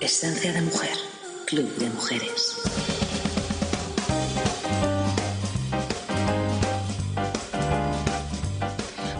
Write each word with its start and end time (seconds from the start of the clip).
Esencia 0.00 0.52
de 0.52 0.62
mujer. 0.62 0.96
Club 1.46 1.74
de 1.76 1.90
mujeres. 1.90 2.97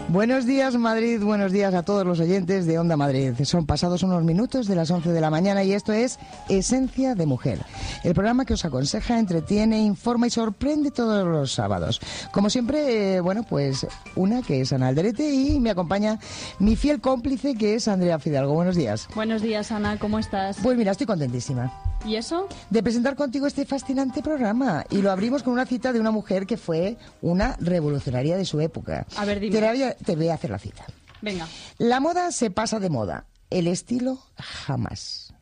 Buenos 0.09 0.47
días 0.47 0.75
Madrid, 0.75 1.21
buenos 1.21 1.51
días 1.51 1.75
a 1.75 1.83
todos 1.83 2.03
los 2.03 2.19
oyentes 2.19 2.65
de 2.65 2.79
Onda 2.79 2.97
Madrid. 2.97 3.35
Son 3.43 3.67
pasados 3.67 4.01
unos 4.01 4.23
minutos 4.23 4.65
de 4.65 4.75
las 4.75 4.89
11 4.89 5.11
de 5.11 5.21
la 5.21 5.29
mañana 5.29 5.63
y 5.63 5.73
esto 5.73 5.93
es 5.93 6.17
Esencia 6.49 7.13
de 7.13 7.27
Mujer, 7.27 7.59
el 8.03 8.15
programa 8.15 8.43
que 8.43 8.55
os 8.55 8.65
aconseja, 8.65 9.19
entretiene, 9.19 9.83
informa 9.83 10.25
y 10.25 10.31
sorprende 10.31 10.89
todos 10.89 11.27
los 11.27 11.53
sábados. 11.53 12.01
Como 12.31 12.49
siempre, 12.49 13.17
eh, 13.17 13.19
bueno, 13.19 13.43
pues 13.43 13.85
una 14.15 14.41
que 14.41 14.61
es 14.61 14.73
Ana 14.73 14.87
Alderete 14.87 15.31
y 15.31 15.59
me 15.59 15.69
acompaña 15.69 16.17
mi 16.57 16.75
fiel 16.75 17.01
cómplice 17.01 17.53
que 17.53 17.75
es 17.75 17.87
Andrea 17.87 18.17
Fidalgo. 18.17 18.55
Buenos 18.55 18.75
días. 18.75 19.07
Buenos 19.13 19.43
días 19.43 19.71
Ana, 19.71 19.99
¿cómo 19.99 20.17
estás? 20.17 20.57
Pues 20.63 20.75
mira, 20.75 20.93
estoy 20.93 21.05
contentísima. 21.05 21.71
¿Y 22.05 22.15
eso? 22.15 22.47
De 22.69 22.81
presentar 22.81 23.15
contigo 23.15 23.45
este 23.45 23.65
fascinante 23.65 24.21
programa. 24.21 24.85
Y 24.89 25.01
lo 25.01 25.11
abrimos 25.11 25.43
con 25.43 25.53
una 25.53 25.65
cita 25.65 25.91
de 25.93 25.99
una 25.99 26.11
mujer 26.11 26.45
que 26.47 26.57
fue 26.57 26.97
una 27.21 27.55
revolucionaria 27.59 28.37
de 28.37 28.45
su 28.45 28.59
época. 28.61 29.05
A 29.17 29.25
ver, 29.25 29.39
dime. 29.39 29.59
Te, 29.59 29.67
voy 29.67 29.83
a- 29.83 29.95
te 29.95 30.15
voy 30.15 30.29
a 30.29 30.33
hacer 30.35 30.49
la 30.49 30.59
cita. 30.59 30.85
Venga. 31.21 31.47
La 31.77 31.99
moda 31.99 32.31
se 32.31 32.49
pasa 32.51 32.79
de 32.79 32.89
moda, 32.89 33.25
el 33.49 33.67
estilo 33.67 34.19
jamás. 34.37 35.33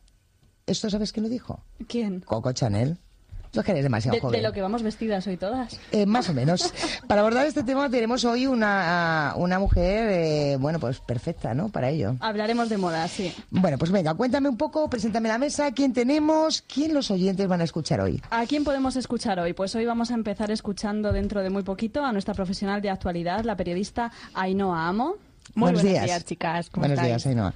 ¿Esto 0.66 0.90
sabes 0.90 1.14
quién 1.14 1.24
lo 1.24 1.30
dijo? 1.30 1.64
¿Quién? 1.88 2.22
Coco 2.22 2.52
Chanel. 2.52 2.98
Es 3.62 3.66
que 3.66 3.72
eres 3.72 3.84
demasiado 3.84 4.16
De, 4.16 4.22
joven. 4.22 4.40
de 4.42 4.48
lo 4.48 4.54
que 4.54 4.62
vamos 4.62 4.84
vestidas 4.84 5.26
hoy 5.28 5.38
todas. 5.38 5.80
Eh, 5.92 6.06
más 6.06 6.30
o 6.30 6.34
menos. 6.34 6.74
Para 7.08 7.22
abordar 7.22 7.46
este 7.46 7.64
tema 7.64 7.90
tenemos 7.90 8.24
hoy 8.26 8.48
una, 8.48 9.34
una 9.38 9.60
mujer, 9.60 10.10
eh, 10.12 10.58
bueno, 10.60 10.80
pues 10.80 11.00
perfecta, 11.00 11.54
¿no? 11.54 11.70
Para 11.70 11.90
ello. 11.90 12.16
Hablaremos 12.20 12.70
de 12.70 12.78
moda, 12.78 13.08
sí. 13.08 13.34
Bueno, 13.50 13.78
pues 13.78 13.92
venga, 13.92 14.14
cuéntame 14.16 14.50
un 14.50 14.58
poco, 14.58 14.90
preséntame 14.90 15.30
la 15.30 15.38
mesa, 15.38 15.72
quién 15.72 15.94
tenemos, 15.94 16.62
quién 16.62 16.94
los 16.94 17.12
oyentes 17.12 17.48
van 17.48 17.62
a 17.62 17.64
escuchar 17.64 18.02
hoy. 18.02 18.22
¿A 18.30 18.46
quién 18.46 18.64
podemos 18.64 18.96
escuchar 18.96 19.40
hoy? 19.40 19.54
Pues 19.54 19.74
hoy 19.76 19.86
vamos 19.86 20.12
a 20.12 20.14
empezar 20.14 20.52
escuchando 20.52 21.12
dentro 21.12 21.42
de 21.42 21.50
muy 21.50 21.64
poquito 21.64 22.04
a 22.04 22.12
nuestra 22.12 22.34
profesional 22.34 22.82
de 22.82 22.90
actualidad, 22.90 23.44
la 23.44 23.56
periodista 23.56 24.12
Ainhoa 24.34 24.88
Amo. 24.88 25.16
Muy 25.56 25.62
Buenos 25.72 25.82
buenos 25.82 25.84
días. 26.02 26.06
días, 26.06 26.26
chicas. 26.26 26.70
¿Cómo 26.70 26.82
Buenos 26.88 26.98
estáis? 27.04 27.24
días, 27.24 27.28
Ainhoa. 27.28 27.54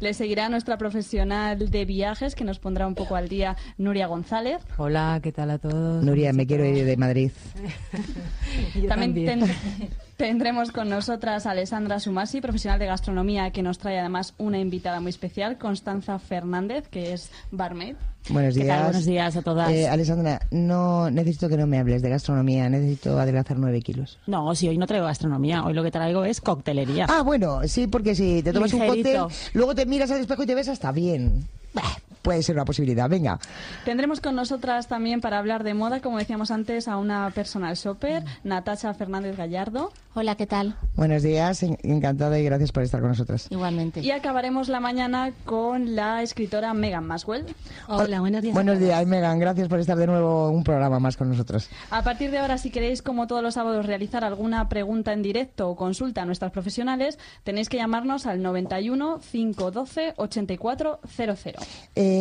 Le 0.00 0.12
seguirá 0.12 0.48
nuestra 0.48 0.76
profesional 0.76 1.70
de 1.70 1.84
viajes, 1.86 2.34
que 2.34 2.44
nos 2.44 2.58
pondrá 2.58 2.86
un 2.86 2.94
poco 2.94 3.16
al 3.16 3.28
día, 3.28 3.56
Nuria 3.78 4.06
González. 4.06 4.58
Hola, 4.76 5.20
¿qué 5.22 5.32
tal 5.32 5.50
a 5.50 5.58
todos? 5.58 6.04
Nuria, 6.04 6.32
me 6.34 6.46
quiero 6.46 6.64
ir 6.66 6.84
de 6.84 6.96
Madrid. 6.98 7.30
Yo 8.74 8.88
También 8.88 9.26
también. 9.26 9.40
ten- 9.40 9.90
tendremos 10.16 10.70
con 10.70 10.88
nosotras 10.90 11.46
a 11.46 11.52
Alessandra 11.52 11.98
Sumasi, 11.98 12.40
profesional 12.42 12.78
de 12.78 12.86
gastronomía, 12.86 13.50
que 13.52 13.62
nos 13.62 13.78
trae 13.78 13.98
además 13.98 14.34
una 14.38 14.58
invitada 14.58 15.00
muy 15.00 15.10
especial, 15.10 15.56
Constanza 15.58 16.18
Fernández, 16.18 16.88
que 16.88 17.12
es 17.14 17.30
barmaid. 17.50 17.96
Buenos 18.28 18.54
¿Qué 18.54 18.64
días. 18.64 18.76
tal? 18.76 18.84
Buenos 18.86 19.04
días 19.06 19.36
a 19.36 19.42
todas. 19.42 19.70
Eh, 19.70 19.88
Alessandra, 19.88 20.40
no 20.50 21.10
necesito 21.10 21.48
que 21.48 21.56
no 21.56 21.66
me 21.66 21.78
hables 21.78 22.02
de 22.02 22.08
gastronomía, 22.10 22.68
necesito 22.68 23.18
adelgazar 23.18 23.58
nueve 23.58 23.80
kilos. 23.82 24.18
No, 24.26 24.54
si 24.54 24.68
hoy 24.68 24.78
no 24.78 24.86
traigo 24.86 25.06
gastronomía, 25.06 25.64
hoy 25.64 25.74
lo 25.74 25.82
que 25.82 25.90
traigo 25.90 26.24
es 26.24 26.40
coctelería. 26.40 27.06
Ah, 27.08 27.22
bueno, 27.22 27.60
sí, 27.66 27.86
porque 27.86 28.14
si 28.14 28.42
te 28.42 28.52
tomas 28.52 28.72
un 28.72 28.86
cóctel, 28.86 29.22
luego 29.54 29.74
te 29.74 29.86
miras 29.86 30.10
al 30.10 30.20
espejo 30.20 30.42
y 30.42 30.46
te 30.46 30.54
ves 30.54 30.68
hasta 30.68 30.90
bien. 30.92 31.46
Bah, 31.72 31.82
puede 32.26 32.42
ser 32.42 32.56
una 32.56 32.64
posibilidad, 32.64 33.08
venga. 33.08 33.38
Tendremos 33.84 34.20
con 34.20 34.34
nosotras 34.34 34.88
también 34.88 35.20
para 35.20 35.38
hablar 35.38 35.62
de 35.62 35.74
moda, 35.74 36.00
como 36.00 36.18
decíamos 36.18 36.50
antes, 36.50 36.88
a 36.88 36.96
una 36.96 37.30
personal 37.30 37.76
shopper, 37.76 38.24
Natacha 38.42 38.92
Fernández 38.94 39.36
Gallardo. 39.36 39.92
Hola, 40.14 40.34
¿qué 40.34 40.46
tal? 40.48 40.74
Buenos 40.96 41.22
días, 41.22 41.62
en- 41.62 41.78
encantada 41.84 42.36
y 42.40 42.42
gracias 42.44 42.72
por 42.72 42.82
estar 42.82 43.00
con 43.00 43.10
nosotros. 43.10 43.46
Igualmente. 43.50 44.00
Y 44.00 44.10
acabaremos 44.10 44.68
la 44.68 44.80
mañana 44.80 45.30
con 45.44 45.94
la 45.94 46.22
escritora 46.22 46.74
Megan 46.74 47.06
Maswell. 47.06 47.44
Hola, 47.86 48.18
buenos 48.18 48.42
días. 48.42 48.54
Buenos 48.54 48.80
días, 48.80 49.06
Megan, 49.06 49.38
gracias 49.38 49.68
por 49.68 49.78
estar 49.78 49.96
de 49.96 50.08
nuevo 50.08 50.50
un 50.50 50.64
programa 50.64 50.98
más 50.98 51.16
con 51.16 51.28
nosotros. 51.28 51.68
A 51.90 52.02
partir 52.02 52.32
de 52.32 52.38
ahora, 52.38 52.58
si 52.58 52.70
queréis, 52.70 53.02
como 53.02 53.28
todos 53.28 53.42
los 53.42 53.54
sábados, 53.54 53.86
realizar 53.86 54.24
alguna 54.24 54.68
pregunta 54.68 55.12
en 55.12 55.22
directo 55.22 55.68
o 55.70 55.76
consulta 55.76 56.22
a 56.22 56.24
nuestras 56.24 56.50
profesionales, 56.50 57.20
tenéis 57.44 57.68
que 57.68 57.76
llamarnos 57.76 58.26
al 58.26 58.42
91 58.42 59.20
512 59.30 60.14
8400. 60.16 61.64
Eh, 61.94 62.15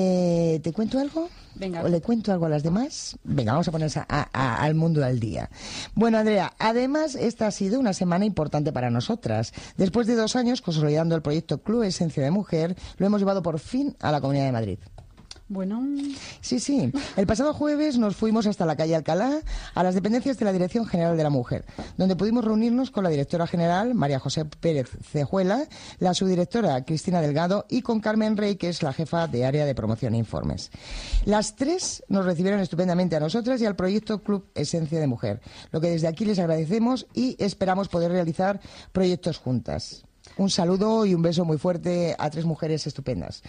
¿Te 0.63 0.73
cuento 0.73 1.00
algo? 1.00 1.29
Venga. 1.57 1.83
¿O 1.83 1.88
le 1.88 2.01
cuento 2.01 2.33
algo 2.33 2.45
a 2.47 2.50
las 2.50 2.63
demás? 2.63 3.17
Venga, 3.23 3.53
vamos 3.53 3.67
a 3.67 3.72
ponerse 3.72 4.00
a- 4.00 4.06
a- 4.33 4.61
al 4.63 4.75
mundo 4.75 5.03
al 5.06 5.19
día. 5.22 5.50
Bueno, 5.94 6.17
Andrea, 6.17 6.53
además 6.59 7.16
esta 7.16 7.47
ha 7.47 7.51
sido 7.51 7.79
una 7.79 7.94
semana 7.94 8.25
importante 8.25 8.73
para 8.73 8.89
nosotras. 8.89 9.53
Después 9.78 10.06
de 10.07 10.16
dos 10.16 10.35
años 10.35 10.61
consolidando 10.61 11.16
el 11.16 11.22
proyecto 11.22 11.59
Club 11.59 11.83
Esencia 11.83 12.23
de 12.23 12.31
Mujer, 12.31 12.75
lo 12.97 13.06
hemos 13.06 13.22
llevado 13.22 13.41
por 13.41 13.59
fin 13.59 13.95
a 14.01 14.11
la 14.11 14.19
Comunidad 14.19 14.45
de 14.45 14.51
Madrid. 14.51 14.79
Bueno, 15.47 15.83
Sí, 16.41 16.59
sí. 16.59 16.91
El 17.17 17.28
pasado 17.28 17.53
jueves 17.53 18.00
nos 18.00 18.16
fuimos 18.16 18.47
hasta 18.47 18.66
la 18.66 18.75
calle 18.75 18.95
Alcalá, 18.95 19.41
a 19.75 19.83
las 19.83 19.94
dependencias 19.94 20.39
de 20.39 20.45
la 20.45 20.51
Dirección 20.51 20.85
General 20.88 21.16
de 21.16 21.23
la 21.23 21.29
Mujer, 21.29 21.66
donde 21.97 22.16
pudimos 22.16 22.44
reunirnos 22.44 22.89
con 22.89 23.03
la 23.03 23.11
directora 23.11 23.45
general, 23.45 23.94
María 23.94 24.17
José 24.17 24.45
Pérez 24.45 24.89
Cejuela, 25.03 25.67
la 26.00 26.16
subdirectora, 26.16 26.83
Cristina 26.83 27.22
Delgado, 27.22 27.66
y 27.69 27.83
con 27.83 28.00
Carmen 28.00 28.38
Rey, 28.38 28.56
que 28.56 28.69
es 28.69 28.81
la 28.81 28.94
jefa 28.94 29.28
de 29.28 29.45
área 29.45 29.66
de 29.66 29.75
promoción 29.75 30.16
e 30.16 30.17
informes. 30.17 30.72
Las 31.25 31.56
tres 31.56 32.03
nos 32.09 32.25
recibieron 32.25 32.59
estupendamente 32.59 33.16
a 33.16 33.19
nosotras 33.19 33.62
y 33.62 33.66
al 33.66 33.75
proyecto 33.75 34.23
Club 34.23 34.50
Esencia 34.56 35.00
de 35.00 35.07
Mujer, 35.07 35.41
lo 35.72 35.79
que 35.79 35.89
desde 35.89 36.07
aquí 36.07 36.25
les 36.25 36.39
agradecemos 36.39 37.06
y 37.13 37.35
esperamos 37.38 37.88
poder 37.88 38.12
realizar 38.12 38.59
proyectos 38.91 39.38
juntas. 39.38 40.04
Un 40.38 40.50
saludo 40.50 41.06
y 41.06 41.13
un 41.13 41.22
beso 41.22 41.46
muy 41.46 41.58
fuerte 41.58 42.16
a 42.18 42.30
tres 42.30 42.46
mujeres 42.46 42.88
estupendas. 42.88 43.41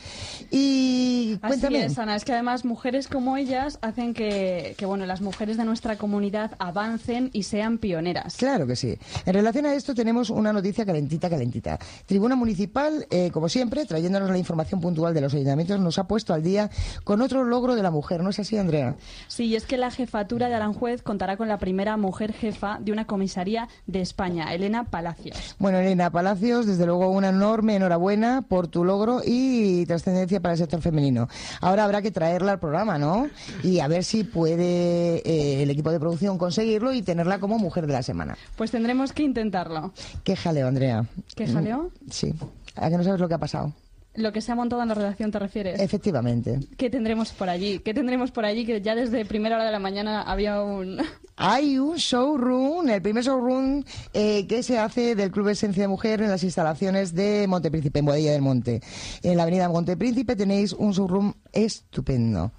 Y 0.50 1.36
cuéntame. 1.38 1.78
así 1.78 1.92
es, 1.92 1.98
Ana. 1.98 2.16
Es 2.16 2.24
que 2.24 2.32
además 2.32 2.64
mujeres 2.64 3.08
como 3.08 3.36
ellas 3.36 3.78
hacen 3.82 4.14
que, 4.14 4.74
que, 4.76 4.86
bueno, 4.86 5.06
las 5.06 5.20
mujeres 5.20 5.56
de 5.56 5.64
nuestra 5.64 5.96
comunidad 5.96 6.52
avancen 6.58 7.30
y 7.32 7.42
sean 7.44 7.78
pioneras. 7.78 8.36
Claro 8.36 8.66
que 8.66 8.76
sí. 8.76 8.96
En 9.24 9.34
relación 9.34 9.66
a 9.66 9.74
esto 9.74 9.94
tenemos 9.94 10.30
una 10.30 10.52
noticia 10.52 10.84
calentita, 10.84 11.28
calentita. 11.28 11.78
Tribuna 12.06 12.36
Municipal, 12.36 13.06
eh, 13.10 13.30
como 13.32 13.48
siempre, 13.48 13.84
trayéndonos 13.84 14.30
la 14.30 14.38
información 14.38 14.80
puntual 14.80 15.14
de 15.14 15.20
los 15.20 15.34
ayuntamientos, 15.34 15.80
nos 15.80 15.98
ha 15.98 16.06
puesto 16.06 16.34
al 16.34 16.42
día 16.42 16.70
con 17.04 17.20
otro 17.20 17.44
logro 17.44 17.74
de 17.74 17.82
la 17.82 17.90
mujer. 17.90 18.22
¿No 18.22 18.30
es 18.30 18.38
así, 18.38 18.56
Andrea? 18.56 18.96
Sí, 19.28 19.44
y 19.44 19.56
es 19.56 19.66
que 19.66 19.76
la 19.76 19.90
jefatura 19.90 20.48
de 20.48 20.54
Aranjuez 20.54 21.02
contará 21.02 21.36
con 21.36 21.48
la 21.48 21.58
primera 21.58 21.96
mujer 21.96 22.32
jefa 22.32 22.78
de 22.80 22.92
una 22.92 23.06
comisaría 23.06 23.68
de 23.86 24.00
España, 24.00 24.52
Elena 24.54 24.84
Palacios. 24.84 25.56
Bueno, 25.58 25.78
Elena 25.78 26.10
Palacios, 26.10 26.65
desde 26.66 26.86
luego 26.86 27.10
una 27.10 27.28
enorme 27.30 27.76
enhorabuena 27.76 28.42
por 28.42 28.68
tu 28.68 28.84
logro 28.84 29.20
y 29.24 29.86
trascendencia 29.86 30.40
para 30.40 30.52
el 30.52 30.58
sector 30.58 30.80
femenino. 30.80 31.28
Ahora 31.60 31.84
habrá 31.84 32.02
que 32.02 32.10
traerla 32.10 32.52
al 32.52 32.60
programa, 32.60 32.98
¿no? 32.98 33.28
Y 33.62 33.80
a 33.80 33.88
ver 33.88 34.04
si 34.04 34.24
puede 34.24 35.18
eh, 35.18 35.62
el 35.62 35.70
equipo 35.70 35.90
de 35.90 36.00
producción 36.00 36.38
conseguirlo 36.38 36.92
y 36.92 37.02
tenerla 37.02 37.38
como 37.38 37.58
mujer 37.58 37.86
de 37.86 37.92
la 37.92 38.02
semana. 38.02 38.36
Pues 38.56 38.70
tendremos 38.70 39.12
que 39.12 39.22
intentarlo. 39.22 39.92
Qué 40.24 40.36
jaleo, 40.36 40.68
Andrea. 40.68 41.06
¿Qué 41.34 41.46
jaleo? 41.46 41.90
Sí. 42.10 42.34
¿A 42.74 42.90
que 42.90 42.96
no 42.96 43.04
sabes 43.04 43.20
lo 43.20 43.28
que 43.28 43.34
ha 43.34 43.38
pasado? 43.38 43.72
Lo 44.16 44.32
que 44.32 44.40
se 44.40 44.52
ha 44.52 44.54
montado 44.54 44.82
en 44.82 44.88
la 44.88 44.94
redacción 44.94 45.30
te 45.30 45.38
refieres. 45.38 45.80
Efectivamente. 45.80 46.60
¿Qué 46.76 46.90
tendremos 46.90 47.32
por 47.32 47.48
allí? 47.48 47.78
¿Qué 47.80 47.94
tendremos 47.94 48.30
por 48.30 48.44
allí? 48.44 48.64
Que 48.64 48.80
ya 48.80 48.94
desde 48.94 49.24
primera 49.24 49.56
hora 49.56 49.64
de 49.64 49.72
la 49.72 49.78
mañana 49.78 50.22
había 50.22 50.62
un... 50.62 50.98
Hay 51.36 51.78
un 51.78 51.96
showroom, 51.96 52.88
el 52.88 53.02
primer 53.02 53.22
showroom 53.22 53.84
eh, 54.14 54.46
que 54.46 54.62
se 54.62 54.78
hace 54.78 55.14
del 55.14 55.30
Club 55.30 55.48
Esencia 55.48 55.82
de 55.82 55.88
Mujer 55.88 56.22
en 56.22 56.30
las 56.30 56.42
instalaciones 56.42 57.14
de 57.14 57.46
Montepríncipe, 57.46 57.98
en 57.98 58.04
Boadilla 58.06 58.32
del 58.32 58.40
Monte. 58.40 58.80
En 59.22 59.36
la 59.36 59.42
avenida 59.42 59.68
Montepríncipe 59.68 60.34
tenéis 60.34 60.72
un 60.72 60.92
showroom 60.92 61.34
estupendo. 61.52 62.52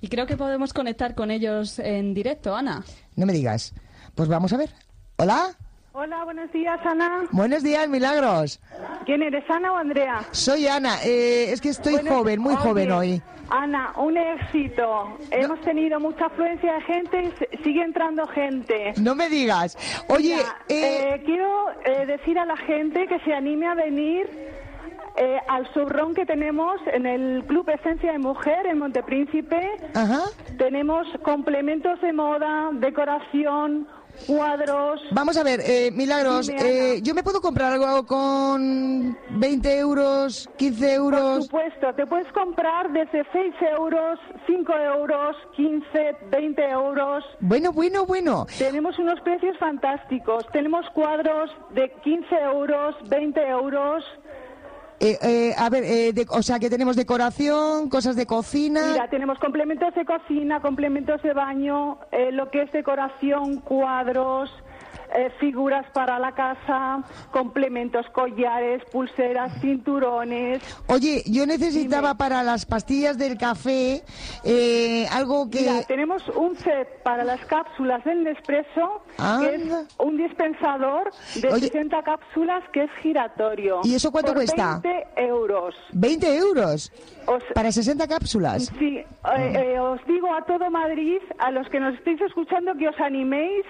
Y 0.00 0.08
creo 0.08 0.26
que 0.26 0.36
podemos 0.36 0.72
conectar 0.72 1.14
con 1.14 1.30
ellos 1.30 1.78
en 1.78 2.14
directo, 2.14 2.54
Ana. 2.56 2.84
No 3.16 3.26
me 3.26 3.34
digas. 3.34 3.74
Pues 4.14 4.28
vamos 4.28 4.52
a 4.54 4.56
ver. 4.56 4.70
Hola. 5.16 5.56
Hola, 5.92 6.24
buenos 6.24 6.52
días, 6.52 6.78
Ana. 6.86 7.24
Buenos 7.32 7.62
días, 7.64 7.88
Milagros. 7.88 8.60
¿Quién 9.06 9.22
eres, 9.22 9.44
Ana 9.50 9.72
o 9.72 9.76
Andrea? 9.76 10.20
Soy 10.30 10.68
Ana. 10.68 11.02
Eh, 11.04 11.50
es 11.52 11.60
que 11.60 11.70
estoy 11.70 11.94
Bueno, 11.94 12.10
joven, 12.18 12.40
muy 12.40 12.54
oye, 12.54 12.62
joven 12.62 12.92
hoy. 12.92 13.22
Ana, 13.50 13.92
un 13.96 14.16
éxito. 14.16 15.18
Hemos 15.32 15.60
tenido 15.62 15.98
mucha 15.98 16.26
afluencia 16.26 16.74
de 16.74 16.80
gente 16.82 17.32
sigue 17.64 17.82
entrando 17.82 18.24
gente. 18.28 18.92
No 19.00 19.16
me 19.16 19.28
digas. 19.28 19.76
Oye, 20.08 20.36
Mira, 20.36 20.56
eh, 20.68 21.14
eh, 21.16 21.22
quiero 21.24 21.70
eh, 21.84 22.06
decir 22.06 22.38
a 22.38 22.44
la 22.46 22.56
gente 22.56 23.08
que 23.08 23.18
se 23.20 23.34
anime 23.34 23.66
a 23.66 23.74
venir 23.74 24.28
eh, 25.16 25.38
al 25.48 25.66
subrón 25.74 26.14
que 26.14 26.24
tenemos 26.24 26.80
en 26.94 27.04
el 27.06 27.42
Club 27.48 27.68
Esencia 27.68 28.12
de 28.12 28.18
Mujer 28.20 28.64
en 28.66 28.78
Montepríncipe. 28.78 29.68
ajá. 29.94 30.20
Tenemos 30.56 31.08
complementos 31.24 32.00
de 32.00 32.12
moda, 32.12 32.70
decoración, 32.74 33.88
cuadros. 34.26 35.00
Vamos 35.12 35.36
a 35.36 35.42
ver, 35.42 35.60
eh, 35.60 35.90
Milagros, 35.92 36.48
eh, 36.48 37.00
¿yo 37.02 37.14
me 37.14 37.22
puedo 37.22 37.40
comprar 37.40 37.72
algo 37.72 38.06
con 38.06 39.16
20 39.30 39.78
euros, 39.78 40.48
15 40.56 40.80
Por 40.80 40.88
euros? 40.94 41.44
supuesto, 41.46 41.92
te 41.94 42.06
puedes 42.06 42.30
comprar 42.32 42.90
desde 42.92 43.24
6 43.32 43.54
euros, 43.78 44.18
5 44.46 44.72
euros, 44.72 45.36
15, 45.56 46.16
20 46.30 46.68
euros. 46.70 47.24
Bueno, 47.40 47.72
bueno, 47.72 48.06
bueno. 48.06 48.46
Tenemos 48.58 48.98
unos 48.98 49.20
precios 49.20 49.56
fantásticos. 49.58 50.44
Tenemos 50.52 50.86
cuadros 50.94 51.50
de 51.74 51.90
15 52.02 52.34
euros, 52.36 52.94
20 53.08 53.40
euros. 53.48 54.04
Eh, 55.02 55.18
eh, 55.22 55.54
a 55.56 55.70
ver, 55.70 55.82
eh, 55.84 56.12
de- 56.12 56.26
o 56.28 56.42
sea 56.42 56.58
que 56.58 56.68
tenemos 56.68 56.94
decoración, 56.94 57.88
cosas 57.88 58.16
de 58.16 58.26
cocina. 58.26 58.90
Mira, 58.92 59.08
tenemos 59.08 59.38
complementos 59.38 59.94
de 59.94 60.04
cocina, 60.04 60.60
complementos 60.60 61.22
de 61.22 61.32
baño, 61.32 61.98
eh, 62.12 62.30
lo 62.32 62.50
que 62.50 62.62
es 62.62 62.72
decoración, 62.72 63.60
cuadros, 63.62 64.50
eh, 65.14 65.30
figuras 65.40 65.86
para 65.92 66.18
la 66.18 66.32
casa, 66.32 67.02
complementos, 67.32 68.06
collares, 68.12 68.82
pulseras, 68.92 69.52
cinturones. 69.60 70.62
Oye, 70.86 71.22
yo 71.26 71.46
necesitaba 71.46 72.14
para 72.14 72.42
las 72.42 72.66
pastillas 72.66 73.18
del 73.18 73.36
café 73.38 74.02
eh, 74.44 75.06
algo 75.12 75.48
que... 75.50 75.60
Mira, 75.60 75.82
tenemos 75.86 76.26
un 76.30 76.56
set 76.56 77.02
para 77.02 77.24
las 77.24 77.44
cápsulas 77.46 78.04
del 78.04 78.24
Nespresso, 78.24 79.02
que 79.40 79.54
es 79.54 79.62
un 79.98 80.16
dispensador 80.16 81.10
de 81.40 81.48
Oye. 81.52 81.66
60 81.68 82.02
cápsulas 82.02 82.62
que 82.72 82.84
es 82.84 82.90
giratorio. 83.02 83.80
¿Y 83.84 83.94
eso 83.94 84.10
cuánto 84.12 84.28
por 84.32 84.36
cuesta? 84.42 84.80
20 84.82 85.06
euros. 85.26 85.74
20 85.92 86.36
euros 86.36 86.92
Os- 87.26 87.42
para 87.54 87.72
60 87.72 88.06
cápsulas. 88.06 88.72
Sí, 88.78 88.98
eh, 88.98 89.06
eh, 89.74 89.78
os 89.80 90.00
digo 90.06 90.32
a 90.34 90.42
todo 90.44 90.70
Madrid, 90.70 91.18
a 91.38 91.50
los 91.50 91.68
que 91.68 91.80
nos 91.80 91.94
estéis 91.94 92.20
escuchando, 92.20 92.74
que 92.76 92.88
os 92.88 93.00
animéis 93.00 93.64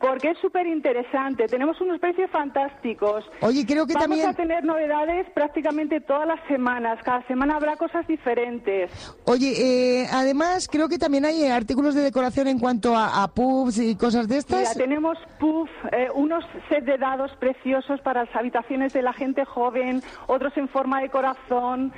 porque 0.00 0.30
es 0.30 0.38
súper 0.38 0.66
interesante. 0.66 1.46
Tenemos 1.46 1.80
unos 1.80 1.98
precios 2.00 2.30
fantásticos. 2.30 3.24
Oye, 3.40 3.64
creo 3.66 3.86
que 3.86 3.94
Vamos 3.94 4.08
también... 4.08 4.28
a 4.28 4.34
tener 4.34 4.64
novedades 4.64 5.26
prácticamente 5.34 6.00
todas 6.00 6.26
las 6.26 6.40
semanas. 6.48 6.98
Cada 7.04 7.26
semana 7.26 7.56
habrá 7.56 7.76
cosas 7.76 8.06
diferentes. 8.06 8.90
Oye, 9.24 10.02
eh, 10.02 10.06
además 10.12 10.68
creo 10.70 10.88
que 10.88 10.98
también 10.98 11.24
hay 11.24 11.46
artículos 11.46 11.94
de 11.94 12.02
decoración 12.02 12.48
en 12.48 12.58
cuanto 12.58 12.96
a, 12.96 13.22
a 13.22 13.28
pubs 13.28 13.78
y 13.78 13.96
cosas 13.96 14.28
de 14.28 14.36
Mira, 14.36 14.60
estas. 14.62 14.76
tenemos 14.76 15.18
puff, 15.38 15.70
eh, 15.92 16.08
unos 16.14 16.44
set 16.68 16.84
de 16.84 16.98
dados 16.98 17.30
preciosos 17.38 18.00
para 18.00 18.24
las 18.24 18.36
habitaciones 18.36 18.92
de 18.92 19.02
la 19.02 19.12
gente 19.12 19.44
joven, 19.44 20.02
otros 20.26 20.56
en 20.56 20.68
forma 20.68 21.00
de 21.00 21.08
corazón. 21.10 21.92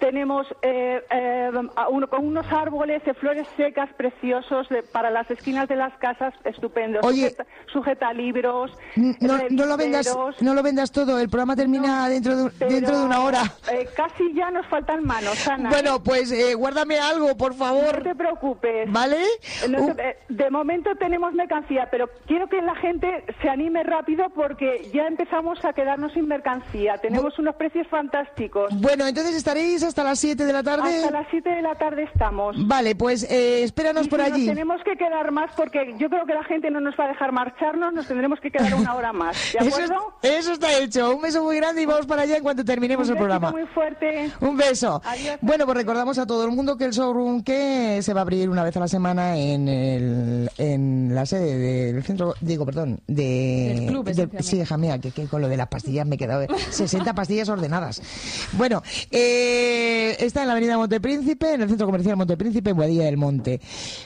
Tenemos 0.00 0.46
eh, 0.62 1.02
eh, 1.10 1.50
uno- 1.90 2.08
con 2.08 2.26
unos 2.26 2.46
árboles 2.52 3.04
de 3.04 3.14
flores 3.14 3.46
secas 3.56 3.88
preciosos 3.96 4.68
de- 4.68 4.82
para 4.82 5.10
las 5.10 5.30
esquinas 5.30 5.68
de 5.68 5.76
las 5.76 5.92
casas, 5.98 6.32
estupendos. 6.44 7.04
Oye. 7.04 7.30
Sujeta, 7.30 7.46
sujeta 7.72 8.12
libros, 8.12 8.70
No, 8.96 9.38
no 9.50 9.66
lo 9.66 9.76
vendas, 9.76 10.16
no 10.40 10.54
lo 10.54 10.62
vendas 10.62 10.92
todo. 10.92 11.18
El 11.18 11.28
programa 11.28 11.56
termina 11.56 12.08
dentro 12.08 12.36
de, 12.36 12.50
pero, 12.58 12.70
dentro 12.70 12.98
de 12.98 13.04
una 13.04 13.20
hora. 13.20 13.42
eh, 13.72 13.88
casi 13.96 14.32
ya 14.34 14.50
nos 14.50 14.66
faltan 14.66 15.04
manos, 15.04 15.46
Ana. 15.48 15.68
Bueno, 15.70 16.02
pues 16.02 16.30
eh, 16.32 16.54
guárdame 16.54 16.98
algo, 16.98 17.36
por 17.36 17.52
no 17.52 17.58
favor. 17.58 18.02
te 18.02 18.14
preocupes. 18.14 18.90
¿Vale? 18.92 19.22
No 19.68 19.94
te- 19.94 20.10
eh, 20.10 20.16
de 20.28 20.50
momento 20.50 20.90
tenemos 20.96 21.32
mercancía, 21.34 21.88
pero 21.90 22.08
quiero 22.26 22.46
que 22.48 22.60
la 22.62 22.74
gente 22.76 23.24
se 23.42 23.48
anime 23.48 23.82
rápido 23.82 24.28
porque 24.30 24.90
ya 24.92 25.06
empezamos 25.06 25.64
a 25.64 25.72
quedarnos 25.72 26.12
sin 26.12 26.26
mercancía. 26.28 26.98
Tenemos 26.98 27.38
unos 27.38 27.56
precios 27.56 27.86
fantásticos. 27.88 28.70
Bueno, 28.80 29.06
entonces 29.06 29.34
estaréis 29.34 29.82
hasta 29.88 30.04
las 30.04 30.18
7 30.18 30.44
de 30.44 30.52
la 30.52 30.62
tarde. 30.62 30.96
Hasta 30.96 31.10
las 31.10 31.26
7 31.30 31.48
de 31.48 31.62
la 31.62 31.74
tarde 31.76 32.04
estamos. 32.04 32.56
Vale, 32.66 32.94
pues 32.94 33.24
eh, 33.30 33.62
espéranos 33.64 34.06
Y 34.06 34.08
por 34.08 34.20
si 34.20 34.26
allí. 34.26 34.46
Nos 34.46 34.54
tenemos 34.54 34.80
que 34.84 34.96
quedar 34.96 35.32
más 35.32 35.50
porque 35.56 35.94
yo 35.98 36.08
creo 36.08 36.24
que 36.26 36.34
la 36.34 36.44
gente 36.44 36.70
no 36.70 36.80
nos 36.80 36.94
va 36.98 37.04
a 37.06 37.08
dejar 37.08 37.32
marcharnos, 37.32 37.92
nos 37.92 38.06
tendremos 38.06 38.38
que 38.40 38.50
quedar 38.50 38.74
una 38.74 38.94
hora 38.94 39.12
más. 39.12 39.36
¿De 39.52 39.58
Eso, 39.66 39.76
acuerdo? 39.82 40.14
eso 40.22 40.52
está 40.52 40.78
hecho. 40.78 41.14
Un 41.16 41.22
beso 41.22 41.42
muy 41.42 41.56
grande 41.56 41.82
y 41.82 41.86
vamos 41.86 42.06
para 42.06 42.22
allá 42.22 42.36
en 42.36 42.42
cuanto 42.42 42.64
terminemos 42.64 43.08
Un 43.08 43.12
el 43.14 43.18
programa. 43.18 43.50
muy 43.50 43.66
fuerte. 43.66 44.30
Un 44.40 44.56
beso. 44.56 45.00
Adiós. 45.04 45.38
Bueno, 45.40 45.64
pues 45.64 45.76
recordamos 45.76 46.18
a 46.18 46.26
todo 46.26 46.44
el 46.44 46.50
mundo 46.52 46.76
que 46.76 46.84
el 46.84 46.92
showroom 46.92 47.42
que 47.42 48.00
se 48.02 48.12
va 48.14 48.20
a 48.20 48.22
abrir 48.22 48.48
una 48.50 48.62
vez 48.64 48.76
a 48.76 48.80
la 48.80 48.88
semana 48.88 49.36
en, 49.36 49.68
el, 49.68 50.50
en 50.58 51.14
la 51.14 51.24
sede 51.26 51.92
del 51.92 52.02
centro, 52.04 52.34
digo, 52.40 52.64
perdón, 52.66 53.00
de... 53.06 53.74
Del 53.78 53.86
club, 53.86 54.10
sí, 54.40 54.60
hija 54.60 54.76
mía, 54.76 54.98
que, 54.98 55.10
que 55.10 55.26
con 55.26 55.40
lo 55.40 55.48
de 55.48 55.56
las 55.56 55.68
pastillas 55.68 56.06
me 56.06 56.14
he 56.16 56.18
quedado... 56.18 56.46
60 56.70 57.14
pastillas 57.14 57.48
ordenadas. 57.48 58.02
Bueno, 58.52 58.82
eh, 59.10 59.77
está 60.18 60.42
en 60.42 60.46
la 60.48 60.52
avenida 60.52 60.76
Montepríncipe, 60.76 61.54
en 61.54 61.62
el 61.62 61.68
centro 61.68 61.86
comercial 61.86 62.16
Montepríncipe, 62.16 62.70
en 62.70 62.76
Boadilla 62.76 63.04
del 63.04 63.16
Monte. 63.16 63.60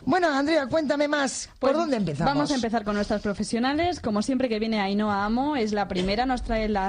Bueno, 0.04 0.28
Andrea, 0.28 0.66
cuéntame 0.66 1.08
más. 1.08 1.48
¿Por 1.58 1.70
Pues 1.70 1.76
dónde 1.76 1.96
empezamos? 1.96 2.34
Vamos 2.34 2.50
a 2.50 2.54
empezar 2.54 2.84
con 2.84 2.94
nuestras 2.94 3.22
profesionales. 3.22 4.00
Como 4.00 4.22
siempre 4.22 4.48
que 4.48 4.58
viene 4.58 4.80
Ainhoa 4.80 5.24
Amo, 5.24 5.56
es 5.56 5.72
la 5.72 5.88
primera, 5.88 6.26
nos 6.26 6.42
trae 6.42 6.68
la 6.68 6.88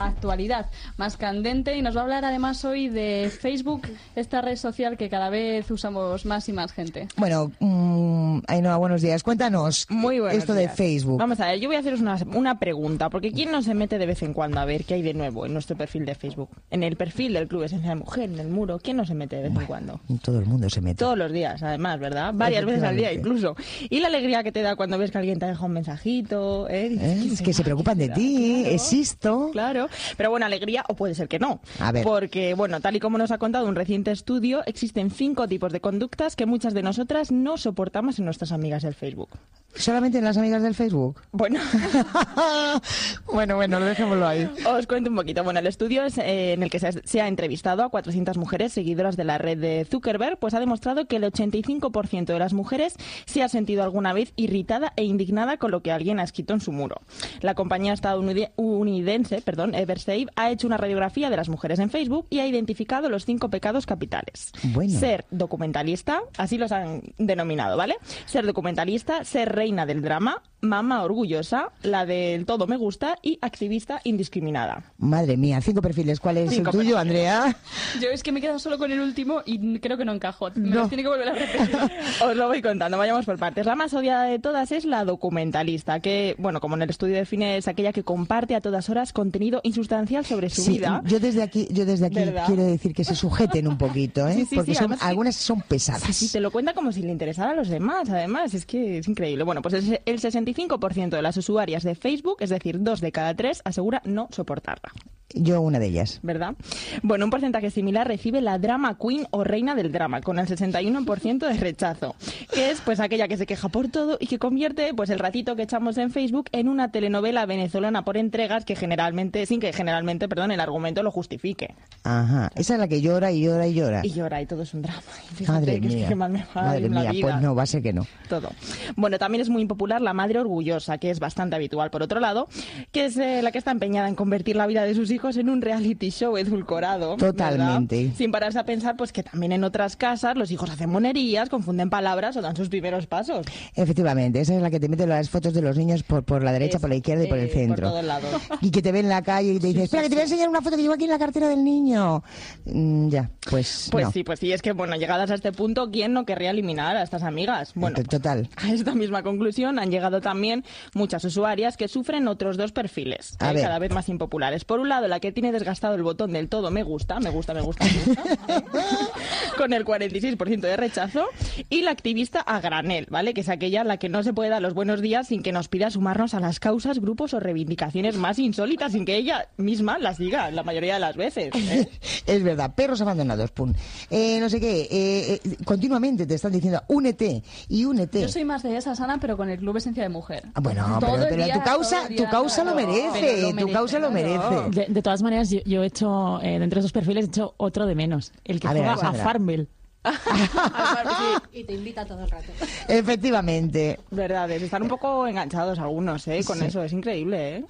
actualidad 0.00 0.66
más 0.96 1.16
candente 1.16 1.76
y 1.76 1.82
nos 1.82 1.96
va 1.96 2.00
a 2.00 2.02
hablar 2.04 2.24
además 2.24 2.64
hoy 2.64 2.88
de 2.88 3.30
Facebook, 3.40 3.82
esta 4.16 4.40
red 4.40 4.56
social 4.56 4.96
que 4.96 5.08
cada 5.08 5.30
vez 5.30 5.70
usamos 5.70 6.26
más 6.26 6.48
y 6.48 6.52
más 6.52 6.72
gente. 6.72 7.08
Bueno, 7.16 7.52
mm, 7.60 8.40
Ainhoa, 8.48 8.76
buenos 8.76 9.02
días. 9.02 9.22
Cuéntanos 9.22 9.86
Muy 9.88 10.20
buenos 10.20 10.38
esto 10.38 10.52
de. 10.54 10.68
Facebook. 10.68 11.18
Vamos 11.18 11.38
a 11.40 11.46
ver, 11.46 11.60
yo 11.60 11.68
voy 11.68 11.76
a 11.76 11.80
haceros 11.80 12.00
una, 12.00 12.18
una 12.34 12.58
pregunta, 12.58 13.08
porque 13.10 13.30
¿quién 13.32 13.52
no 13.52 13.62
se 13.62 13.74
mete 13.74 13.98
de 13.98 14.06
vez 14.06 14.22
en 14.22 14.32
cuando 14.32 14.58
a 14.60 14.64
ver 14.64 14.84
qué 14.84 14.94
hay 14.94 15.02
de 15.02 15.14
nuevo 15.14 15.46
en 15.46 15.52
nuestro 15.52 15.76
perfil 15.76 16.04
de 16.04 16.14
Facebook? 16.14 16.48
En 16.70 16.82
el 16.82 16.96
perfil 16.96 17.34
del 17.34 17.46
Club 17.46 17.62
Esencia 17.64 17.93
de 17.94 18.00
Mujer, 18.00 18.30
en 18.30 18.38
el 18.38 18.48
muro, 18.48 18.78
¿quién 18.78 18.96
no 18.96 19.04
se 19.06 19.14
mete 19.14 19.36
de 19.36 19.42
vez 19.48 19.52
en 19.56 19.66
cuando? 19.66 20.00
Todo 20.22 20.38
el 20.38 20.46
mundo 20.46 20.68
se 20.70 20.80
mete. 20.80 20.96
Todos 20.98 21.16
los 21.18 21.32
días, 21.32 21.62
además, 21.62 21.98
¿verdad? 22.00 22.32
Varias 22.34 22.64
veces 22.64 22.82
al 22.82 22.96
día 22.96 23.12
incluso. 23.12 23.56
Y 23.90 24.00
la 24.00 24.08
alegría 24.08 24.42
que 24.42 24.52
te 24.52 24.62
da 24.62 24.76
cuando 24.76 24.98
ves 24.98 25.10
que 25.10 25.18
alguien 25.18 25.38
te 25.38 25.46
deja 25.46 25.64
un 25.64 25.72
mensajito, 25.72 26.68
¿eh? 26.68 26.88
Dices, 26.90 27.08
¿Eh? 27.08 27.16
"¿Quién 27.20 27.32
Es 27.32 27.42
que 27.42 27.52
se 27.52 27.62
preocupan 27.62 27.98
de 27.98 28.10
¿Quién 28.10 28.14
ti, 28.14 28.36
será?". 28.36 28.62
Claro. 28.62 28.74
existo. 28.74 29.48
Claro, 29.52 29.88
pero 30.16 30.30
bueno, 30.30 30.46
alegría 30.46 30.84
o 30.88 30.94
puede 30.94 31.14
ser 31.14 31.28
que 31.28 31.38
no. 31.38 31.60
A 31.80 31.92
ver. 31.92 32.04
Porque, 32.04 32.54
bueno, 32.54 32.80
tal 32.80 32.96
y 32.96 33.00
como 33.00 33.18
nos 33.18 33.30
ha 33.30 33.38
contado 33.38 33.66
un 33.66 33.74
reciente 33.74 34.10
estudio, 34.10 34.62
existen 34.66 35.10
cinco 35.10 35.46
tipos 35.48 35.72
de 35.72 35.80
conductas 35.80 36.36
que 36.36 36.46
muchas 36.46 36.74
de 36.74 36.82
nosotras 36.82 37.30
no 37.32 37.56
soportamos 37.56 38.18
en 38.18 38.24
nuestras 38.24 38.52
amigas 38.52 38.82
del 38.82 38.94
Facebook. 38.94 39.30
¿Solamente 39.74 40.18
en 40.18 40.24
las 40.24 40.36
amigas 40.36 40.62
del 40.62 40.74
Facebook? 40.74 41.20
Bueno, 41.32 41.58
bueno, 43.32 43.56
bueno, 43.56 43.80
lo 43.80 43.86
dejémoslo 43.86 44.26
ahí. 44.26 44.48
os 44.66 44.86
cuento 44.86 45.10
un 45.10 45.16
poquito. 45.16 45.42
Bueno, 45.44 45.60
el 45.60 45.66
estudio 45.66 46.04
es, 46.04 46.18
eh, 46.18 46.52
en 46.52 46.62
el 46.62 46.70
que 46.70 46.78
se 46.78 46.88
ha, 46.88 46.92
se 46.92 47.20
ha 47.20 47.28
entrevistado 47.28 47.83
a 47.84 47.88
400 47.88 48.36
mujeres 48.36 48.72
seguidoras 48.72 49.16
de 49.16 49.24
la 49.24 49.38
red 49.38 49.58
de 49.58 49.84
Zuckerberg, 49.84 50.38
pues 50.38 50.54
ha 50.54 50.60
demostrado 50.60 51.06
que 51.06 51.16
el 51.16 51.24
85% 51.24 52.26
de 52.26 52.38
las 52.38 52.52
mujeres 52.52 52.96
se 53.26 53.42
ha 53.42 53.48
sentido 53.48 53.82
alguna 53.82 54.12
vez 54.12 54.32
irritada 54.36 54.92
e 54.96 55.04
indignada 55.04 55.56
con 55.56 55.70
lo 55.70 55.82
que 55.82 55.92
alguien 55.92 56.18
ha 56.18 56.24
escrito 56.24 56.54
en 56.54 56.60
su 56.60 56.72
muro. 56.72 57.02
La 57.40 57.54
compañía 57.54 57.92
estadounidense, 57.92 59.42
perdón, 59.42 59.74
Eversave, 59.74 60.26
ha 60.36 60.50
hecho 60.50 60.66
una 60.66 60.76
radiografía 60.76 61.30
de 61.30 61.36
las 61.36 61.48
mujeres 61.48 61.78
en 61.78 61.90
Facebook 61.90 62.26
y 62.30 62.40
ha 62.40 62.46
identificado 62.46 63.08
los 63.08 63.24
cinco 63.24 63.50
pecados 63.50 63.86
capitales. 63.86 64.52
Bueno. 64.62 64.98
Ser 64.98 65.24
documentalista, 65.30 66.22
así 66.36 66.58
los 66.58 66.72
han 66.72 67.02
denominado, 67.18 67.76
¿vale? 67.76 67.96
Ser 68.26 68.46
documentalista, 68.46 69.24
ser 69.24 69.52
reina 69.52 69.86
del 69.86 70.02
drama, 70.02 70.42
mamá 70.64 71.02
orgullosa, 71.02 71.70
la 71.82 72.06
del 72.06 72.46
todo 72.46 72.66
me 72.66 72.76
gusta 72.76 73.18
y 73.22 73.38
activista 73.42 74.00
indiscriminada. 74.04 74.92
Madre 74.98 75.36
mía, 75.36 75.60
cinco 75.60 75.80
perfiles. 75.82 76.20
¿Cuál 76.20 76.38
es 76.38 76.50
Cinco 76.50 76.70
el 76.70 76.78
tuyo, 76.78 76.96
perfiles. 76.96 77.26
Andrea? 77.30 77.56
Yo 78.00 78.08
es 78.08 78.22
que 78.22 78.32
me 78.32 78.38
he 78.38 78.42
quedado 78.42 78.58
solo 78.58 78.78
con 78.78 78.90
el 78.92 79.00
último 79.00 79.42
y 79.44 79.78
creo 79.78 79.96
que 79.96 80.04
no 80.04 80.12
encajo. 80.12 80.50
Me 80.54 80.70
No. 80.70 80.82
lo 80.82 80.88
tiene 80.88 81.02
que 81.02 81.08
volver 81.08 81.28
a 81.28 81.32
repetir. 81.34 81.76
Os 82.24 82.36
lo 82.36 82.48
voy 82.48 82.62
contando, 82.62 82.98
vayamos 82.98 83.24
por 83.24 83.38
partes. 83.38 83.66
La 83.66 83.74
más 83.76 83.92
odiada 83.94 84.24
de 84.24 84.38
todas 84.38 84.72
es 84.72 84.84
la 84.84 85.04
documentalista, 85.04 86.00
que, 86.00 86.34
bueno, 86.38 86.60
como 86.60 86.76
en 86.76 86.82
el 86.82 86.90
estudio 86.90 87.14
define, 87.16 87.56
es 87.56 87.68
aquella 87.68 87.92
que 87.92 88.02
comparte 88.02 88.54
a 88.54 88.60
todas 88.60 88.88
horas 88.90 89.12
contenido 89.12 89.60
insustancial 89.62 90.24
sobre 90.24 90.50
su 90.50 90.62
Sí, 90.62 90.72
vida. 90.72 91.02
yo 91.06 91.20
desde 91.20 91.42
aquí, 91.42 91.68
yo 91.70 91.84
desde 91.84 92.06
aquí 92.06 92.16
¿Verdad? 92.16 92.46
quiero 92.46 92.64
decir 92.64 92.94
que 92.94 93.04
se 93.04 93.14
sujeten 93.14 93.68
un 93.68 93.76
poquito, 93.78 94.26
¿eh? 94.28 94.34
Sí, 94.34 94.46
sí, 94.46 94.56
Porque 94.56 94.74
sí, 94.74 94.78
son, 94.80 94.96
algunas 95.00 95.36
son 95.36 95.60
pesadas. 95.62 96.02
Sí, 96.04 96.12
sí, 96.12 96.28
te 96.32 96.40
lo 96.40 96.50
cuenta 96.50 96.72
como 96.74 96.92
si 96.92 97.02
le 97.02 97.10
interesara 97.10 97.50
a 97.50 97.54
los 97.54 97.68
demás, 97.68 98.08
además, 98.10 98.54
es 98.54 98.64
que 98.66 98.98
es 98.98 99.08
increíble. 99.08 99.44
Bueno, 99.44 99.62
pues 99.62 99.74
el, 99.74 100.00
el 100.04 100.20
65% 100.20 100.53
de 100.54 101.22
las 101.22 101.36
usuarias 101.36 101.82
de 101.82 101.94
Facebook, 101.94 102.36
es 102.40 102.50
decir, 102.50 102.80
dos 102.80 103.00
de 103.00 103.12
cada 103.12 103.34
tres, 103.34 103.60
asegura 103.64 104.00
no 104.04 104.28
soportarla. 104.30 104.92
Yo 105.36 105.60
una 105.62 105.80
de 105.80 105.86
ellas. 105.86 106.20
¿verdad? 106.22 106.54
Bueno, 107.02 107.24
un 107.24 107.30
porcentaje 107.32 107.68
similar 107.70 108.06
recibe 108.06 108.40
la 108.40 108.56
drama 108.58 108.96
queen 108.96 109.26
o 109.32 109.42
reina 109.42 109.74
del 109.74 109.90
drama, 109.90 110.20
con 110.20 110.38
el 110.38 110.46
61% 110.46 111.38
de 111.48 111.54
rechazo, 111.54 112.14
que 112.52 112.70
es 112.70 112.80
pues 112.82 113.00
aquella 113.00 113.26
que 113.26 113.36
se 113.36 113.44
queja 113.44 113.68
por 113.68 113.88
todo 113.88 114.16
y 114.20 114.28
que 114.28 114.38
convierte 114.38 114.94
pues 114.94 115.10
el 115.10 115.18
ratito 115.18 115.56
que 115.56 115.62
echamos 115.62 115.98
en 115.98 116.12
Facebook 116.12 116.48
en 116.52 116.68
una 116.68 116.92
telenovela 116.92 117.46
venezolana 117.46 118.04
por 118.04 118.16
entregas 118.16 118.64
que 118.64 118.76
generalmente, 118.76 119.44
sin 119.46 119.58
que 119.58 119.72
generalmente, 119.72 120.28
perdón, 120.28 120.52
el 120.52 120.60
argumento 120.60 121.02
lo 121.02 121.10
justifique. 121.10 121.74
Ajá. 122.04 122.52
Esa 122.54 122.74
es 122.74 122.80
la 122.80 122.86
que 122.86 123.00
llora 123.00 123.32
y 123.32 123.42
llora 123.42 123.66
y 123.66 123.74
llora. 123.74 124.02
Y 124.06 124.10
llora 124.12 124.40
y 124.40 124.46
todo 124.46 124.62
es 124.62 124.72
un 124.72 124.82
drama. 124.82 125.02
Y 125.32 125.34
fíjate 125.34 125.52
Madre 125.58 125.80
que 125.80 125.88
es 125.88 125.94
mía. 125.96 126.08
que 126.08 126.14
mal 126.14 126.30
me 126.30 126.44
va 126.54 126.62
Madre 126.62 126.88
mía, 126.88 127.10
vida. 127.10 127.28
pues 127.28 127.42
no, 127.42 127.54
va 127.56 127.64
a 127.64 127.66
ser 127.66 127.82
que 127.82 127.92
no. 127.92 128.06
todo. 128.28 128.50
Bueno, 128.94 129.18
también 129.18 129.42
es 129.42 129.48
muy 129.48 129.62
impopular 129.62 130.00
la 130.00 130.12
madre 130.12 130.38
orgullosa, 130.44 130.98
que 130.98 131.10
es 131.10 131.18
bastante 131.20 131.56
habitual 131.56 131.90
por 131.90 132.02
otro 132.02 132.20
lado, 132.20 132.48
que 132.92 133.06
es 133.06 133.16
eh, 133.16 133.40
la 133.42 133.50
que 133.52 133.58
está 133.58 133.70
empeñada 133.70 134.08
en 134.08 134.14
convertir 134.14 134.56
la 134.56 134.66
vida 134.66 134.84
de 134.84 134.94
sus 134.94 135.10
hijos 135.10 135.36
en 135.36 135.48
un 135.48 135.62
reality 135.62 136.10
show 136.10 136.36
edulcorado. 136.36 137.16
¿verdad? 137.16 137.26
Totalmente. 137.32 138.12
Sin 138.16 138.30
pararse 138.30 138.58
a 138.58 138.64
pensar 138.64 138.96
pues 138.96 139.12
que 139.12 139.22
también 139.22 139.52
en 139.52 139.64
otras 139.64 139.96
casas 139.96 140.36
los 140.36 140.50
hijos 140.50 140.70
hacen 140.70 140.90
monerías, 140.90 141.48
confunden 141.48 141.90
palabras 141.90 142.36
o 142.36 142.42
dan 142.42 142.56
sus 142.56 142.68
primeros 142.68 143.06
pasos. 143.06 143.46
Efectivamente, 143.74 144.40
esa 144.40 144.54
es 144.54 144.62
la 144.62 144.70
que 144.70 144.80
te 144.80 144.88
mete 144.88 145.06
las 145.06 145.30
fotos 145.30 145.54
de 145.54 145.62
los 145.62 145.76
niños 145.76 146.02
por, 146.02 146.22
por 146.24 146.42
la 146.42 146.52
derecha, 146.52 146.76
Es- 146.76 146.80
por 146.80 146.90
la 146.90 146.96
izquierda 146.96 147.24
y 147.24 147.28
por 147.28 147.38
el 147.38 147.46
eh, 147.48 147.52
centro. 147.52 147.90
Por 147.90 148.00
todos. 148.04 148.42
Y 148.60 148.70
que 148.70 148.82
te 148.82 148.92
ve 148.92 149.00
en 149.00 149.08
la 149.08 149.22
calle 149.22 149.54
y 149.54 149.58
te 149.58 149.68
dice, 149.68 149.84
espera, 149.84 150.02
que 150.02 150.08
te 150.08 150.14
voy 150.14 150.20
a 150.22 150.24
enseñar 150.24 150.48
una 150.48 150.60
foto 150.62 150.76
que 150.76 150.82
llevo 150.82 150.94
aquí 150.94 151.04
en 151.04 151.10
la 151.10 151.18
cartera 151.18 151.48
del 151.48 151.64
niño. 151.64 152.22
Mm, 152.64 153.08
ya, 153.08 153.30
pues 153.50 153.88
Pues 153.90 154.04
no. 154.06 154.12
sí, 154.12 154.24
pues 154.24 154.40
sí, 154.40 154.52
es 154.52 154.62
que 154.62 154.72
bueno, 154.72 154.96
llegadas 154.96 155.30
a 155.30 155.34
este 155.34 155.52
punto, 155.52 155.90
¿quién 155.90 156.12
no 156.12 156.24
querría 156.24 156.50
eliminar 156.50 156.96
a 156.96 157.02
estas 157.02 157.22
amigas? 157.22 157.72
Bueno, 157.74 157.96
Total. 158.08 158.48
A 158.56 158.70
esta 158.72 158.94
misma 158.94 159.22
conclusión 159.22 159.78
han 159.78 159.90
llegado 159.90 160.20
también 160.24 160.64
muchas 160.94 161.22
usuarias 161.24 161.76
que 161.76 161.86
sufren 161.86 162.26
otros 162.26 162.56
dos 162.56 162.72
perfiles, 162.72 163.36
A 163.38 163.52
eh, 163.52 163.60
cada 163.60 163.78
vez 163.78 163.92
más 163.92 164.08
impopulares. 164.08 164.64
Por 164.64 164.80
un 164.80 164.88
lado, 164.88 165.06
la 165.06 165.20
que 165.20 165.30
tiene 165.30 165.52
desgastado 165.52 165.94
el 165.94 166.02
botón 166.02 166.32
del 166.32 166.48
todo 166.48 166.72
me 166.72 166.82
gusta, 166.82 167.20
me 167.20 167.30
gusta, 167.30 167.54
me 167.54 167.60
gusta, 167.60 167.84
me 167.84 167.92
gusta, 167.92 168.22
con 169.58 169.72
el 169.72 169.84
46% 169.84 170.60
de 170.60 170.76
rechazo, 170.76 171.26
y 171.68 171.82
la 171.82 171.90
activista 171.92 172.40
a 172.40 172.60
granel, 172.60 173.06
¿vale? 173.10 173.34
Que 173.34 173.42
es 173.42 173.48
aquella 173.48 173.82
a 173.82 173.84
la 173.84 173.98
que 173.98 174.08
no 174.08 174.22
se 174.22 174.32
puede 174.32 174.50
dar 174.50 174.62
los 174.62 174.74
buenos 174.74 175.02
días 175.02 175.28
sin 175.28 175.42
que 175.42 175.52
nos 175.52 175.68
pida 175.68 175.90
sumarnos 175.90 176.34
a 176.34 176.40
las 176.40 176.58
causas, 176.58 176.98
grupos 176.98 177.34
o 177.34 177.40
reivindicaciones 177.40 178.16
más 178.16 178.38
insólitas 178.38 178.92
sin 178.92 179.04
que 179.04 179.16
ella 179.16 179.48
misma 179.58 179.98
las 179.98 180.18
diga 180.18 180.50
la 180.50 180.62
mayoría 180.62 180.94
de 180.94 181.00
las 181.00 181.16
veces. 181.16 181.54
¿eh? 181.54 181.88
Es 182.26 182.42
verdad, 182.42 182.74
perros 182.74 183.02
abandonados, 183.02 183.50
pum. 183.50 183.74
Eh, 184.10 184.38
no 184.40 184.48
sé 184.48 184.58
qué, 184.58 184.82
eh, 184.90 185.40
eh, 185.44 185.56
continuamente 185.64 186.26
te 186.26 186.34
están 186.34 186.52
diciendo, 186.52 186.82
únete 186.88 187.42
y 187.68 187.84
únete. 187.84 188.22
Yo 188.22 188.28
soy 188.28 188.44
más 188.44 188.62
de 188.62 188.76
esa, 188.76 188.94
Sana, 188.94 189.18
pero 189.20 189.36
con 189.36 189.50
el 189.50 189.58
Club 189.58 189.76
Esencia 189.76 190.02
de 190.02 190.08
Mujer. 190.14 190.44
Ah, 190.54 190.60
Bueno, 190.60 190.86
Todo 191.00 191.10
pero, 191.12 191.22
el 191.24 191.28
pero 191.28 191.44
día, 191.44 191.54
tu 191.54 191.60
causa, 191.62 192.08
tu 192.08 192.24
causa 192.30 192.64
lo 192.64 192.74
merece, 192.74 193.52
lo 193.52 193.66
tu 193.66 193.72
causa 193.72 193.98
lo 193.98 194.10
merece. 194.10 194.70
De, 194.70 194.86
de 194.88 195.02
todas 195.02 195.22
maneras, 195.22 195.50
yo, 195.50 195.60
yo 195.66 195.82
he 195.82 195.86
hecho, 195.86 196.40
eh, 196.40 196.58
dentro 196.58 196.76
de 196.76 196.80
esos 196.80 196.92
perfiles, 196.92 197.24
he 197.26 197.28
hecho 197.28 197.54
otro 197.58 197.84
de 197.84 197.94
menos. 197.94 198.32
El 198.44 198.60
que 198.60 198.68
A 198.68 198.72
ver, 198.72 198.84
juega 198.84 199.08
a. 199.08 199.12
Farmville. 199.12 199.68
Y 201.52 201.64
te 201.64 201.72
invita 201.74 202.04
todo 202.04 202.22
el 202.24 202.30
rato. 202.30 202.46
Efectivamente. 202.88 204.00
Verdad, 204.10 204.50
es, 204.50 204.62
están 204.62 204.82
un 204.82 204.88
poco 204.88 205.26
enganchados 205.26 205.78
algunos, 205.78 206.26
¿eh? 206.28 206.40
Con 206.46 206.58
Sí. 206.58 206.64
eso, 206.66 206.82
es 206.82 206.92
increíble, 206.92 207.56
¿eh? 207.56 207.64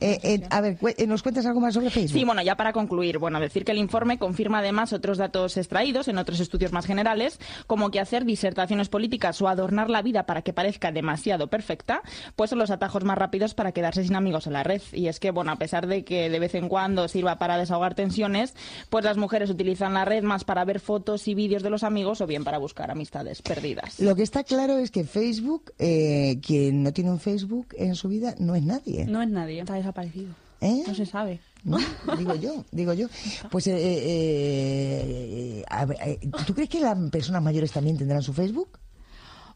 Eh, 0.00 0.18
eh, 0.22 0.42
a 0.50 0.60
ver, 0.60 0.78
eh, 0.96 1.06
¿nos 1.06 1.22
cuentas 1.22 1.46
algo 1.46 1.60
más 1.60 1.74
sobre 1.74 1.90
Facebook? 1.90 2.18
Sí, 2.18 2.24
bueno, 2.24 2.42
ya 2.42 2.56
para 2.56 2.72
concluir, 2.72 3.18
bueno, 3.18 3.40
decir 3.40 3.64
que 3.64 3.72
el 3.72 3.78
informe 3.78 4.18
confirma 4.18 4.58
además 4.58 4.92
otros 4.92 5.18
datos 5.18 5.56
extraídos 5.56 6.08
en 6.08 6.18
otros 6.18 6.40
estudios 6.40 6.72
más 6.72 6.86
generales, 6.86 7.38
como 7.66 7.90
que 7.90 8.00
hacer 8.00 8.24
disertaciones 8.24 8.88
políticas 8.88 9.40
o 9.42 9.48
adornar 9.48 9.90
la 9.90 10.02
vida 10.02 10.24
para 10.24 10.42
que 10.42 10.52
parezca 10.52 10.92
demasiado 10.92 11.48
perfecta, 11.48 12.02
pues 12.36 12.50
son 12.50 12.58
los 12.58 12.70
atajos 12.70 13.04
más 13.04 13.18
rápidos 13.18 13.54
para 13.54 13.72
quedarse 13.72 14.04
sin 14.04 14.16
amigos 14.16 14.46
en 14.46 14.52
la 14.54 14.62
red. 14.62 14.82
Y 14.92 15.08
es 15.08 15.20
que, 15.20 15.30
bueno, 15.30 15.52
a 15.52 15.56
pesar 15.56 15.86
de 15.86 16.04
que 16.04 16.28
de 16.30 16.38
vez 16.38 16.54
en 16.54 16.68
cuando 16.68 17.08
sirva 17.08 17.36
para 17.38 17.56
desahogar 17.58 17.94
tensiones, 17.94 18.54
pues 18.90 19.04
las 19.04 19.16
mujeres 19.16 19.50
utilizan 19.50 19.94
la 19.94 20.04
red 20.04 20.22
más 20.22 20.44
para 20.44 20.64
ver 20.64 20.80
fotos 20.80 21.26
y 21.28 21.34
vídeos 21.34 21.62
de 21.62 21.70
los 21.70 21.79
amigos 21.82 22.20
o 22.20 22.26
bien 22.26 22.44
para 22.44 22.58
buscar 22.58 22.90
amistades 22.90 23.42
perdidas. 23.42 24.00
Lo 24.00 24.14
que 24.14 24.22
está 24.22 24.44
claro 24.44 24.78
es 24.78 24.90
que 24.90 25.04
Facebook, 25.04 25.72
eh, 25.78 26.40
quien 26.44 26.82
no 26.82 26.92
tiene 26.92 27.10
un 27.10 27.20
Facebook 27.20 27.68
en 27.76 27.94
su 27.94 28.08
vida, 28.08 28.34
no 28.38 28.54
es 28.54 28.62
nadie. 28.62 29.06
No 29.06 29.22
es 29.22 29.28
nadie. 29.28 29.60
Está 29.60 29.74
desaparecido. 29.74 30.34
¿Eh? 30.60 30.82
No 30.86 30.94
se 30.94 31.06
sabe. 31.06 31.40
¿No? 31.64 31.78
Digo 32.18 32.34
yo, 32.34 32.64
digo 32.70 32.92
yo. 32.92 33.08
Pues, 33.50 33.66
eh, 33.66 33.76
eh, 33.76 35.60
eh, 35.60 35.64
a 35.68 35.84
ver, 35.84 35.98
eh, 36.04 36.20
¿tú 36.46 36.54
crees 36.54 36.68
que 36.70 36.80
las 36.80 36.96
personas 37.10 37.42
mayores 37.42 37.72
también 37.72 37.96
tendrán 37.98 38.22
su 38.22 38.32
Facebook? 38.32 38.78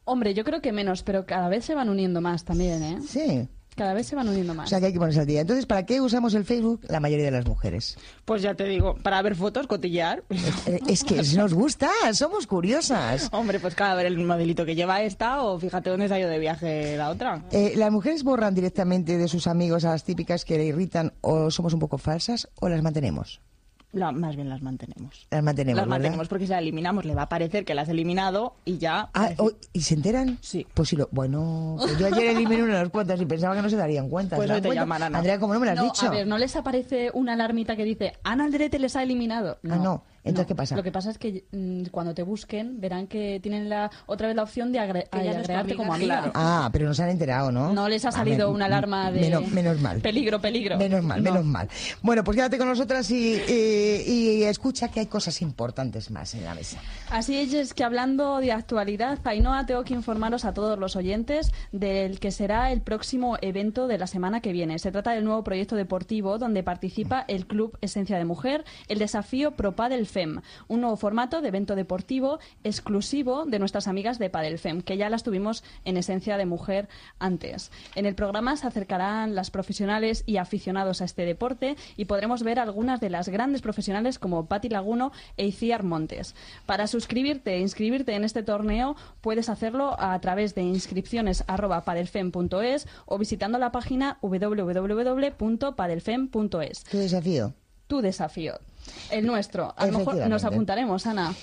Hombre, 0.04 0.34
yo 0.34 0.44
creo 0.44 0.60
que 0.60 0.72
menos, 0.72 1.02
pero 1.02 1.24
cada 1.24 1.48
vez 1.48 1.64
se 1.64 1.74
van 1.74 1.88
uniendo 1.88 2.20
más 2.20 2.44
también, 2.44 2.82
¿eh? 2.82 2.98
Sí. 3.08 3.48
Cada 3.76 3.94
vez 3.94 4.06
se 4.06 4.14
van 4.16 4.28
uniendo 4.28 4.52
O 4.52 4.56
más. 4.56 4.68
sea 4.70 4.78
que 4.80 4.86
hay 4.86 4.92
que 4.92 4.98
ponerse 4.98 5.20
al 5.20 5.26
día. 5.26 5.40
Entonces, 5.40 5.66
¿para 5.66 5.84
qué 5.84 6.00
usamos 6.00 6.34
el 6.34 6.44
Facebook 6.44 6.80
la 6.88 7.00
mayoría 7.00 7.24
de 7.26 7.30
las 7.32 7.46
mujeres? 7.46 7.96
Pues 8.24 8.42
ya 8.42 8.54
te 8.54 8.64
digo, 8.64 8.94
para 9.02 9.20
ver 9.22 9.34
fotos, 9.34 9.66
cotillear. 9.66 10.22
Eh, 10.66 10.80
es 10.88 11.04
que 11.04 11.16
nos 11.36 11.52
gusta, 11.54 11.90
somos 12.12 12.46
curiosas. 12.46 13.28
Hombre, 13.32 13.60
pues 13.60 13.74
cada 13.74 13.94
ver 13.94 14.06
el 14.06 14.18
modelito 14.18 14.64
que 14.64 14.74
lleva 14.74 15.02
esta 15.02 15.42
o 15.42 15.58
fíjate 15.58 15.90
dónde 15.90 16.08
se 16.08 16.14
ha 16.14 16.20
ido 16.20 16.28
de 16.30 16.38
viaje 16.38 16.96
la 16.96 17.10
otra. 17.10 17.44
Eh, 17.50 17.72
¿Las 17.76 17.90
mujeres 17.90 18.22
borran 18.24 18.54
directamente 18.54 19.18
de 19.18 19.28
sus 19.28 19.46
amigos 19.46 19.84
a 19.84 19.90
las 19.90 20.04
típicas 20.04 20.44
que 20.44 20.56
le 20.58 20.66
irritan 20.66 21.12
o 21.20 21.50
somos 21.50 21.74
un 21.74 21.80
poco 21.80 21.98
falsas 21.98 22.48
o 22.60 22.68
las 22.68 22.82
mantenemos? 22.82 23.40
La- 23.94 24.12
más 24.12 24.36
bien 24.36 24.48
las 24.48 24.62
mantenemos. 24.62 25.26
Las 25.30 25.42
mantenemos, 25.42 25.76
las 25.76 25.84
¿verdad? 25.86 25.96
mantenemos 25.96 26.28
porque 26.28 26.46
si 26.46 26.50
la 26.50 26.58
eliminamos 26.58 27.04
le 27.04 27.14
va 27.14 27.22
a 27.22 27.28
parecer 27.28 27.64
que 27.64 27.74
la 27.74 27.82
has 27.82 27.88
eliminado 27.88 28.54
y 28.64 28.78
ya... 28.78 29.08
Ah, 29.14 29.30
pues, 29.36 29.52
oh, 29.54 29.56
¿Y 29.72 29.80
se 29.82 29.94
enteran? 29.94 30.38
Sí. 30.40 30.66
Pues 30.74 30.88
sí, 30.88 30.96
lo, 30.96 31.08
bueno, 31.12 31.76
pues 31.78 31.98
yo 31.98 32.06
ayer 32.06 32.36
eliminé 32.36 32.62
unas 32.62 32.88
cuantas 32.90 33.20
y 33.20 33.26
pensaba 33.26 33.54
que 33.54 33.62
no 33.62 33.70
se 33.70 33.76
darían 33.76 34.08
cuenta. 34.08 34.36
Pues 34.36 34.48
¿Se 34.48 34.54
hoy 34.54 34.60
te 34.60 34.74
llamarán, 34.74 35.08
Ana. 35.08 35.18
Andrea, 35.18 35.38
¿cómo 35.38 35.54
no 35.54 35.60
me 35.60 35.66
lo 35.66 35.72
has 35.72 35.78
no, 35.78 35.84
dicho? 35.84 36.06
a 36.06 36.10
ver, 36.10 36.26
¿no 36.26 36.38
les 36.38 36.56
aparece 36.56 37.10
una 37.14 37.34
alarmita 37.34 37.76
que 37.76 37.84
dice 37.84 38.12
Ana 38.24 38.44
Aldrete 38.44 38.78
les 38.78 38.96
ha 38.96 39.02
eliminado? 39.02 39.58
Ah, 39.68 39.76
no. 39.76 40.02
Entonces, 40.24 40.46
¿qué 40.46 40.54
pasa? 40.54 40.74
Lo 40.76 40.82
que 40.82 40.90
pasa 40.92 41.10
es 41.10 41.18
que 41.18 41.44
mm, 41.52 41.84
cuando 41.90 42.14
te 42.14 42.22
busquen 42.22 42.80
verán 42.80 43.06
que 43.06 43.38
tienen 43.42 43.68
la 43.68 43.90
otra 44.06 44.26
vez 44.28 44.36
la 44.36 44.42
opción 44.42 44.72
de 44.72 44.78
agre- 44.80 45.06
agregarte 45.10 45.76
como 45.76 45.92
amiga. 45.94 46.16
Claro. 46.22 46.32
Ah, 46.34 46.70
pero 46.72 46.86
no 46.86 46.94
se 46.94 47.02
han 47.02 47.10
enterado, 47.10 47.52
¿no? 47.52 47.72
No 47.72 47.88
les 47.88 48.04
ha 48.04 48.08
Ah, 48.08 48.12
salido 48.12 48.46
men- 48.48 48.56
una 48.56 48.64
alarma 48.66 49.10
de 49.10 49.20
Menos, 49.20 49.48
menos 49.48 49.80
mal. 49.80 50.00
peligro, 50.00 50.40
peligro. 50.40 50.78
Menos 50.78 51.02
mal, 51.04 51.22
No. 51.22 51.30
menos 51.30 51.44
mal. 51.44 51.68
Bueno, 52.02 52.24
pues 52.24 52.36
quédate 52.36 52.56
con 52.58 52.68
nosotras 52.68 53.10
y, 53.10 53.34
y- 53.48 54.02
y 54.06 54.42
escucha 54.44 54.88
que 54.88 55.00
hay 55.00 55.06
cosas 55.06 55.42
importantes 55.42 56.10
más 56.10 56.34
en 56.34 56.44
la 56.44 56.54
mesa. 56.54 56.78
Así 57.10 57.36
es 57.36 57.74
que 57.74 57.84
hablando 57.84 58.38
de 58.38 58.52
actualidad, 58.52 59.18
Ainhoa, 59.24 59.66
tengo 59.66 59.84
que 59.84 59.94
informaros 59.94 60.44
a 60.44 60.54
todos 60.54 60.78
los 60.78 60.96
oyentes 60.96 61.52
del 61.72 62.18
que 62.18 62.30
será 62.30 62.72
el 62.72 62.80
próximo 62.80 63.36
evento 63.42 63.86
de 63.86 63.98
la 63.98 64.06
semana 64.06 64.40
que 64.40 64.52
viene. 64.52 64.78
Se 64.78 64.90
trata 64.90 65.12
del 65.12 65.24
nuevo 65.24 65.44
proyecto 65.44 65.76
deportivo 65.76 66.38
donde 66.38 66.62
participa 66.62 67.24
el 67.28 67.46
Club 67.46 67.76
Esencia 67.80 68.16
de 68.16 68.24
Mujer, 68.24 68.64
el 68.88 68.98
desafío 68.98 69.52
Pro 69.52 69.76
Padel 69.76 70.06
Fem, 70.14 70.40
un 70.68 70.80
nuevo 70.80 70.96
formato 70.96 71.40
de 71.40 71.48
evento 71.48 71.74
deportivo 71.74 72.38
exclusivo 72.62 73.46
de 73.46 73.58
nuestras 73.58 73.88
amigas 73.88 74.20
de 74.20 74.30
Padel 74.30 74.60
Fem, 74.60 74.80
que 74.80 74.96
ya 74.96 75.10
las 75.10 75.24
tuvimos 75.24 75.64
en 75.84 75.96
Esencia 75.96 76.36
de 76.36 76.46
Mujer 76.46 76.88
antes. 77.18 77.72
En 77.96 78.06
el 78.06 78.14
programa 78.14 78.56
se 78.56 78.68
acercarán 78.68 79.34
las 79.34 79.50
profesionales 79.50 80.22
y 80.24 80.36
aficionados 80.36 81.00
a 81.00 81.04
este 81.04 81.26
deporte 81.26 81.74
y 81.96 82.04
podremos 82.04 82.44
ver 82.44 82.60
algunas 82.60 83.00
de 83.00 83.10
las 83.10 83.28
grandes 83.28 83.60
profesionales 83.60 84.20
como 84.20 84.46
Patti 84.46 84.68
Laguno 84.68 85.10
e 85.36 85.46
Iciar 85.46 85.82
Montes. 85.82 86.36
Para 86.64 86.86
suscribirte 86.86 87.56
e 87.56 87.60
inscribirte 87.60 88.14
en 88.14 88.22
este 88.22 88.44
torneo 88.44 88.94
puedes 89.20 89.48
hacerlo 89.48 89.96
a 89.98 90.16
través 90.20 90.54
de 90.54 90.62
inscripciones@padelfem.es 90.62 92.86
o 93.06 93.18
visitando 93.18 93.58
la 93.58 93.72
página 93.72 94.18
www.padelfem.es. 94.22 96.84
¿Tu 96.84 96.98
desafío? 96.98 97.52
Tu 97.86 98.00
desafío, 98.00 98.54
el 99.10 99.26
nuestro. 99.26 99.74
A 99.76 99.86
lo 99.86 99.98
mejor 99.98 100.16
nos 100.28 100.44
apuntaremos, 100.44 101.06
Ana. 101.06 101.34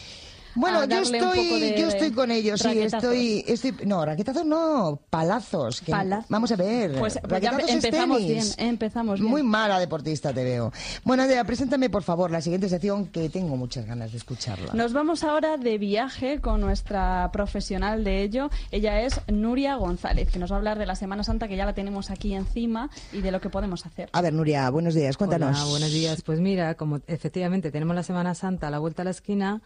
Bueno, 0.56 0.80
a 0.80 0.86
yo 0.86 0.96
darle 0.96 1.22
un 1.22 1.30
poco 1.30 1.42
estoy, 1.42 1.60
de 1.62 1.80
yo 1.80 1.88
estoy 1.88 2.12
con 2.12 2.32
ellos, 2.32 2.60
sí, 2.60 2.80
estoy, 2.80 3.44
estoy, 3.48 3.76
no, 3.86 4.06
raquetazos 4.06 4.46
no, 4.46 5.00
palazos. 5.10 5.82
que- 5.82 5.92
Palazos. 5.92 6.26
Vamos 6.30 6.52
a 6.52 6.56
ver. 6.56 6.98
Pues- 7.00 7.20
pues 7.28 7.42
ya 7.42 7.52
empezamos 7.68 8.18
bien, 8.20 8.46
empezamos 8.58 9.20
bien. 9.20 9.32
Muy 9.32 9.44
mala 9.44 9.80
deportista 9.80 10.34
te 10.34 10.44
veo. 10.44 10.72
Bueno, 11.04 11.24
Andrea, 11.24 11.44
preséntame 11.44 11.90
por 11.90 12.04
favor 12.04 12.32
la 12.32 12.42
siguiente 12.42 12.68
sección 12.70 13.08
que 13.08 13.30
tengo 13.30 13.56
muchas 13.58 13.86
ganas 13.86 14.12
de 14.12 14.18
escucharla. 14.18 14.74
Nos 14.74 14.94
vamos 14.94 15.24
ahora 15.24 15.58
de 15.58 15.78
viaje 15.78 16.40
con 16.42 16.62
nuestra 16.62 17.30
profesional 17.32 18.04
de 18.04 18.24
ello. 18.24 18.50
Ella 18.72 19.02
es 19.02 19.22
Nuria 19.28 19.76
González, 19.76 20.30
que 20.32 20.40
nos 20.40 20.52
va 20.52 20.56
a 20.56 20.58
hablar 20.60 20.78
de 20.80 20.86
la 20.86 20.96
Semana 20.96 21.24
Santa, 21.24 21.48
que 21.48 21.56
ya 21.56 21.66
la 21.66 21.74
tenemos 21.74 22.12
aquí 22.12 22.34
encima, 22.34 22.90
y 23.14 23.22
de 23.22 23.32
lo 23.32 23.40
que 23.42 23.50
podemos 23.50 23.86
hacer. 23.86 24.10
A 24.14 24.22
ver, 24.22 24.34
Nuria, 24.34 24.70
buenos 24.70 24.94
días, 24.94 25.18
cuéntanos. 25.18 25.58
Hola, 25.62 25.70
buenos 25.70 25.92
días. 25.92 26.22
Pues 26.22 26.40
mira, 26.40 26.76
como 26.76 27.00
efectivamente 27.08 27.72
tenemos 27.72 27.96
la 27.96 28.04
Semana 28.04 28.36
Santa 28.36 28.68
a 28.68 28.72
la 28.72 28.80
vuelta 28.80 29.02
a 29.02 29.06
la 29.06 29.12
esquina, 29.12 29.62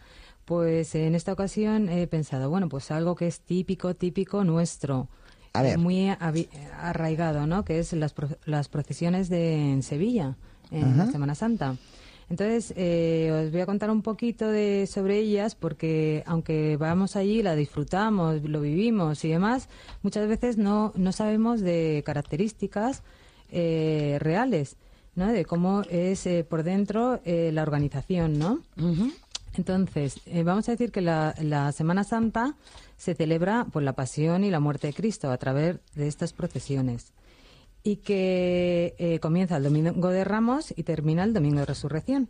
pues 0.46 0.94
en 0.94 1.14
esta 1.14 1.32
ocasión 1.34 1.90
he 1.90 2.06
pensado, 2.06 2.48
bueno, 2.48 2.68
pues 2.70 2.90
algo 2.90 3.14
que 3.14 3.26
es 3.26 3.40
típico, 3.40 3.94
típico 3.94 4.42
nuestro. 4.44 5.08
A 5.52 5.62
ver. 5.62 5.76
Muy 5.78 6.08
arraigado, 6.80 7.46
¿no? 7.46 7.64
Que 7.64 7.78
es 7.78 7.92
las, 7.92 8.12
pro- 8.14 8.36
las 8.46 8.68
procesiones 8.68 9.28
de 9.28 9.72
en 9.72 9.82
Sevilla, 9.82 10.36
en 10.70 10.96
la 10.96 11.06
Semana 11.10 11.34
Santa. 11.34 11.76
Entonces, 12.28 12.74
eh, 12.76 13.30
os 13.46 13.52
voy 13.52 13.60
a 13.60 13.66
contar 13.66 13.88
un 13.90 14.02
poquito 14.02 14.48
de, 14.48 14.86
sobre 14.86 15.18
ellas 15.18 15.54
porque 15.54 16.24
aunque 16.26 16.76
vamos 16.76 17.14
allí, 17.16 17.42
la 17.42 17.54
disfrutamos, 17.54 18.42
lo 18.42 18.60
vivimos 18.60 19.24
y 19.24 19.28
demás, 19.28 19.68
muchas 20.02 20.26
veces 20.28 20.58
no, 20.58 20.92
no 20.96 21.12
sabemos 21.12 21.60
de 21.60 22.02
características 22.04 23.02
eh, 23.52 24.18
reales, 24.20 24.76
¿no? 25.14 25.28
De 25.28 25.44
cómo 25.44 25.82
es 25.88 26.26
eh, 26.26 26.44
por 26.44 26.64
dentro 26.64 27.20
eh, 27.24 27.50
la 27.52 27.62
organización, 27.62 28.38
¿no? 28.38 28.60
Entonces, 29.56 30.20
eh, 30.26 30.42
vamos 30.42 30.68
a 30.68 30.72
decir 30.72 30.92
que 30.92 31.00
la, 31.00 31.34
la 31.40 31.72
Semana 31.72 32.04
Santa 32.04 32.56
se 32.96 33.14
celebra 33.14 33.66
por 33.72 33.82
la 33.82 33.94
pasión 33.94 34.44
y 34.44 34.50
la 34.50 34.60
muerte 34.60 34.88
de 34.88 34.94
Cristo 34.94 35.30
a 35.30 35.38
través 35.38 35.78
de 35.94 36.08
estas 36.08 36.32
procesiones 36.32 37.12
y 37.86 37.96
que 37.96 38.96
eh, 38.98 39.20
comienza 39.20 39.58
el 39.58 39.62
Domingo 39.62 40.08
de 40.08 40.24
Ramos 40.24 40.74
y 40.76 40.82
termina 40.82 41.22
el 41.22 41.32
Domingo 41.32 41.60
de 41.60 41.66
Resurrección. 41.66 42.28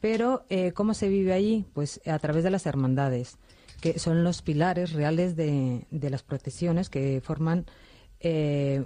Pero, 0.00 0.44
eh, 0.48 0.72
¿cómo 0.72 0.94
se 0.94 1.08
vive 1.08 1.32
allí? 1.32 1.64
Pues 1.74 2.00
a 2.06 2.18
través 2.18 2.42
de 2.42 2.50
las 2.50 2.66
hermandades, 2.66 3.36
que 3.80 4.00
son 4.00 4.24
los 4.24 4.42
pilares 4.42 4.92
reales 4.92 5.36
de, 5.36 5.86
de 5.92 6.10
las 6.10 6.24
procesiones 6.24 6.90
que 6.90 7.20
forman 7.22 7.66
eh, 8.18 8.84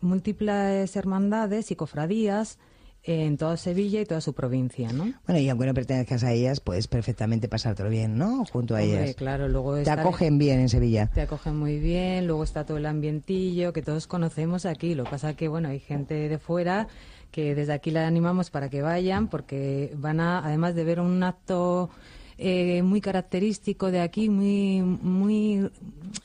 múltiples 0.00 0.96
hermandades 0.96 1.70
y 1.70 1.76
cofradías 1.76 2.58
en 3.08 3.36
toda 3.36 3.56
Sevilla 3.56 4.00
y 4.00 4.04
toda 4.04 4.20
su 4.20 4.34
provincia, 4.34 4.92
¿no? 4.92 5.12
Bueno, 5.26 5.40
y 5.40 5.48
aunque 5.48 5.64
no 5.66 5.74
pertenezcas 5.74 6.24
a 6.24 6.32
ellas, 6.32 6.58
puedes 6.58 6.88
perfectamente 6.88 7.48
pasártelo 7.48 7.88
bien, 7.88 8.18
¿no? 8.18 8.44
Junto 8.46 8.74
a 8.74 8.80
Hombre, 8.80 9.04
ellas. 9.04 9.14
claro, 9.14 9.48
luego 9.48 9.76
Te 9.76 9.90
acogen 9.90 10.38
bien 10.38 10.58
en 10.58 10.68
Sevilla. 10.68 11.08
Te 11.14 11.20
acogen 11.20 11.56
muy 11.56 11.78
bien, 11.78 12.26
luego 12.26 12.42
está 12.42 12.66
todo 12.66 12.78
el 12.78 12.86
ambientillo 12.86 13.72
que 13.72 13.80
todos 13.80 14.08
conocemos 14.08 14.66
aquí. 14.66 14.96
Lo 14.96 15.04
que 15.04 15.10
pasa 15.10 15.34
que, 15.34 15.46
bueno, 15.46 15.68
hay 15.68 15.78
gente 15.78 16.28
de 16.28 16.38
fuera 16.38 16.88
que 17.30 17.54
desde 17.54 17.74
aquí 17.74 17.92
la 17.92 18.08
animamos 18.08 18.50
para 18.50 18.68
que 18.70 18.82
vayan 18.82 19.28
porque 19.28 19.92
van 19.96 20.18
a, 20.18 20.44
además 20.44 20.74
de 20.74 20.82
ver 20.84 20.98
un 20.98 21.22
acto 21.22 21.90
eh, 22.38 22.82
muy 22.82 23.00
característico 23.00 23.92
de 23.92 24.00
aquí, 24.00 24.28
muy, 24.28 24.82
muy 24.82 25.70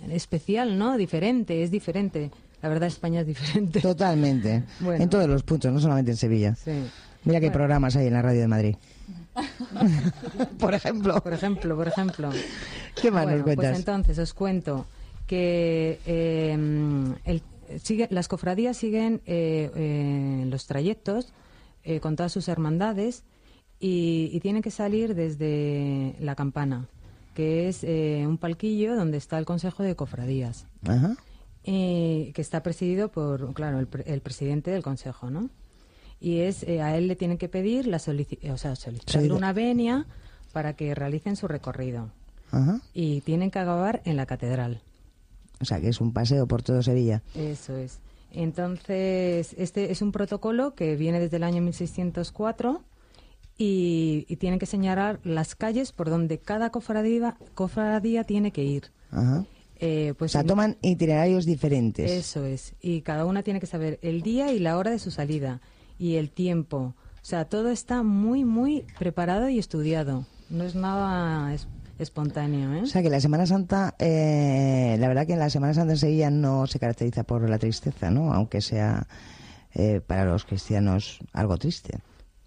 especial, 0.09 0.79
¿no? 0.79 0.97
Diferente, 0.97 1.61
es 1.61 1.69
diferente. 1.69 2.31
La 2.61 2.69
verdad, 2.69 2.87
España 2.87 3.21
es 3.21 3.27
diferente. 3.27 3.81
Totalmente. 3.81 4.63
Bueno. 4.79 5.03
En 5.03 5.09
todos 5.09 5.27
los 5.27 5.43
puntos, 5.43 5.71
no 5.71 5.79
solamente 5.79 6.11
en 6.11 6.17
Sevilla. 6.17 6.55
Sí. 6.55 6.71
Mira 7.23 7.39
qué 7.39 7.51
programas 7.51 7.95
hay 7.95 8.07
en 8.07 8.13
la 8.13 8.21
radio 8.21 8.41
de 8.41 8.47
Madrid. 8.47 8.75
por 10.59 10.73
ejemplo. 10.73 11.21
Por 11.21 11.33
ejemplo, 11.33 11.75
por 11.75 11.87
ejemplo. 11.87 12.29
¿Qué 13.01 13.11
más 13.11 13.23
nos 13.25 13.31
Bueno, 13.31 13.43
cuentas? 13.45 13.65
Pues 13.69 13.79
entonces 13.79 14.19
os 14.19 14.33
cuento 14.33 14.85
que 15.27 15.99
eh, 16.05 16.53
el- 17.25 17.41
sigue- 17.81 18.07
las 18.11 18.27
cofradías 18.27 18.75
siguen 18.77 19.21
eh, 19.25 19.71
eh, 19.75 20.45
los 20.49 20.65
trayectos 20.67 21.31
eh, 21.83 21.99
con 21.99 22.15
todas 22.15 22.31
sus 22.31 22.47
hermandades 22.49 23.23
y, 23.79 24.29
y 24.33 24.39
tienen 24.41 24.61
que 24.61 24.71
salir 24.71 25.15
desde 25.15 26.15
la 26.19 26.35
campana, 26.35 26.87
que 27.33 27.69
es 27.69 27.83
eh, 27.83 28.25
un 28.27 28.37
palquillo 28.37 28.95
donde 28.95 29.17
está 29.17 29.37
el 29.39 29.45
Consejo 29.45 29.83
de 29.83 29.95
Cofradías, 29.95 30.65
Ajá. 30.87 31.15
Eh, 31.63 32.31
que 32.33 32.41
está 32.41 32.63
presidido 32.63 33.09
por, 33.09 33.53
claro, 33.53 33.79
el, 33.79 33.87
pre- 33.87 34.03
el 34.11 34.21
presidente 34.21 34.71
del 34.71 34.83
Consejo, 34.83 35.29
¿no? 35.29 35.49
Y 36.19 36.39
es 36.41 36.63
eh, 36.63 36.81
a 36.81 36.97
él 36.97 37.07
le 37.07 37.15
tienen 37.15 37.37
que 37.37 37.49
pedir 37.49 37.87
la 37.87 37.97
solici- 37.97 38.51
o 38.51 38.57
sea, 38.57 38.75
solicitarle 38.75 39.27
Solida- 39.27 39.35
una 39.37 39.53
venia 39.53 40.05
para 40.53 40.73
que 40.75 40.93
realicen 40.95 41.35
su 41.35 41.47
recorrido 41.47 42.09
Ajá. 42.51 42.79
y 42.93 43.21
tienen 43.21 43.49
que 43.51 43.59
acabar 43.59 44.01
en 44.05 44.17
la 44.17 44.25
catedral. 44.25 44.81
O 45.61 45.65
sea, 45.65 45.79
que 45.79 45.89
es 45.89 46.01
un 46.01 46.11
paseo 46.13 46.47
por 46.47 46.61
todo 46.63 46.81
Sevilla. 46.83 47.21
Eso 47.35 47.75
es. 47.75 47.99
Entonces, 48.33 49.53
este 49.57 49.91
es 49.91 50.01
un 50.01 50.11
protocolo 50.11 50.73
que 50.75 50.95
viene 50.95 51.19
desde 51.19 51.37
el 51.37 51.43
año 51.43 51.61
1604 51.61 52.81
y, 53.57 54.25
y 54.27 54.35
tienen 54.37 54.59
que 54.59 54.65
señalar 54.65 55.19
las 55.23 55.55
calles 55.55 55.91
por 55.91 56.09
donde 56.09 56.37
cada 56.39 56.69
cofradía, 56.71 57.37
cofradía 57.53 58.23
tiene 58.23 58.51
que 58.51 58.63
ir. 58.63 58.85
Ajá. 59.11 59.45
Eh, 59.81 60.11
O 60.11 60.15
pues 60.15 60.31
sea, 60.31 60.41
en- 60.41 60.47
toman 60.47 60.77
itinerarios 60.81 61.45
diferentes. 61.45 62.09
Eso 62.09 62.45
es. 62.45 62.75
Y 62.81 63.01
cada 63.01 63.25
una 63.25 63.41
tiene 63.43 63.59
que 63.59 63.65
saber 63.65 63.99
el 64.03 64.21
día 64.21 64.53
y 64.53 64.59
la 64.59 64.77
hora 64.77 64.91
de 64.91 64.99
su 64.99 65.11
salida 65.11 65.59
y 65.97 66.15
el 66.15 66.29
tiempo. 66.29 66.93
O 67.15 67.23
sea, 67.25 67.45
todo 67.45 67.69
está 67.69 68.03
muy, 68.03 68.45
muy 68.45 68.85
preparado 68.99 69.49
y 69.49 69.59
estudiado. 69.59 70.25
No 70.49 70.63
es 70.63 70.75
nada 70.75 71.53
es- 71.53 71.67
espontáneo, 71.99 72.73
¿eh? 72.75 72.81
O 72.81 72.85
sea, 72.87 73.01
que 73.01 73.09
la 73.09 73.19
Semana 73.19 73.45
Santa, 73.45 73.95
eh, 73.99 74.97
la 74.99 75.07
verdad 75.07 75.25
que 75.27 75.35
la 75.35 75.49
Semana 75.49 75.73
Santa 75.73 75.93
en 75.93 75.99
Sevilla 75.99 76.29
no 76.31 76.65
se 76.67 76.79
caracteriza 76.79 77.23
por 77.23 77.47
la 77.49 77.57
tristeza, 77.59 78.09
¿no? 78.11 78.33
Aunque 78.33 78.61
sea 78.61 79.07
eh, 79.73 80.01
para 80.05 80.25
los 80.25 80.43
cristianos 80.45 81.19
algo 81.31 81.57
triste. 81.57 81.99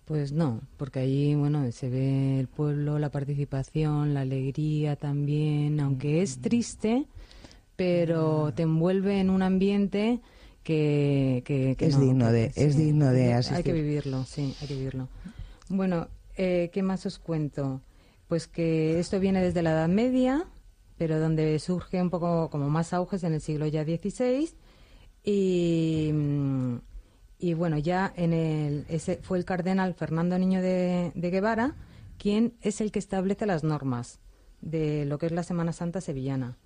Pues 0.04 0.32
no, 0.32 0.60
porque 0.76 0.98
allí, 1.00 1.34
bueno, 1.34 1.70
se 1.72 1.88
ve 1.88 2.38
el 2.38 2.48
pueblo, 2.48 2.98
la 2.98 3.10
participación, 3.10 4.12
la 4.12 4.20
alegría 4.20 4.96
también, 4.96 5.80
aunque 5.80 6.20
es 6.20 6.40
triste, 6.42 7.06
pero 7.76 8.52
te 8.54 8.62
envuelve 8.62 9.20
en 9.20 9.30
un 9.30 9.42
ambiente 9.42 10.20
que, 10.62 11.42
que, 11.44 11.76
que 11.76 11.86
Es 11.86 11.96
no, 11.98 12.04
digno 12.04 12.26
que- 12.26 12.32
de- 12.32 12.52
es 12.56 12.76
digno 12.76 13.10
de 13.10 13.24
Hay 13.26 13.32
asistir. 13.32 13.64
que 13.64 13.72
vivirlo, 13.72 14.24
sí, 14.24 14.54
hay 14.60 14.66
que 14.68 14.74
vivirlo. 14.76 15.08
Bueno, 15.68 16.08
eh, 16.36 16.70
¿qué 16.72 16.82
más 16.82 17.04
os 17.06 17.18
cuento? 17.18 17.80
Pues 18.28 18.46
que 18.46 18.98
esto 18.98 19.20
viene 19.20 19.42
desde 19.42 19.62
la 19.62 19.72
Edad 19.72 19.88
Media, 19.88 20.46
pero 20.96 21.20
donde 21.20 21.58
surge 21.58 22.00
un 22.00 22.10
poco 22.10 22.48
como 22.50 22.70
más 22.70 22.92
auges 22.92 23.24
en 23.24 23.34
el 23.34 23.40
siglo 23.40 23.66
ya 23.66 23.84
XVI 23.84 24.48
y, 25.24 26.12
y 27.38 27.54
bueno, 27.54 27.78
ya 27.78 28.12
en 28.16 28.32
el 28.32 28.86
ese 28.88 29.18
fue 29.22 29.38
el 29.38 29.44
cardenal 29.44 29.94
Fernando 29.94 30.38
Niño 30.38 30.62
de, 30.62 31.12
de 31.14 31.30
Guevara 31.30 31.74
quien 32.18 32.54
es 32.62 32.80
el 32.80 32.92
que 32.92 32.98
establece 33.00 33.44
las 33.46 33.64
normas 33.64 34.20
de 34.60 35.04
lo 35.04 35.18
que 35.18 35.26
es 35.26 35.32
la 35.32 35.42
Semana 35.42 35.72
Santa 35.72 36.00
sevillana 36.00 36.56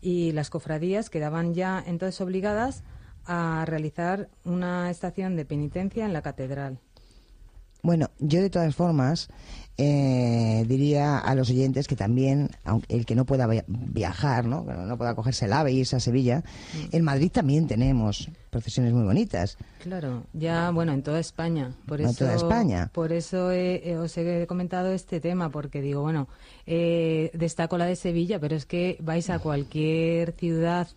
Y 0.00 0.32
las 0.32 0.50
cofradías 0.50 1.10
quedaban 1.10 1.54
ya 1.54 1.82
entonces 1.86 2.20
obligadas 2.20 2.82
a 3.24 3.64
realizar 3.66 4.28
una 4.44 4.90
estación 4.90 5.36
de 5.36 5.44
penitencia 5.44 6.04
en 6.04 6.12
la 6.12 6.22
catedral. 6.22 6.80
Bueno, 7.84 8.10
yo 8.18 8.40
de 8.40 8.48
todas 8.50 8.74
formas 8.74 9.28
eh, 9.76 10.64
diría 10.66 11.18
a 11.18 11.34
los 11.34 11.50
oyentes 11.50 11.86
que 11.86 11.96
también, 11.96 12.48
aunque 12.64 12.94
el 12.94 13.04
que 13.04 13.14
no 13.14 13.26
pueda 13.26 13.46
via- 13.46 13.64
viajar, 13.68 14.46
¿no? 14.46 14.64
Que 14.64 14.72
no 14.72 14.96
pueda 14.96 15.14
cogerse 15.14 15.44
el 15.44 15.52
ave 15.52 15.72
y 15.72 15.80
irse 15.80 15.96
a 15.96 16.00
Sevilla, 16.00 16.38
Mm. 16.72 16.96
en 16.96 17.02
Madrid 17.04 17.30
también 17.30 17.66
tenemos 17.66 18.30
procesiones 18.50 18.92
muy 18.94 19.02
bonitas. 19.04 19.58
Claro, 19.82 20.22
ya 20.32 20.70
bueno 20.70 20.92
en 20.92 21.02
toda 21.02 21.18
España, 21.20 21.72
por 21.86 22.00
En 22.00 22.06
eso 22.08 22.20
toda 22.20 22.36
España. 22.36 22.88
por 22.94 23.12
eso 23.12 23.50
he- 23.52 23.82
he- 23.90 23.96
os 23.98 24.16
he 24.16 24.46
comentado 24.46 24.92
este 24.92 25.20
tema 25.20 25.50
porque 25.50 25.82
digo 25.82 26.00
bueno 26.02 26.28
eh, 26.66 27.30
destaco 27.34 27.76
la 27.76 27.84
de 27.86 27.96
Sevilla, 27.96 28.38
pero 28.40 28.56
es 28.56 28.64
que 28.64 28.96
vais 29.02 29.28
a 29.28 29.40
cualquier 29.40 30.32
ciudad 30.32 30.88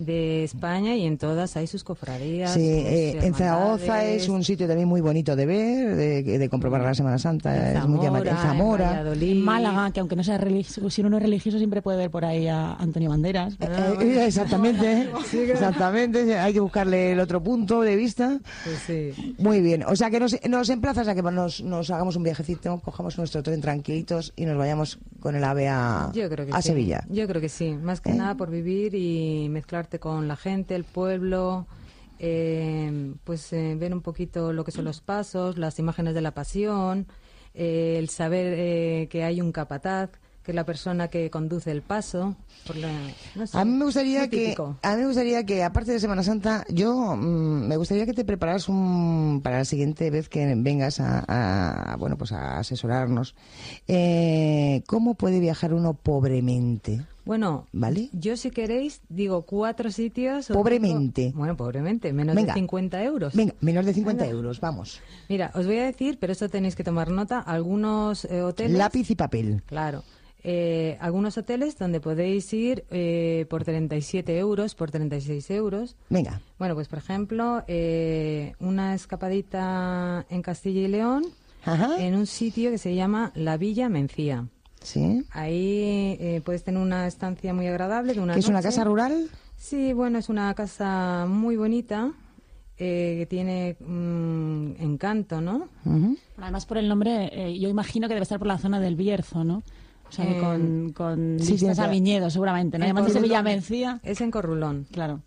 de 0.00 0.44
España 0.44 0.96
y 0.96 1.04
en 1.04 1.18
todas 1.18 1.56
hay 1.56 1.66
sus 1.66 1.84
cofradías. 1.84 2.54
Sí, 2.54 2.60
sus 2.60 2.86
eh, 2.88 3.18
en 3.22 3.34
Zaragoza 3.34 4.04
es 4.04 4.28
un 4.28 4.42
sitio 4.42 4.66
también 4.66 4.88
muy 4.88 5.02
bonito 5.02 5.36
de 5.36 5.44
ver, 5.44 5.94
de, 5.94 6.38
de 6.38 6.48
comprobar 6.48 6.80
la 6.80 6.94
Semana 6.94 7.18
Santa. 7.18 7.70
En 7.70 7.76
es 7.76 7.86
muy 7.86 8.02
llamativo. 8.02 8.30
En 8.30 8.36
Zamora, 8.36 8.42
en 8.42 8.58
Zamora. 8.58 8.90
Valladolid. 8.90 9.32
En 9.32 9.42
Málaga, 9.42 9.90
que 9.92 10.00
aunque 10.00 10.16
no 10.16 10.24
sea 10.24 10.38
religioso, 10.38 10.88
si 10.88 11.02
uno 11.02 11.10
no 11.10 11.16
es 11.18 11.22
religioso 11.22 11.58
siempre 11.58 11.82
puede 11.82 11.98
ver 11.98 12.10
por 12.10 12.24
ahí 12.24 12.48
a 12.48 12.72
Antonio 12.74 13.10
Banderas. 13.10 13.54
Eh, 13.60 13.96
eh, 14.00 14.24
exactamente, 14.26 15.10
exactamente. 15.32 16.38
Hay 16.38 16.54
que 16.54 16.60
buscarle 16.60 17.12
el 17.12 17.20
otro 17.20 17.42
punto 17.42 17.82
de 17.82 17.94
vista. 17.94 18.40
Pues 18.64 18.78
sí. 18.86 19.34
Muy 19.38 19.60
bien, 19.60 19.84
o 19.84 19.94
sea 19.96 20.10
que 20.10 20.18
nos, 20.18 20.34
nos 20.48 20.70
emplazas 20.70 21.08
a 21.08 21.14
que 21.14 21.22
nos, 21.22 21.62
nos 21.62 21.90
hagamos 21.90 22.16
un 22.16 22.22
viajecito, 22.22 22.80
cojamos 22.82 23.18
nuestro 23.18 23.42
tren 23.42 23.60
tranquilitos 23.60 24.32
y 24.34 24.46
nos 24.46 24.56
vayamos 24.56 24.98
con 25.20 25.36
el 25.36 25.44
ave 25.44 25.68
a, 25.68 26.10
Yo 26.14 26.30
creo 26.30 26.46
que 26.46 26.52
a 26.52 26.62
sí. 26.62 26.68
Sevilla. 26.68 27.04
Yo 27.10 27.26
creo 27.26 27.40
que 27.40 27.50
sí. 27.50 27.72
Más 27.72 28.00
que 28.00 28.10
¿Eh? 28.10 28.14
nada 28.14 28.34
por 28.34 28.50
vivir 28.50 28.94
y 28.94 29.48
con 29.98 30.28
la 30.28 30.36
gente, 30.36 30.76
el 30.76 30.84
pueblo, 30.84 31.66
eh, 32.18 33.14
pues 33.24 33.52
eh, 33.52 33.74
ver 33.78 33.92
un 33.94 34.02
poquito 34.02 34.52
lo 34.52 34.64
que 34.64 34.70
son 34.72 34.84
los 34.84 35.00
pasos, 35.00 35.58
las 35.58 35.78
imágenes 35.78 36.14
de 36.14 36.20
la 36.20 36.32
pasión, 36.32 37.06
eh, 37.54 37.96
el 37.98 38.08
saber 38.10 38.54
eh, 38.58 39.08
que 39.10 39.24
hay 39.24 39.40
un 39.40 39.52
capataz, 39.52 40.10
que 40.42 40.52
es 40.52 40.54
la 40.54 40.64
persona 40.64 41.08
que 41.08 41.30
conduce 41.30 41.70
el 41.70 41.82
paso. 41.82 42.36
Por 42.66 42.76
la, 42.76 42.90
no 43.34 43.46
sé, 43.46 43.58
A 43.58 43.64
mí 43.64 43.72
me 43.72 43.84
gustaría 43.86 44.28
que, 44.28 44.54
a 44.82 44.94
mí 44.94 45.00
me 45.00 45.06
gustaría 45.06 45.44
que 45.44 45.62
aparte 45.64 45.92
de 45.92 46.00
Semana 46.00 46.22
Santa, 46.22 46.64
yo 46.68 47.16
mm, 47.16 47.66
me 47.66 47.76
gustaría 47.76 48.04
que 48.06 48.12
te 48.12 48.24
prepararas 48.24 48.68
un 48.68 49.40
para 49.42 49.58
la 49.58 49.64
siguiente 49.64 50.10
vez 50.10 50.28
que 50.28 50.54
vengas 50.56 51.00
a, 51.00 51.24
a- 51.92 51.96
bueno 51.96 52.16
pues 52.18 52.32
a 52.32 52.58
asesorarnos. 52.58 53.34
Eh, 53.88 54.82
¿Cómo 54.86 55.14
puede 55.14 55.40
viajar 55.40 55.72
uno 55.74 55.94
pobremente? 55.94 57.00
Bueno, 57.24 57.66
¿Vale? 57.72 58.08
yo 58.12 58.36
si 58.36 58.50
queréis 58.50 59.00
digo 59.08 59.42
cuatro 59.42 59.90
sitios. 59.90 60.48
Pobremente. 60.48 61.32
bueno, 61.34 61.56
pobremente, 61.56 62.12
menos 62.12 62.34
Venga. 62.34 62.54
de 62.54 62.60
50 62.60 63.02
euros. 63.04 63.34
Venga, 63.34 63.54
menos 63.60 63.84
de 63.86 63.94
50 63.94 64.22
Venga. 64.24 64.34
euros, 64.36 64.60
vamos. 64.60 65.00
Mira, 65.28 65.50
os 65.54 65.66
voy 65.66 65.78
a 65.78 65.84
decir, 65.84 66.18
pero 66.18 66.32
esto 66.32 66.48
tenéis 66.48 66.74
que 66.76 66.84
tomar 66.84 67.10
nota, 67.10 67.38
algunos 67.40 68.24
eh, 68.24 68.42
hoteles... 68.42 68.76
Lápiz 68.78 69.10
y 69.10 69.14
papel. 69.16 69.62
Claro. 69.66 70.02
Eh, 70.42 70.96
algunos 71.00 71.36
hoteles 71.36 71.76
donde 71.76 72.00
podéis 72.00 72.50
ir 72.54 72.84
eh, 72.90 73.44
por 73.50 73.62
37 73.64 74.38
euros, 74.38 74.74
por 74.74 74.90
36 74.90 75.50
euros. 75.50 75.96
Venga. 76.08 76.40
Bueno, 76.58 76.74
pues 76.74 76.88
por 76.88 76.98
ejemplo, 76.98 77.62
eh, 77.68 78.54
una 78.58 78.94
escapadita 78.94 80.24
en 80.30 80.40
Castilla 80.40 80.80
y 80.80 80.88
León, 80.88 81.24
Ajá. 81.64 82.02
en 82.02 82.14
un 82.14 82.26
sitio 82.26 82.70
que 82.70 82.78
se 82.78 82.94
llama 82.94 83.32
La 83.34 83.58
Villa 83.58 83.90
Mencía. 83.90 84.46
Sí. 84.82 85.24
Ahí 85.30 86.16
eh, 86.20 86.42
puedes 86.44 86.64
tener 86.64 86.80
una 86.80 87.06
estancia 87.06 87.52
muy 87.52 87.66
agradable 87.66 88.14
de 88.14 88.20
una 88.20 88.34
¿Que 88.34 88.40
es 88.40 88.48
una 88.48 88.62
casa 88.62 88.84
rural? 88.84 89.28
Sí, 89.56 89.92
bueno, 89.92 90.18
es 90.18 90.28
una 90.28 90.54
casa 90.54 91.26
muy 91.28 91.56
bonita, 91.56 92.12
eh, 92.78 93.16
que 93.18 93.26
tiene 93.26 93.76
mm, 93.78 94.80
encanto, 94.80 95.40
¿no? 95.42 95.68
Ujú. 95.84 96.16
Además, 96.38 96.64
por 96.64 96.78
el 96.78 96.88
nombre, 96.88 97.28
eh, 97.32 97.58
yo 97.58 97.68
imagino 97.68 98.08
que 98.08 98.14
debe 98.14 98.22
estar 98.22 98.38
por 98.38 98.48
la 98.48 98.58
zona 98.58 98.80
del 98.80 98.96
Bierzo, 98.96 99.44
¿no? 99.44 99.62
O 100.10 100.12
sea, 100.12 100.24
Eh, 100.28 100.38
con, 100.40 100.92
con 100.92 101.38
sí, 101.40 101.52
vistas 101.52 101.78
a 101.78 101.86
viñedos, 101.86 102.32
seguramente. 102.32 102.78
¿no? 102.78 102.84
En 102.84 102.90
Además 102.90 103.06
de. 103.06 103.12
Sevilla 103.20 103.42
Mencía. 103.42 104.00
Es 104.02 104.20
en 104.20 104.30
Corrulón, 104.30 104.86
Claro. 104.92 105.20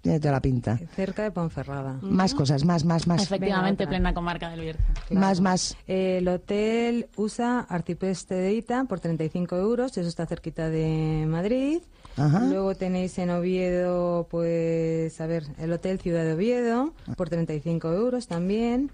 Tiene 0.00 0.18
toda 0.20 0.32
la 0.32 0.40
pinta. 0.40 0.78
cerca 0.96 1.22
de 1.22 1.30
Ponferrada. 1.32 1.98
Más 2.00 2.32
cosas, 2.34 2.64
más, 2.64 2.86
más, 2.86 3.06
más. 3.06 3.22
Efectivamente, 3.24 3.86
plena 3.86 4.14
comarca 4.14 4.48
del 4.48 4.60
Bierzo. 4.60 4.82
Claro. 5.08 5.20
Más, 5.20 5.40
más. 5.42 5.76
Eh, 5.86 6.16
El 6.18 6.28
hotel 6.28 7.08
USA 7.16 7.60
Arcipreste 7.60 8.34
de 8.36 8.54
Ita 8.54 8.84
por 8.84 9.00
35 9.00 9.56
euros, 9.56 9.98
eso 9.98 10.08
está 10.08 10.24
cerquita 10.24 10.70
de 10.70 11.26
Madrid. 11.28 11.82
Ajá. 12.16 12.40
Luego 12.46 12.74
tenéis 12.74 13.18
en 13.18 13.28
Oviedo, 13.30 14.26
pues, 14.30 15.20
a 15.20 15.26
ver, 15.26 15.44
el 15.58 15.70
Hotel 15.72 15.98
Ciudad 16.00 16.24
de 16.24 16.32
Oviedo 16.32 16.94
por 17.16 17.28
35 17.28 17.92
euros 17.92 18.28
también. 18.28 18.90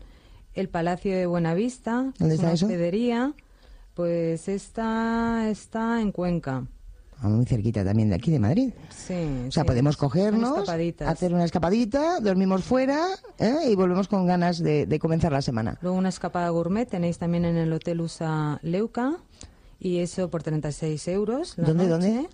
El 0.54 0.68
Palacio 0.68 1.14
de 1.14 1.26
Buenavista, 1.26 2.12
¿Dónde 2.18 2.34
es 2.34 2.40
está 2.40 2.46
una 2.46 2.54
eso? 2.54 2.66
Pues 3.96 4.46
esta 4.48 5.48
está 5.48 6.00
en 6.02 6.12
Cuenca. 6.12 6.66
Ah, 7.18 7.28
Muy 7.28 7.46
cerquita 7.46 7.82
también 7.82 8.10
de 8.10 8.14
aquí, 8.16 8.30
de 8.30 8.38
Madrid. 8.38 8.74
Sí, 8.90 9.14
O 9.48 9.50
sea, 9.50 9.62
sí, 9.62 9.66
podemos 9.66 9.96
cogernos, 9.96 10.68
hacer 10.68 11.32
una 11.32 11.44
escapadita, 11.46 12.20
dormimos 12.20 12.62
fuera 12.62 13.06
¿eh? 13.38 13.70
y 13.70 13.74
volvemos 13.74 14.06
con 14.06 14.26
ganas 14.26 14.58
de, 14.58 14.84
de 14.84 14.98
comenzar 14.98 15.32
la 15.32 15.40
semana. 15.40 15.78
Luego 15.80 15.96
una 15.96 16.10
escapada 16.10 16.50
gourmet 16.50 16.86
tenéis 16.86 17.16
también 17.16 17.46
en 17.46 17.56
el 17.56 17.72
Hotel 17.72 18.02
USA 18.02 18.60
Leuca 18.62 19.16
y 19.80 19.98
eso 20.00 20.28
por 20.28 20.42
36 20.42 21.08
euros. 21.08 21.54
la 21.56 21.68
¿Dónde, 21.68 21.86
noche. 21.88 22.06
dónde? 22.12 22.28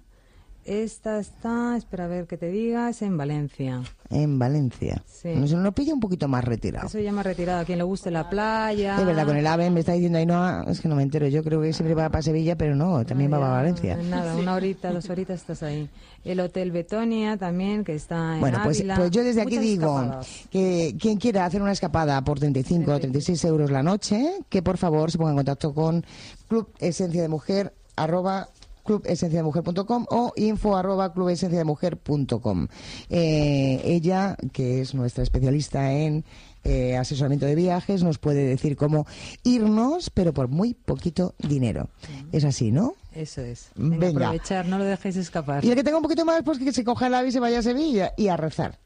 Esta 0.64 1.18
está, 1.18 1.76
espera 1.76 2.04
a 2.04 2.08
ver 2.08 2.26
que 2.26 2.36
te 2.36 2.48
diga, 2.48 2.88
es 2.88 3.02
en 3.02 3.16
Valencia. 3.16 3.82
En 4.10 4.38
Valencia. 4.38 5.02
Sí. 5.06 5.28
Nos, 5.34 5.52
nos 5.52 5.74
pilla 5.74 5.94
un 5.94 6.00
poquito 6.00 6.28
más 6.28 6.44
retirado. 6.44 6.86
Eso 6.86 6.98
ya 6.98 7.12
más 7.12 7.24
retirado, 7.24 7.60
a 7.60 7.64
quien 7.64 7.78
le 7.78 7.84
guste 7.84 8.10
la 8.10 8.28
playa. 8.30 8.96
De 8.96 9.04
verdad, 9.04 9.26
con 9.26 9.36
el 9.36 9.46
AVE 9.46 9.70
me 9.70 9.80
está 9.80 9.92
diciendo 9.92 10.18
Ainhoa, 10.18 10.64
es 10.68 10.80
que 10.80 10.88
no 10.88 10.94
me 10.96 11.02
entero, 11.02 11.26
yo 11.28 11.42
creo 11.42 11.60
que 11.62 11.72
siempre 11.72 11.94
va 11.94 12.08
para 12.10 12.22
Sevilla, 12.22 12.56
pero 12.56 12.76
no, 12.76 13.04
también 13.04 13.32
va 13.32 13.38
para 13.40 13.52
Valencia. 13.52 13.96
Nada, 13.96 14.36
una 14.38 14.54
horita, 14.54 14.92
dos 14.92 15.08
horitas 15.10 15.40
estás 15.40 15.62
ahí. 15.62 15.88
El 16.24 16.38
Hotel 16.40 16.70
Betonia 16.70 17.36
también, 17.36 17.82
que 17.82 17.94
está 17.94 18.34
en 18.34 18.40
Bueno, 18.40 18.60
pues, 18.62 18.78
Ávila. 18.78 18.96
pues 18.96 19.10
yo 19.10 19.24
desde 19.24 19.42
aquí 19.42 19.56
Muchas 19.56 19.64
digo 19.64 19.98
escapadas. 20.00 20.28
que 20.50 20.96
quien 21.00 21.18
quiera 21.18 21.44
hacer 21.46 21.62
una 21.62 21.72
escapada 21.72 22.22
por 22.22 22.38
35 22.38 22.92
o 22.92 22.98
36 23.00 23.44
euros 23.46 23.70
la 23.70 23.82
noche, 23.82 24.38
que 24.48 24.62
por 24.62 24.76
favor 24.78 25.10
se 25.10 25.18
ponga 25.18 25.30
en 25.30 25.36
contacto 25.38 25.74
con 25.74 26.04
Club 26.48 26.68
Esencia 26.78 27.22
de 27.22 27.28
Mujer, 27.28 27.74
arroba 27.96 28.48
clubesenciademujer.com 28.84 30.06
o 30.10 30.32
info 30.36 30.76
arroba 30.76 31.12
clubesenciademujer.com. 31.12 32.68
Eh, 33.10 33.80
ella, 33.84 34.36
que 34.52 34.80
es 34.80 34.94
nuestra 34.94 35.22
especialista 35.22 35.92
en 35.92 36.24
eh, 36.64 36.96
asesoramiento 36.96 37.46
de 37.46 37.54
viajes, 37.54 38.02
nos 38.02 38.18
puede 38.18 38.44
decir 38.44 38.76
cómo 38.76 39.06
irnos, 39.42 40.10
pero 40.10 40.32
por 40.32 40.48
muy 40.48 40.74
poquito 40.74 41.34
dinero. 41.38 41.88
Es 42.30 42.44
así, 42.44 42.70
¿no? 42.70 42.94
Eso 43.14 43.40
es. 43.42 43.70
Venga, 43.74 43.98
Venga. 43.98 44.26
aprovechar, 44.26 44.66
no 44.66 44.78
lo 44.78 44.84
dejéis 44.84 45.16
escapar. 45.16 45.64
Y 45.64 45.70
el 45.70 45.74
que 45.74 45.84
tenga 45.84 45.96
un 45.98 46.02
poquito 46.02 46.24
más, 46.24 46.42
pues 46.44 46.58
que 46.58 46.72
se 46.72 46.84
coja 46.84 47.08
el 47.08 47.14
ave 47.14 47.28
y 47.28 47.32
se 47.32 47.40
vaya 47.40 47.58
a 47.58 47.62
Sevilla 47.62 48.12
y 48.16 48.28
a 48.28 48.36
rezar. 48.36 48.78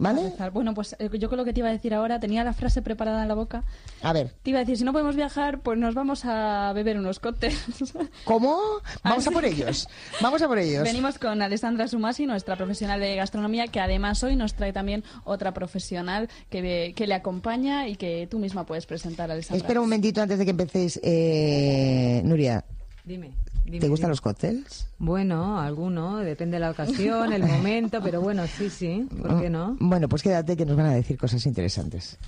¿Vale? 0.00 0.32
Bueno, 0.52 0.74
pues 0.74 0.96
eh, 0.98 1.08
yo 1.18 1.28
con 1.28 1.38
lo 1.38 1.44
que 1.44 1.52
te 1.52 1.60
iba 1.60 1.68
a 1.68 1.72
decir 1.72 1.94
ahora, 1.94 2.18
tenía 2.18 2.42
la 2.42 2.52
frase 2.52 2.82
preparada 2.82 3.22
en 3.22 3.28
la 3.28 3.34
boca. 3.34 3.64
A 4.02 4.12
ver, 4.12 4.32
Te 4.42 4.50
iba 4.50 4.58
a 4.58 4.62
decir, 4.62 4.76
si 4.78 4.84
no 4.84 4.92
podemos 4.92 5.14
viajar, 5.14 5.60
pues 5.60 5.78
nos 5.78 5.94
vamos 5.94 6.24
a 6.24 6.72
beber 6.74 6.98
unos 6.98 7.20
cócteles. 7.20 7.60
¿cómo? 8.24 8.58
Vamos 9.04 9.26
a 9.26 9.30
por 9.30 9.42
que- 9.42 9.48
ellos. 9.50 9.88
Vamos 10.20 10.40
a 10.42 10.48
por 10.48 10.58
ellos. 10.58 10.82
Venimos 10.84 11.18
con 11.18 11.42
Alessandra 11.42 11.86
Sumasi, 11.86 12.26
nuestra 12.26 12.56
profesional 12.56 12.98
de 13.00 13.14
gastronomía, 13.16 13.66
que 13.68 13.80
además 13.80 14.22
hoy 14.24 14.36
nos 14.36 14.54
trae 14.54 14.72
también 14.72 15.04
otra 15.24 15.52
profesional 15.52 16.28
que, 16.48 16.92
que 16.96 17.06
le 17.06 17.14
acompaña 17.14 17.86
y 17.88 17.96
que 17.96 18.26
tú 18.30 18.38
misma 18.38 18.64
puedes 18.64 18.86
presentar, 18.86 19.30
Alessandra. 19.30 19.58
Espera 19.58 19.80
un 19.80 19.86
momentito 19.86 20.22
antes 20.22 20.38
de 20.38 20.44
que 20.44 20.50
empecéis. 20.52 20.98
Eh, 21.02 22.22
Nuria, 22.24 22.64
Dime. 23.04 23.32
Dime, 23.64 23.78
¿te 23.80 23.88
gustan 23.88 24.06
dime. 24.08 24.12
los 24.12 24.20
cócteles? 24.20 24.86
Bueno, 24.98 25.58
alguno, 25.60 26.18
depende 26.18 26.56
de 26.56 26.60
la 26.60 26.70
ocasión, 26.70 27.32
el 27.32 27.42
momento, 27.46 28.00
pero 28.02 28.20
bueno, 28.20 28.44
sí, 28.46 28.70
sí, 28.70 29.06
¿por 29.20 29.40
qué 29.40 29.50
no? 29.50 29.76
Bueno, 29.80 30.08
pues 30.08 30.22
quédate 30.22 30.56
que 30.56 30.66
nos 30.66 30.76
van 30.76 30.86
a 30.86 30.94
decir 30.94 31.16
cosas 31.18 31.44
interesantes. 31.46 32.18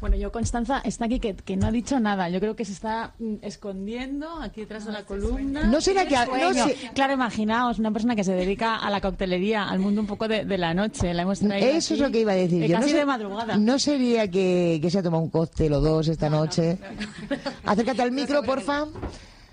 Bueno, 0.00 0.16
yo, 0.16 0.32
Constanza, 0.32 0.80
está 0.84 1.04
aquí 1.04 1.20
que, 1.20 1.36
que 1.36 1.56
no 1.56 1.68
ha 1.68 1.70
dicho 1.70 2.00
nada. 2.00 2.28
Yo 2.28 2.40
creo 2.40 2.56
que 2.56 2.64
se 2.64 2.72
está 2.72 3.12
mm, 3.20 3.34
escondiendo 3.42 4.28
aquí 4.42 4.62
detrás 4.62 4.84
de 4.84 4.90
la 4.90 5.04
columna. 5.04 5.62
No 5.68 5.80
será 5.80 6.06
que... 6.06 6.16
no 6.16 6.52
sé- 6.54 6.76
Claro, 6.92 7.12
imaginaos, 7.12 7.78
una 7.78 7.92
persona 7.92 8.16
que 8.16 8.24
se 8.24 8.32
dedica 8.32 8.74
a 8.78 8.90
la 8.90 9.00
coctelería, 9.00 9.62
al 9.62 9.78
mundo 9.78 10.00
un 10.00 10.08
poco 10.08 10.26
de, 10.26 10.44
de 10.44 10.58
la 10.58 10.74
noche. 10.74 11.14
La 11.14 11.22
hemos 11.22 11.38
traído 11.38 11.68
Eso 11.68 11.94
es 11.94 12.00
aquí, 12.00 12.02
lo 12.02 12.10
que 12.10 12.20
iba 12.22 12.32
a 12.32 12.34
decir 12.34 12.64
eh, 12.64 12.68
yo. 12.70 12.74
Casi 12.78 12.86
no 12.88 12.92
sé- 12.94 12.98
de 12.98 13.06
madrugada. 13.06 13.56
¿No 13.56 13.78
sería 13.78 14.28
que, 14.28 14.80
que 14.82 14.90
se 14.90 14.98
ha 14.98 15.02
tomado 15.04 15.22
un 15.22 15.30
cóctel 15.30 15.72
o 15.72 15.80
dos 15.80 16.08
esta 16.08 16.28
noche? 16.28 16.78
Acércate 17.64 18.02
al 18.02 18.10
micro, 18.10 18.42
porfa. 18.42 18.86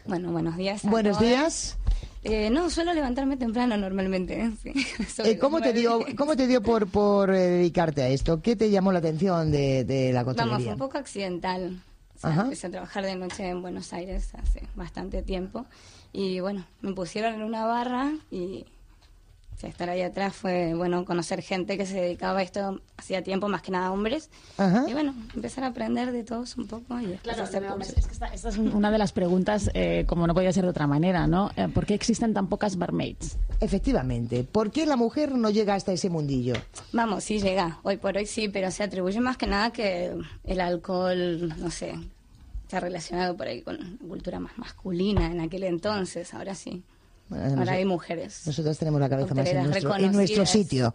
Bueno, 0.10 0.32
buenos 0.32 0.58
días. 0.58 0.84
a 0.84 0.90
Buenos 0.90 1.20
todas. 1.20 1.30
días. 1.30 1.78
Eh, 2.24 2.50
no, 2.50 2.70
suelo 2.72 2.94
levantarme 2.94 3.38
temprano 3.38 3.78
normalmente. 3.78 4.42
¿eh? 4.42 4.52
Sí. 4.62 4.74
Eh, 5.24 5.38
¿cómo, 5.38 5.62
te 5.62 5.72
dio, 5.72 6.00
¿Cómo 6.18 6.36
te 6.36 6.48
dio 6.48 6.64
por, 6.64 6.88
por 6.88 7.30
eh, 7.30 7.38
dedicarte 7.48 8.02
a 8.02 8.08
esto? 8.10 8.42
¿Qué 8.42 8.56
te 8.56 8.72
llamó 8.72 8.92
la 8.92 9.00
atención 9.00 9.52
de, 9.52 9.84
de 9.84 10.12
la 10.12 10.24
Vamos, 10.24 10.64
fue 10.64 10.74
un 10.74 10.80
poco 10.80 10.98
accidental. 10.98 11.80
O 12.16 12.20
sea, 12.20 12.32
Ajá. 12.32 12.42
empecé 12.42 12.68
a 12.68 12.72
trabajar 12.72 13.06
de 13.06 13.16
noche 13.16 13.48
en 13.48 13.62
Buenos 13.62 13.94
Aires 13.94 14.34
hace 14.34 14.64
bastante 14.76 15.22
tiempo. 15.22 15.68
Y 16.12 16.40
bueno, 16.40 16.66
me 16.82 16.94
pusieron 16.94 17.36
en 17.36 17.44
una 17.44 17.66
barra 17.66 18.12
y 18.32 18.66
o 19.60 19.62
sea, 19.62 19.70
estar 19.70 19.90
ahí 19.90 20.02
atrás 20.02 20.34
fue, 20.38 20.74
bueno, 20.74 21.04
conocer 21.04 21.42
gente 21.42 21.78
que 21.78 21.86
se 21.86 22.00
dedicaba 22.00 22.40
a 22.40 22.44
esto 22.44 22.80
hacía 22.96 23.22
tiempo, 23.24 23.50
más 23.50 23.62
que 23.62 23.72
nada 23.72 23.92
hombres. 23.92 24.30
Ajá. 24.58 24.86
Y 24.88 24.94
bueno, 24.94 25.14
empezar 25.36 25.66
a 25.66 25.68
aprender 25.68 26.14
de 26.14 26.24
todos 26.24 26.56
un 26.56 26.66
poco 26.66 26.98
y 27.02 27.08
Claro, 27.24 27.44
hacer 27.44 27.64
no, 27.64 27.74
cursos. 27.76 27.98
es 27.98 28.06
que 28.08 28.14
esta, 28.14 28.28
esta 28.28 28.48
es 28.48 28.58
una 28.58 28.90
de 28.90 28.98
las 28.98 29.12
preguntas, 29.12 29.70
eh, 29.74 30.06
como 30.08 30.28
no 30.28 30.34
podía 30.34 30.54
ser 30.54 30.64
de 30.64 30.70
otra 30.70 30.88
manera, 30.88 31.28
¿no? 31.28 31.52
Eh, 31.58 31.68
¿Por 31.68 31.86
qué 31.86 31.94
existen 31.94 32.34
tan 32.34 32.48
pocas 32.48 32.78
barmaids? 32.78 33.36
Efectivamente. 33.60 34.46
¿Por 34.46 34.72
qué 34.72 34.86
la 34.86 34.96
mujer 34.96 35.36
no 35.36 35.50
llega 35.50 35.76
hasta 35.76 35.92
ese 35.92 36.10
mundillo? 36.10 36.54
Vamos, 36.94 37.26
sí 37.26 37.42
llega. 37.42 37.80
Hoy 37.84 37.98
por 37.98 38.16
hoy 38.16 38.28
sí, 38.28 38.48
pero 38.48 38.72
se 38.72 38.84
atribuye 38.84 39.20
más 39.20 39.36
que 39.36 39.48
nada 39.48 39.72
que 39.74 40.14
el 40.46 40.62
alcohol, 40.62 41.50
no 41.60 41.70
sé, 41.70 41.96
está 42.64 42.80
relacionado 42.80 43.36
por 43.36 43.48
ahí 43.48 43.62
con 43.62 43.78
la 43.78 44.08
cultura 44.08 44.40
más 44.40 44.58
masculina 44.58 45.26
en 45.26 45.42
aquel 45.42 45.64
entonces. 45.64 46.34
Ahora 46.34 46.56
sí. 46.56 46.82
Ahora 47.32 47.44
nosotros- 47.50 47.70
hay 47.70 47.86
mujeres. 47.86 48.42
Nosotros 48.48 48.78
tenemos 48.78 49.00
la 49.00 49.10
cabeza 49.10 49.36
más 49.36 49.48
en 49.48 49.64
nuestro, 49.64 49.96
en 49.96 50.12
nuestro 50.12 50.46
sitio, 50.46 50.94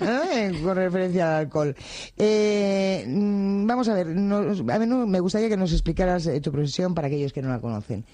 ¿eh? 0.00 0.52
con 0.62 0.76
referencia 0.76 1.36
al 1.38 1.44
alcohol. 1.46 1.74
Eh, 2.16 3.04
mm, 3.06 3.66
vamos 3.66 3.88
a 3.88 3.94
ver, 3.94 4.06
nos- 4.08 4.60
a 4.60 4.78
mí 4.78 4.86
me 4.86 5.20
gustaría 5.20 5.48
que 5.48 5.56
nos 5.56 5.72
explicaras 5.72 6.26
eh, 6.26 6.40
tu 6.40 6.52
profesión 6.52 6.94
para 6.94 7.08
aquellos 7.08 7.32
que 7.32 7.42
no 7.42 7.48
la 7.48 7.60
conocen. 7.60 8.04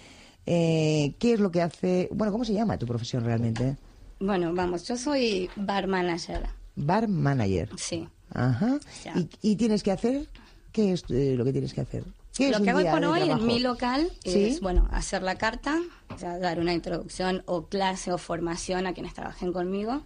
Eh, 0.47 1.15
¿Qué 1.19 1.35
es 1.35 1.41
lo 1.41 1.51
que 1.51 1.61
hace? 1.63 2.09
Bueno, 2.13 2.33
¿cómo 2.33 2.45
se 2.45 2.55
llama 2.55 2.79
tu 2.79 2.87
profesión 2.87 3.25
realmente? 3.25 3.77
Bueno, 4.19 4.53
vamos, 4.55 4.87
yo 4.89 4.97
soy 4.97 5.49
bar 5.57 5.87
manager. 5.87 6.43
Bar 6.77 7.09
manager. 7.09 7.69
Sí. 7.77 8.09
Ajá. 8.33 8.79
Ya. 9.05 9.13
¿Y, 9.19 9.29
y 9.43 9.57
tienes 9.57 9.83
que 9.83 9.91
hacer? 9.93 10.29
¿Qué 10.73 10.93
es 10.93 11.05
eh, 11.11 11.35
lo 11.37 11.45
que 11.45 11.53
tienes 11.53 11.75
que 11.75 11.81
hacer? 11.83 12.05
¿Qué 12.37 12.47
es 12.47 12.53
Lo 12.53 12.59
un 12.59 12.65
que 12.65 12.71
hago 12.71 12.91
por 12.91 13.05
hoy 13.05 13.29
en 13.29 13.47
mi 13.47 13.59
local 13.59 14.11
¿Sí? 14.25 14.45
es, 14.45 14.61
bueno, 14.61 14.89
hacer 14.93 15.23
la 15.23 15.37
carta, 15.37 15.81
o 16.15 16.19
sea, 16.19 16.39
dar 16.39 16.61
una 16.61 16.73
introducción 16.73 17.43
o 17.47 17.67
clase 17.67 18.13
o 18.13 18.19
formación 18.19 18.87
a 18.87 18.95
quienes 18.95 19.15
trabajen 19.15 19.53
conmigo. 19.53 20.03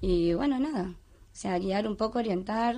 Y 0.00 0.32
bueno, 0.34 0.58
nada. 0.58 0.94
O 1.32 1.36
sea, 1.36 1.58
guiar 1.58 1.86
un 1.86 1.96
poco, 1.96 2.18
orientar. 2.18 2.76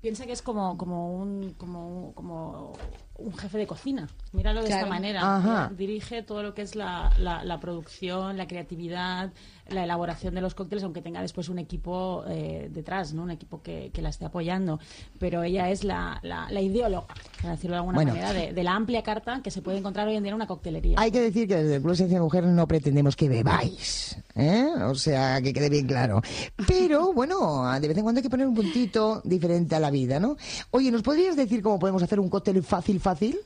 Piensa 0.00 0.26
que 0.26 0.32
es 0.32 0.42
como, 0.42 0.76
como, 0.76 1.16
un, 1.16 1.54
como, 1.54 2.12
como 2.14 2.74
un 3.16 3.34
jefe 3.38 3.56
de 3.56 3.66
cocina. 3.66 4.06
Míralo 4.32 4.62
de 4.62 4.68
esta 4.68 4.86
manera. 4.86 5.36
Ajá. 5.36 5.72
Dirige 5.74 6.22
todo 6.22 6.42
lo 6.42 6.52
que 6.52 6.60
es 6.60 6.76
la, 6.76 7.10
la, 7.18 7.42
la 7.42 7.58
producción, 7.58 8.36
la 8.36 8.46
creatividad, 8.46 9.32
la 9.68 9.84
elaboración 9.84 10.34
de 10.34 10.40
los 10.40 10.54
cócteles, 10.54 10.84
aunque 10.84 11.00
tenga 11.00 11.22
después 11.22 11.48
un 11.48 11.58
equipo 11.58 12.24
eh, 12.28 12.68
detrás, 12.72 13.14
¿no? 13.14 13.22
un 13.22 13.30
equipo 13.30 13.62
que, 13.62 13.90
que 13.92 14.02
la 14.02 14.10
esté 14.10 14.24
apoyando. 14.26 14.78
Pero 15.18 15.42
ella 15.42 15.70
es 15.70 15.84
la, 15.84 16.20
la, 16.22 16.48
la 16.50 16.60
ideóloga, 16.60 17.06
para 17.40 17.52
decirlo 17.54 17.74
de 17.74 17.78
alguna 17.78 17.96
Bueno. 17.96 18.12
manera, 18.12 18.32
de, 18.32 18.52
de 18.52 18.62
la 18.62 18.74
amplia 18.74 19.02
carta 19.02 19.40
que 19.42 19.50
se 19.50 19.62
puede 19.62 19.78
encontrar 19.78 20.06
hoy 20.08 20.16
en 20.16 20.22
día 20.22 20.30
en 20.30 20.36
una 20.36 20.46
coctelería. 20.46 20.96
Hay 20.98 21.10
que 21.10 21.20
decir 21.20 21.48
que 21.48 21.56
desde 21.56 21.76
el 21.76 21.82
Club 21.82 21.94
Esencia 21.94 22.18
de 22.18 22.22
Mujer 22.22 22.44
no 22.44 22.66
pretendemos 22.68 23.16
que 23.16 23.28
bebáis, 23.28 24.18
¿eh? 24.34 24.66
O 24.86 24.94
sea, 24.94 25.40
que 25.40 25.52
quede 25.52 25.70
bien 25.70 25.86
claro. 25.86 26.20
Pero, 26.68 27.12
bueno, 27.14 27.64
de 27.80 27.88
vez 27.88 27.96
en 27.96 28.02
cuando 28.02 28.18
hay 28.18 28.22
que 28.22 28.30
poner 28.30 28.46
un 28.46 28.54
puntito 28.54 29.22
diferente 29.24 29.74
a 29.74 29.80
la 29.80 29.90
vida, 29.90 30.20
¿no? 30.20 30.36
Oye, 30.72 30.90
¿nos 30.90 31.02
podrías 31.02 31.36
decir 31.36 31.62
cómo 31.62 31.78
podemos 31.78 32.02
hacer 32.02 32.20
un 32.20 32.28
cóctel 32.28 32.62
fácil, 32.62 33.00
fácil? 33.00 33.38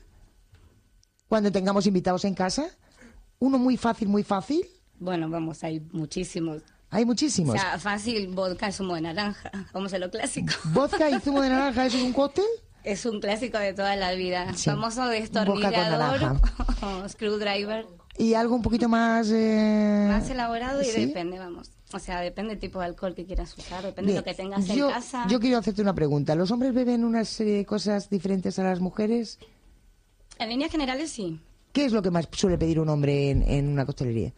Cuando 1.27 1.51
tengamos 1.51 1.85
invitados 1.85 2.25
en 2.25 2.33
casa. 2.33 2.65
Uno 3.39 3.57
muy 3.57 3.77
fácil, 3.77 4.09
muy 4.09 4.23
fácil. 4.23 4.65
Bueno, 4.99 5.29
vamos, 5.29 5.63
hay 5.63 5.79
muchísimos. 5.91 6.61
Hay 6.91 7.03
O 7.03 7.05
muchísimos. 7.07 7.53
sea, 7.59 7.77
fácil, 7.79 8.27
vodka, 8.29 8.71
zumo 8.71 8.95
de 8.95 9.01
naranja. 9.01 9.51
Vamos 9.73 9.93
a 9.93 9.99
lo 9.99 10.09
clásico. 10.09 10.51
¿Vodka 10.73 11.09
y 11.09 11.19
zumo 11.19 11.41
de 11.41 11.49
naranja 11.49 11.85
es 11.85 11.93
un 11.95 12.11
cóctel? 12.13 12.45
Es 12.83 13.05
un 13.05 13.19
clásico 13.21 13.59
de 13.59 13.73
toda 13.73 13.95
la 13.95 14.13
vida. 14.13 14.53
Sí. 14.55 14.69
Famoso 14.71 15.05
destornillador 15.07 16.39
o 16.81 17.07
screwdriver. 17.09 17.85
¿Y 18.17 18.33
algo 18.33 18.55
un 18.55 18.61
poquito 18.63 18.89
más... 18.89 19.29
eh, 19.31 20.07
Más 20.09 20.29
elaborado 20.29 20.81
y 20.81 20.85
¿sí? 20.85 21.05
depende, 21.05 21.37
vamos. 21.37 21.69
O 21.93 21.99
sea, 21.99 22.21
depende 22.21 22.51
del 22.51 22.59
tipo 22.59 22.79
de 22.79 22.85
alcohol 22.85 23.13
que 23.15 23.25
quieras 23.25 23.55
usar, 23.57 23.83
depende 23.83 24.11
Bien, 24.11 24.15
de 24.15 24.21
lo 24.21 24.23
que 24.25 24.33
tengas 24.33 24.65
yo, 24.67 24.87
en 24.87 24.93
casa. 24.93 25.25
Yo 25.29 25.39
quiero 25.39 25.57
hacerte 25.59 25.81
una 25.81 25.93
pregunta. 25.93 26.33
¿Los 26.35 26.49
hombres 26.51 26.73
beben 26.73 27.03
unas 27.05 27.39
eh, 27.41 27.65
cosas 27.67 28.09
diferentes 28.09 28.57
a 28.59 28.63
las 28.63 28.79
mujeres? 28.79 29.37
En 30.39 30.49
líneas 30.49 30.71
generales, 30.71 31.11
sí. 31.11 31.39
¿Qué 31.71 31.85
es 31.85 31.91
lo 31.91 32.01
que 32.01 32.09
más 32.11 32.27
suele 32.31 32.57
pedir 32.57 32.79
un 32.79 32.89
hombre 32.89 33.29
en, 33.29 33.43
en 33.43 33.67
una 33.69 33.85
coctelería? 33.85 34.33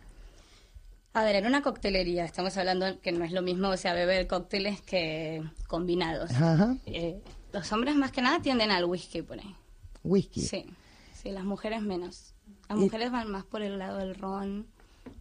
A 1.13 1.23
ver, 1.23 1.35
en 1.35 1.45
una 1.45 1.61
coctelería 1.61 2.23
estamos 2.23 2.55
hablando 2.57 3.01
que 3.01 3.11
no 3.11 3.25
es 3.25 3.33
lo 3.33 3.41
mismo, 3.41 3.69
o 3.69 3.77
sea, 3.77 3.93
beber 3.93 4.27
cócteles 4.27 4.81
que 4.81 5.43
combinados. 5.67 6.31
Ajá. 6.31 6.77
Eh, 6.85 7.19
los 7.51 7.71
hombres 7.73 7.95
más 7.95 8.11
que 8.11 8.21
nada 8.21 8.41
tienden 8.41 8.71
al 8.71 8.85
whisky 8.85 9.21
por 9.21 9.39
ahí. 9.39 9.55
Whisky. 10.03 10.41
Sí, 10.41 10.65
sí, 11.13 11.31
las 11.31 11.43
mujeres 11.43 11.81
menos. 11.81 12.33
Las 12.69 12.77
mujeres 12.77 13.11
van 13.11 13.29
más 13.29 13.43
por 13.43 13.61
el 13.61 13.77
lado 13.77 13.97
del 13.97 14.15
ron. 14.15 14.67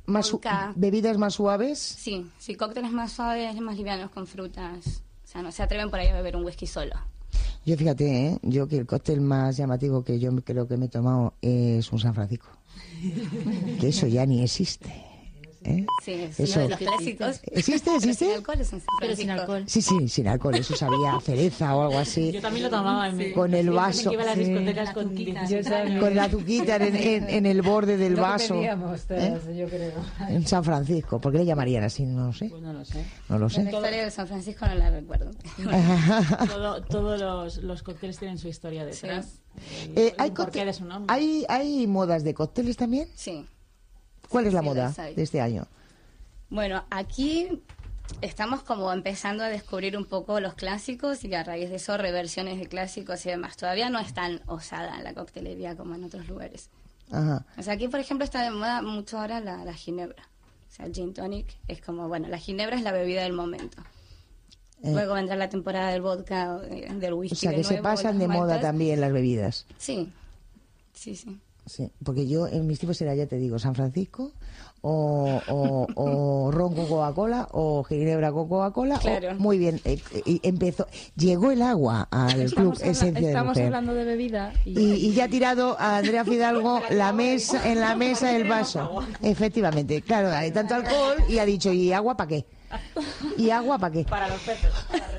Más 0.06 0.30
vodka. 0.30 0.72
bebidas 0.76 1.18
más 1.18 1.34
suaves. 1.34 1.78
Sí, 1.78 2.26
sí, 2.38 2.54
cócteles 2.54 2.92
más 2.92 3.12
suaves, 3.12 3.60
más 3.60 3.76
livianos 3.76 4.10
con 4.10 4.28
frutas. 4.28 5.02
O 5.24 5.26
sea, 5.26 5.42
no 5.42 5.50
se 5.50 5.62
atreven 5.64 5.90
por 5.90 5.98
ahí 5.98 6.08
a 6.08 6.14
beber 6.14 6.36
un 6.36 6.44
whisky 6.44 6.68
solo. 6.68 6.94
Yo 7.66 7.76
fíjate, 7.76 8.26
¿eh? 8.26 8.38
yo 8.42 8.68
que 8.68 8.78
el 8.78 8.86
cóctel 8.86 9.20
más 9.20 9.56
llamativo 9.56 10.04
que 10.04 10.18
yo 10.18 10.34
creo 10.42 10.66
que 10.66 10.76
me 10.76 10.86
he 10.86 10.88
tomado 10.88 11.34
es 11.42 11.90
un 11.92 11.98
San 11.98 12.14
Francisco. 12.14 12.48
que 13.80 13.88
eso 13.88 14.06
ya 14.06 14.24
ni 14.24 14.42
existe. 14.42 15.09
¿Eh? 15.64 15.86
Sí, 16.04 16.12
es 16.12 16.40
Eso. 16.40 16.54
uno 16.54 16.62
de 16.62 16.68
los 16.70 16.78
clásicos. 16.78 17.40
¿Existe? 17.52 17.94
¿Existe? 17.96 18.24
Sin 18.26 18.34
alcohol 18.36 18.60
es 18.60 18.72
un 18.72 18.82
Pero 19.00 19.16
sin 19.16 19.30
alcohol. 19.30 19.64
Sí, 19.66 19.82
sí, 19.82 20.08
sin 20.08 20.28
alcohol. 20.28 20.54
Eso 20.54 20.74
sabía 20.76 21.14
a 21.14 21.20
cereza 21.22 21.76
o 21.76 21.82
algo 21.82 21.98
así. 21.98 22.32
Yo 22.32 22.40
también 22.40 22.64
lo 22.64 22.70
tomaba 22.70 23.08
en 23.08 23.16
mi... 23.16 23.32
Con 23.32 23.52
el 23.54 23.66
yo 23.66 23.74
vaso, 23.74 24.10
Que 24.10 24.14
iba 24.14 24.22
a 24.22 24.26
las 24.26 24.34
sí. 24.36 24.44
discotecas 24.44 24.84
La 24.86 24.92
con 24.94 25.08
tuquita. 25.10 25.40
16 25.40 25.64
Yo 25.64 25.70
también. 25.70 25.92
años. 25.92 26.04
Con 26.04 26.16
la 26.16 26.28
tuquita 26.30 26.76
en, 26.76 26.96
en- 26.96 27.28
en 27.30 27.46
el 27.46 27.62
borde 27.62 27.96
del 27.96 28.12
Lo 28.12 28.16
que 28.16 28.22
vaso. 28.22 28.54
pedíamos 28.54 29.00
todas, 29.02 29.22
¿Eh? 29.48 29.56
yo 29.56 29.68
creo. 29.68 29.92
En 30.28 30.46
San 30.46 30.64
Francisco. 30.64 31.20
¿Por 31.20 31.32
qué 31.32 31.38
le 31.38 31.44
llamarían 31.46 31.84
así? 31.84 32.04
No 32.06 32.26
lo 32.28 32.32
sé. 32.32 32.48
Pues 32.48 32.62
no 32.62 32.72
lo 32.72 32.84
sé. 32.84 33.04
No 33.28 33.38
lo 33.38 33.48
La 33.48 33.54
sé. 33.54 33.62
historia 33.62 34.04
de 34.04 34.10
San 34.10 34.26
Francisco 34.28 34.66
no 34.66 34.74
la 34.74 34.90
recuerdo. 34.90 35.30
Todo- 36.48 36.82
todos 36.82 37.20
los, 37.20 37.56
los 37.58 37.82
cócteles 37.82 38.18
tienen 38.18 38.38
su 38.38 38.48
historia 38.48 38.84
detrás. 38.84 39.40
El- 39.94 39.98
Eh, 39.98 40.08
el 40.08 40.14
¿hay, 40.18 40.30
cóctel- 40.30 40.64
de 40.64 40.72
su 40.72 40.84
nombre. 40.84 41.12
¿hay, 41.14 41.44
¿Hay 41.48 41.86
modas 41.86 42.24
de 42.24 42.34
cócteles 42.34 42.76
también? 42.76 43.08
Sí. 43.14 43.44
¿Cuál 44.30 44.46
es 44.46 44.54
la 44.54 44.62
moda 44.62 44.90
de 45.14 45.22
este 45.22 45.40
año? 45.42 45.66
Bueno, 46.48 46.84
aquí 46.90 47.62
estamos 48.22 48.62
como 48.62 48.92
empezando 48.92 49.44
a 49.44 49.48
descubrir 49.48 49.96
un 49.96 50.04
poco 50.04 50.40
los 50.40 50.54
clásicos 50.54 51.22
y 51.24 51.34
a 51.34 51.42
raíz 51.44 51.68
de 51.68 51.76
eso 51.76 51.96
reversiones 51.96 52.58
de 52.58 52.66
clásicos 52.66 53.26
y 53.26 53.30
demás. 53.30 53.56
Todavía 53.56 53.90
no 53.90 53.98
es 53.98 54.14
tan 54.14 54.40
osada 54.46 55.00
la 55.02 55.12
coctelería 55.14 55.76
como 55.76 55.94
en 55.94 56.04
otros 56.04 56.26
lugares. 56.28 56.70
Ajá. 57.12 57.44
O 57.58 57.62
sea, 57.62 57.74
aquí, 57.74 57.88
por 57.88 58.00
ejemplo, 58.00 58.24
está 58.24 58.42
de 58.42 58.50
moda 58.50 58.82
mucho 58.82 59.18
ahora 59.18 59.40
la, 59.40 59.64
la 59.64 59.74
ginebra. 59.74 60.22
O 60.68 60.72
sea, 60.72 60.86
el 60.86 60.94
gin 60.94 61.12
tonic 61.12 61.46
es 61.66 61.80
como, 61.80 62.06
bueno, 62.08 62.28
la 62.28 62.38
ginebra 62.38 62.76
es 62.76 62.82
la 62.82 62.92
bebida 62.92 63.22
del 63.24 63.32
momento. 63.32 63.82
Eh, 64.82 64.92
Luego 64.92 65.14
vendrá 65.14 65.34
la 65.36 65.48
temporada 65.48 65.90
del 65.90 66.00
vodka, 66.02 66.54
o 66.54 66.60
de- 66.60 66.86
del 66.88 67.12
whisky. 67.14 67.34
o 67.34 67.38
sea, 67.38 67.54
que 67.54 67.64
se 67.64 67.82
pasan 67.82 68.18
de 68.18 68.28
moda 68.28 68.60
también 68.60 69.00
las 69.00 69.12
bebidas. 69.12 69.66
Sí, 69.76 70.10
sí, 70.94 71.16
sí. 71.16 71.38
Sí, 71.70 71.88
porque 72.04 72.26
yo 72.26 72.48
en 72.48 72.66
mis 72.66 72.80
tiempos 72.80 73.00
era, 73.00 73.14
ya 73.14 73.26
te 73.26 73.36
digo, 73.36 73.56
San 73.60 73.76
Francisco 73.76 74.32
o, 74.80 75.40
o, 75.46 75.86
o 75.94 76.50
ron 76.52 76.74
con 76.74 76.86
Coca-Cola 76.86 77.46
o 77.52 77.84
ginebra 77.84 78.32
con 78.32 78.48
Coca-Cola. 78.48 78.98
Claro. 78.98 79.36
muy 79.38 79.56
bien, 79.56 79.80
eh, 79.84 80.00
y 80.26 80.40
empezó, 80.42 80.88
llegó 81.14 81.52
el 81.52 81.62
agua 81.62 82.08
al 82.10 82.32
club 82.50 82.72
Estamos, 82.72 82.82
Esencia 82.82 83.20
de 83.20 83.26
estamos 83.28 83.50
Mujer. 83.50 83.66
hablando 83.66 83.94
de 83.94 84.04
bebida 84.04 84.52
y, 84.64 84.80
Y, 84.80 84.94
y 85.06 85.12
ya 85.12 85.24
ha 85.24 85.28
tirado 85.28 85.76
a 85.78 85.98
Andrea 85.98 86.24
Fidalgo 86.24 86.80
la 86.90 87.12
mesa, 87.12 87.70
en 87.70 87.78
la 87.78 87.94
mesa 87.94 88.34
el 88.34 88.48
vaso. 88.48 89.04
Efectivamente, 89.22 90.02
claro, 90.02 90.28
hay 90.32 90.50
tanto 90.50 90.74
alcohol 90.74 91.18
y 91.28 91.38
ha 91.38 91.44
dicho, 91.44 91.72
¿y 91.72 91.92
agua 91.92 92.16
para 92.16 92.26
qué? 92.28 92.46
¿Y 93.36 93.50
agua 93.50 93.78
para 93.78 93.92
qué? 93.92 94.04
Para 94.04 94.28
los 94.28 94.40
peces. 94.40 94.70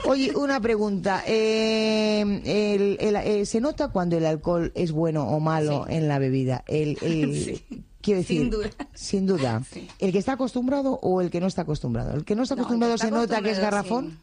Oye, 0.06 0.36
una 0.36 0.60
pregunta. 0.60 1.24
eh, 1.28 2.22
el- 2.22 2.98
el- 3.00 3.16
eh, 3.16 3.46
¿Se 3.46 3.60
nota 3.62 3.90
cuando 3.90 4.18
el 4.18 4.26
alcohol 4.26 4.72
es 4.76 4.92
bueno 4.92 5.28
o 5.28 5.40
malo 5.40 5.86
en 5.90 6.08
la 6.08 6.20
bebida? 6.20 6.64
El, 6.68 6.98
el- 7.02 7.62
Quiero 8.02 8.20
decir, 8.22 8.40
Sin 8.42 8.50
duda. 8.50 8.70
sin 8.96 9.26
duda. 9.28 9.62
Sí. 9.72 9.88
¿El 10.00 10.12
que 10.12 10.18
está 10.18 10.34
acostumbrado 10.34 10.98
o 11.04 11.22
el 11.22 11.30
que 11.30 11.40
no 11.40 11.46
está 11.46 11.62
acostumbrado? 11.62 12.16
¿El 12.16 12.26
que 12.26 12.36
no 12.36 12.42
está 12.44 12.56
No, 12.56 12.62
acostumbrado 12.64 12.96
está 12.96 13.06
se 13.08 13.12
nota 13.12 13.42
que 13.44 13.52
es 13.52 13.60
garrafón? 13.60 14.10
sí. 14.12 14.18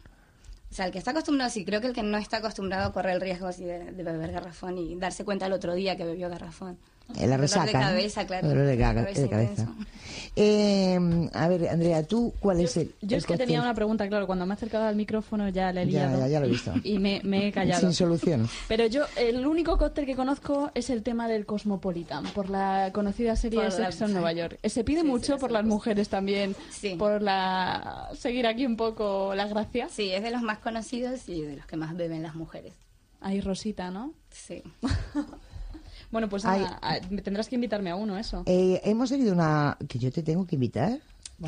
O 0.71 0.75
sea, 0.75 0.85
el 0.85 0.91
que 0.91 0.97
está 0.99 1.11
acostumbrado 1.11 1.49
sí, 1.49 1.63
creo 1.65 1.79
que 1.81 1.87
el 1.87 1.93
que 1.93 2.03
no 2.03 2.17
está 2.17 2.37
acostumbrado 2.37 2.91
corre 2.93 3.13
el 3.13 3.21
riesgo 3.21 3.47
de, 3.47 3.91
de 3.91 4.03
beber 4.03 4.31
garrafón 4.33 4.77
y 4.77 4.95
darse 4.95 5.23
cuenta 5.23 5.45
el 5.45 5.53
otro 5.53 5.73
día 5.75 5.95
que 5.95 6.03
bebió 6.05 6.29
garrafón. 6.29 6.77
En 7.15 7.21
la 7.29 7.37
Dolor 7.37 7.39
resaca. 7.41 7.65
de 7.65 7.73
¿no? 7.73 7.79
cabeza, 7.79 8.27
claro. 8.27 8.47
Dolor 8.49 8.65
de, 8.65 8.77
ca- 8.77 8.93
Dolor 8.93 9.13
de 9.13 9.29
cabeza. 9.29 9.67
Eh, 10.35 11.29
a 11.33 11.47
ver, 11.47 11.67
Andrea, 11.69 12.03
¿tú 12.03 12.33
cuál 12.39 12.59
es 12.61 12.77
el 12.77 12.93
yo 13.01 13.15
el 13.17 13.19
es 13.19 13.25
que 13.25 13.35
tenía 13.35 13.61
una 13.61 13.73
pregunta, 13.73 14.07
claro, 14.07 14.25
cuando 14.27 14.45
me 14.45 14.53
he 14.53 14.55
acercado 14.55 14.85
al 14.85 14.95
micrófono 14.95 15.49
ya 15.49 15.73
le 15.73 15.81
he 15.81 15.85
Ya, 15.89 16.05
liado 16.07 16.19
ya, 16.19 16.27
ya 16.27 16.39
lo 16.39 16.45
he 16.45 16.49
visto. 16.49 16.73
y 16.83 16.99
me, 16.99 17.19
me 17.23 17.47
he 17.47 17.51
callado. 17.51 17.81
Sin 17.81 17.93
solución. 17.93 18.47
Pero 18.67 18.85
yo, 18.85 19.03
el 19.17 19.45
único 19.45 19.77
cóctel 19.77 20.05
que 20.05 20.15
conozco 20.15 20.71
es 20.75 20.89
el 20.91 21.03
tema 21.03 21.27
del 21.27 21.45
Cosmopolitan, 21.45 22.23
por 22.35 22.49
la 22.49 22.91
conocida 22.93 23.35
serie 23.35 23.59
Por 23.59 23.65
la- 23.69 23.71
Sexo 23.91 24.05
en 24.05 24.13
Nueva 24.13 24.31
York. 24.33 24.59
Eh, 24.61 24.69
Se 24.69 24.83
pide 24.83 25.01
Sí, 25.01 25.07
mucho 25.07 25.33
sí, 25.33 25.39
por 25.39 25.49
sí, 25.49 25.53
las 25.53 25.63
sí. 25.63 25.67
mujeres 25.69 26.09
también, 26.09 26.55
Sí. 26.69 26.95
por 26.95 27.21
la 27.21 28.09
seguir 28.17 28.45
aquí 28.47 28.65
un 28.65 28.77
poco 28.77 29.33
la 29.35 29.47
gracia. 29.47 29.89
Sí, 29.89 30.11
es 30.11 30.21
de 30.23 30.31
los 30.31 30.41
más 30.43 30.59
conocidos 30.59 31.27
y 31.27 31.41
de 31.41 31.57
los 31.57 31.65
que 31.65 31.75
más 31.75 31.97
beben 31.97 32.23
las 32.23 32.35
mujeres. 32.35 32.73
Ahí 33.19 33.41
Rosita, 33.41 33.89
¿no? 33.91 34.13
Sí. 34.31 34.63
Bueno, 36.11 36.27
pues 36.29 36.43
Ay. 36.45 36.65
a- 36.81 36.99
tendrás 37.23 37.47
que 37.49 37.55
invitarme 37.55 37.89
a 37.91 37.95
uno, 37.95 38.17
eso. 38.17 38.43
Eh, 38.45 38.81
hemos 38.83 39.09
tenido 39.09 39.33
una... 39.33 39.77
que 39.87 39.99
yo 39.99 40.11
te 40.11 40.23
tengo 40.23 40.45
que 40.47 40.55
invitar. 40.55 40.97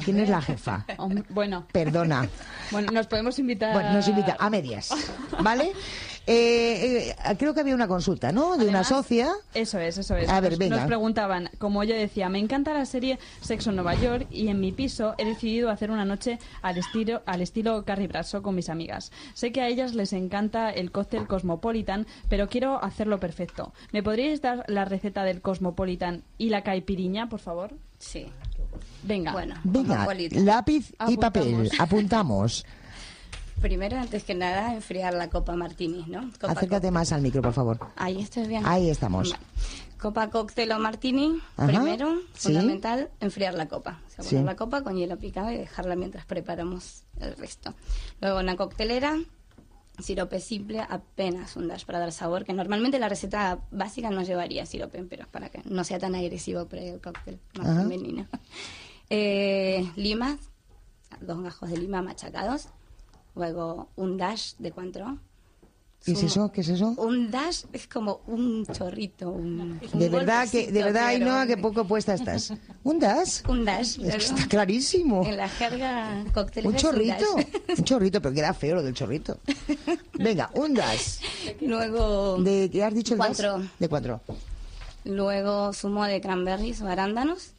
¿Quién 0.06 0.19
es 0.19 0.30
la 0.30 0.41
jefa? 0.41 0.86
Bueno, 1.30 1.65
Perdona. 1.74 2.30
bueno, 2.71 2.91
nos 2.91 3.08
podemos 3.08 3.38
invitar. 3.39 3.74
Bueno, 3.74 3.91
nos 3.91 4.08
invita 4.08 4.38
a 4.39 4.50
medias, 4.50 4.89
¿vale? 5.43 5.74
Eh, 6.28 7.10
eh, 7.10 7.36
creo 7.38 7.54
que 7.54 7.62
había 7.62 7.74
una 7.74 7.88
consulta, 7.88 8.32
¿no? 8.32 8.58
De 8.58 8.68
una 8.68 8.84
socia. 8.84 9.32
Eso 9.54 9.80
es, 9.80 9.98
eso 9.98 10.16
es. 10.16 10.30
A 10.30 10.40
ver, 10.40 10.52
nos, 10.52 10.60
venga. 10.60 10.76
nos 10.78 10.86
preguntaban, 10.86 11.50
como 11.58 11.84
yo 11.84 11.96
decía, 11.96 12.30
me 12.30 12.40
encanta 12.40 12.74
la 12.74 12.86
serie 12.86 13.18
Sexo 13.42 13.72
en 13.72 13.78
Nueva 13.78 13.96
York 13.96 14.28
y 14.30 14.48
en 14.50 14.60
mi 14.60 14.72
piso 14.72 15.16
he 15.18 15.26
decidido 15.26 15.70
hacer 15.72 15.90
una 15.90 16.06
noche 16.06 16.38
al 16.62 16.78
estilo, 16.78 17.22
al 17.26 17.42
estilo 17.42 17.84
Carrie 17.86 18.08
Bradshaw 18.08 18.42
con 18.42 18.56
mis 18.56 18.70
amigas. 18.70 19.12
Sé 19.34 19.52
que 19.52 19.62
a 19.62 19.68
ellas 19.68 19.96
les 19.96 20.14
encanta 20.14 20.70
el 20.70 20.92
cóctel 20.92 21.28
Cosmopolitan, 21.28 22.06
pero 22.30 22.48
quiero 22.50 22.84
hacerlo 22.84 23.20
perfecto. 23.20 23.74
¿Me 23.92 24.04
podríais 24.04 24.42
dar 24.42 24.64
la 24.68 24.86
receta 24.86 25.24
del 25.24 25.42
Cosmopolitan 25.42 26.24
y 26.38 26.50
la 26.50 26.62
caipiriña, 26.64 27.30
por 27.30 27.40
favor? 27.40 27.74
Sí. 27.98 28.28
Venga. 29.04 29.32
Bueno, 29.32 29.56
Venga, 29.64 30.08
lápiz 30.32 30.92
y 30.92 30.96
Apuntamos. 30.98 31.18
papel. 31.20 31.72
Apuntamos. 31.80 32.66
Primero, 33.62 33.97
antes 34.00 34.24
que 34.24 34.34
nada, 34.34 34.74
enfriar 34.74 35.13
la 35.13 35.30
copa 35.30 35.56
martini, 35.56 36.04
¿no? 36.08 36.21
Copa 36.34 36.47
Acércate 36.54 36.69
cóctel. 36.69 36.91
más 36.91 37.12
al 37.12 37.21
micro, 37.21 37.41
por 37.43 37.54
favor. 37.54 37.78
Ahí 37.95 38.19
estoy 38.19 38.47
bien. 38.47 38.65
Ahí 38.65 38.89
estamos. 38.89 39.36
Copa 40.00 40.32
cóctel 40.32 40.71
o 40.71 40.80
martini, 40.80 41.39
Ajá. 41.58 41.67
primero, 41.67 42.15
Sí. 42.34 42.47
fundamental, 42.47 43.12
enfriar 43.19 43.54
la 43.54 43.67
copa. 43.67 44.02
O 44.08 44.10
sea, 44.10 44.24
Sí. 44.24 44.32
poner 44.32 44.45
la 44.45 44.56
copa 44.56 44.82
con 44.82 44.95
hielo 44.97 45.17
picado 45.17 45.52
y 45.52 45.58
dejarla 45.58 45.95
mientras 45.95 46.26
preparamos 46.26 47.04
el 47.19 47.36
resto. 47.38 47.76
Luego 48.19 48.39
una 48.39 48.56
coctelera, 48.58 49.15
sirope 50.00 50.39
simple, 50.39 50.80
apenas 50.82 51.56
un 51.56 51.67
dash 51.67 51.86
para 51.86 52.00
dar 52.00 52.12
sabor, 52.12 52.45
que 52.45 52.54
normalmente 52.54 52.97
la 52.97 53.10
receta 53.10 53.60
básica 53.69 54.10
no 54.10 54.24
llevaría 54.24 54.65
sirope, 54.65 55.04
pero 55.04 55.28
para 55.28 55.50
que 55.50 55.62
no 55.65 55.84
sea 55.84 56.00
tan 56.00 56.15
agresivo 56.15 56.65
para 56.65 56.82
el 56.82 57.00
cóctel 57.00 57.39
más 57.60 57.67
Ajá. 57.67 57.82
femenino. 57.84 58.26
Eh, 59.12 59.88
lima, 59.95 60.38
dos 61.19 61.43
gajos 61.43 61.69
de 61.69 61.78
lima 61.78 62.02
machacados. 62.02 62.69
Luego 63.36 63.89
un 63.96 64.17
dash 64.17 64.54
de 64.60 64.72
cuantro. 64.72 65.17
¿Qué 66.04 66.13
es 66.13 66.24
eso? 66.24 66.52
¿Qué 66.52 66.62
es 66.62 66.70
eso? 66.70 66.96
Un 66.98 67.30
dash 67.30 67.63
es 67.74 67.88
como 67.88 68.22
un 68.26 68.65
chorrito, 68.65 69.30
un, 69.30 69.80
De 69.94 70.08
un 70.08 70.12
verdad 70.12 70.50
que, 70.50 70.72
de 70.72 70.84
verdad, 70.84 71.10
pero- 71.13 71.26
Ainhoa, 71.26 71.46
que 71.46 71.58
poco 71.58 71.86
puesta 71.86 72.15
estás. 72.15 72.54
¿Un 72.84 72.98
das? 73.00 73.44
Un 73.48 73.63
dash. 73.65 74.00
Es 74.02 74.15
que 74.15 74.24
está 74.34 74.48
clarísimo. 74.48 75.24
En 75.24 75.38
la 75.38 75.48
jerga 75.48 76.26
cóctelera 76.34 76.70
Un 76.70 76.76
chorrito. 76.76 77.26
dash. 77.36 77.46
Un 77.78 77.84
chorrito, 77.84 78.20
pero 78.20 78.34
queda 78.34 78.52
feo 78.56 78.76
lo 78.78 78.84
del 78.84 78.96
chorrito. 78.96 79.38
Venga, 80.13 80.50
un 80.56 80.74
das. 80.74 81.20
luego, 81.62 82.41
¿De 82.41 82.70
qué 82.72 82.84
has 82.84 82.96
dicho 82.96 83.13
el? 83.13 83.20
Cuatro. 83.20 83.62
De 83.78 83.88
cuatro. 83.88 84.22
luego 85.06 85.72
zumo 85.74 86.04
de 86.06 86.20
cranberries 86.20 86.82
o 86.82 86.88
arándanos 86.88 87.54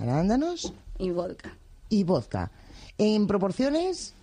Arándanos 0.00 0.72
y 0.98 1.10
vodka. 1.10 1.56
y 1.88 2.02
vodka. 2.02 2.50
En 2.98 3.28
proporciones, 3.28 4.14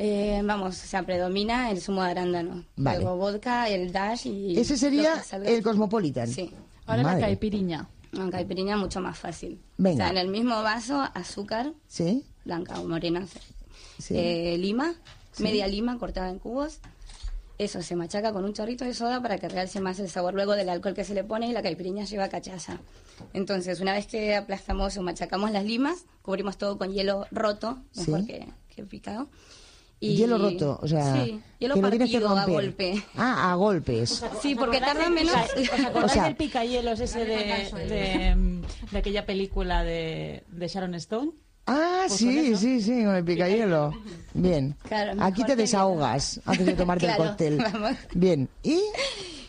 Eh, 0.00 0.40
vamos, 0.44 0.76
o 0.82 0.86
sea, 0.86 1.02
predomina 1.02 1.70
el 1.72 1.80
zumo 1.80 2.04
de 2.04 2.10
arándano. 2.12 2.64
Vale. 2.76 3.00
Luego 3.00 3.16
vodka, 3.16 3.68
el 3.68 3.90
dash 3.92 4.26
y... 4.28 4.56
ese 4.58 4.76
sería 4.76 5.22
el 5.44 5.62
Cosmopolitan. 5.62 6.28
Sí. 6.28 6.52
Ahora 6.86 7.02
Madre. 7.02 7.20
la 7.20 7.26
caipiriña. 7.26 7.88
En 8.12 8.30
caipirinha 8.30 8.76
mucho 8.76 9.00
más 9.00 9.18
fácil. 9.18 9.60
Venga. 9.76 10.04
O 10.06 10.08
sea, 10.08 10.10
en 10.10 10.16
el 10.26 10.28
mismo 10.28 10.62
vaso, 10.62 11.02
azúcar, 11.14 11.72
¿Sí? 11.88 12.24
blanca 12.44 12.80
o 12.80 12.88
morena, 12.88 13.26
Sí. 13.98 14.14
eh, 14.16 14.56
lima, 14.56 14.94
media 15.38 15.66
lima 15.66 15.98
cortada 15.98 16.30
en 16.30 16.38
cubos. 16.38 16.78
Eso 17.58 17.82
se 17.82 17.96
machaca 17.96 18.32
con 18.32 18.44
un 18.44 18.52
chorrito 18.52 18.84
de 18.84 18.94
soda 18.94 19.20
para 19.20 19.36
que 19.38 19.48
realce 19.48 19.80
más 19.80 19.98
el 19.98 20.08
sabor 20.08 20.32
luego 20.32 20.52
del 20.54 20.68
alcohol 20.68 20.94
que 20.94 21.02
se 21.04 21.12
le 21.12 21.24
pone 21.24 21.48
y 21.48 21.52
la 21.52 21.60
caipiriña 21.60 22.04
lleva 22.04 22.28
cachaza. 22.28 22.78
Entonces, 23.34 23.80
una 23.80 23.92
vez 23.94 24.06
que 24.06 24.36
aplastamos 24.36 24.96
o 24.96 25.02
machacamos 25.02 25.50
las 25.50 25.64
limas, 25.64 26.04
cubrimos 26.22 26.56
todo 26.56 26.78
con 26.78 26.92
hielo 26.92 27.26
roto, 27.32 27.78
mejor 27.96 28.20
Sí. 28.20 28.26
que, 28.28 28.48
que 28.74 28.84
picado. 28.84 29.28
Hielo 30.00 30.38
roto, 30.38 30.78
o 30.80 30.86
sea, 30.86 31.24
Sí, 31.24 31.40
hielo 31.58 31.74
que 31.74 31.80
lo 31.82 31.90
tienes 31.90 32.10
que 32.10 32.18
partido 32.20 32.28
a 32.36 32.44
romper. 32.44 32.54
golpe. 32.54 33.04
Ah, 33.16 33.50
a 33.50 33.54
golpes. 33.56 34.24
Sí, 34.40 34.54
porque 34.54 34.78
tarda 34.80 35.10
menos... 35.10 35.34
¿Os 35.34 35.80
acordáis 35.84 36.04
O 36.04 36.08
sea- 36.08 36.24
del 36.24 36.36
picayelos 36.36 37.00
ese 37.00 37.24
de, 37.24 37.36
de, 37.88 38.62
de 38.92 38.98
aquella 38.98 39.26
película 39.26 39.82
de, 39.82 40.44
de 40.48 40.68
Sharon 40.68 40.94
Stone? 40.94 41.32
Ah, 41.66 42.04
Pues 42.06 42.18
sí, 42.18 42.56
sí, 42.56 42.80
sí, 42.80 43.04
con 43.04 43.14
el 43.16 43.24
picayelo. 43.24 43.92
Bien. 44.34 44.74
Claro, 44.84 45.20
Aquí 45.22 45.42
te 45.42 45.48
que 45.48 45.56
desahogas 45.56 46.40
antes 46.46 46.64
de 46.64 46.72
tomarte 46.74 47.06
Claro, 47.06 47.22
el 47.24 47.28
cóctel. 47.30 47.58
vamos. 47.58 47.96
Bien. 48.14 48.48
¿Y? 48.62 48.80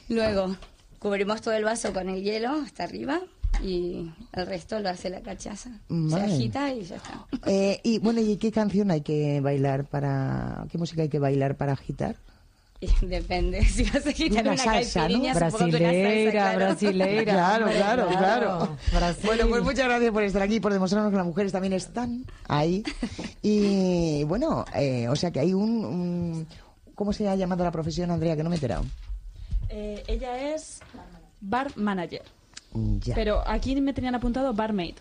Luego, 0.10 0.56
cubrimos 0.98 1.42
todo 1.42 1.54
el 1.54 1.64
vaso 1.64 1.94
con 1.94 2.10
el 2.10 2.24
hielo 2.24 2.50
hasta 2.66 2.84
arriba 2.86 3.22
y 3.64 4.12
el 4.34 4.46
resto 4.48 4.80
lo 4.80 4.90
hace 4.90 5.10
la 5.10 5.22
cachaza. 5.22 5.70
Se 6.10 6.16
agita 6.16 6.74
y 6.74 6.84
ya 6.84 6.96
está. 6.98 7.26
Eh, 7.46 7.80
y 7.84 8.00
bueno, 8.00 8.22
¿y 8.22 8.38
qué 8.38 8.52
canción 8.52 8.92
hay 8.92 9.02
que 9.02 9.42
bailar 9.42 9.86
para... 9.86 10.66
¿Qué 10.72 10.78
música 10.78 11.02
hay 11.04 11.10
que 11.10 11.20
bailar 11.20 11.56
para 11.56 11.74
agitar? 11.74 12.16
Depende, 13.02 13.64
si 13.66 13.84
vas 13.84 14.08
a 14.08 14.14
quitar 14.14 14.42
Una 14.44 14.54
una, 14.54 14.64
salsa, 14.64 15.10
¿no? 15.10 15.20
Brasileira, 15.34 16.32
claro. 16.32 16.58
brasileira. 16.60 17.24
Claro, 17.34 17.66
claro, 17.72 18.08
claro. 18.08 18.78
Brasil. 18.94 19.26
Bueno, 19.26 19.48
pues 19.50 19.64
muchas 19.64 19.86
gracias 19.86 20.12
por 20.12 20.24
estar 20.24 20.42
aquí, 20.42 20.60
por 20.62 20.72
demostrarnos 20.72 21.12
que 21.12 21.18
las 21.18 21.26
mujeres 21.26 21.52
también 21.52 21.74
están 21.74 22.26
ahí. 22.48 22.84
Y 23.42 24.24
bueno, 24.24 24.64
eh, 24.76 25.10
o 25.10 25.16
sea 25.18 25.32
que 25.32 25.42
hay 25.42 25.54
un, 25.54 25.84
un- 25.86 26.48
¿Cómo 26.96 27.12
se 27.14 27.28
ha 27.28 27.36
llamado 27.36 27.64
la 27.64 27.72
profesión, 27.72 28.12
Andrea? 28.12 28.36
Que 28.36 28.44
no 28.44 28.50
me 28.50 28.56
he 28.56 28.58
enterado. 28.58 28.86
Eh, 29.70 30.04
ella 30.08 30.54
es 30.56 30.80
bar 31.42 31.76
manager. 31.78 32.24
Pero 33.16 33.42
aquí 33.48 33.80
me 33.80 33.94
tenían 33.94 34.16
apuntado 34.16 34.54
barmaid. 34.54 34.96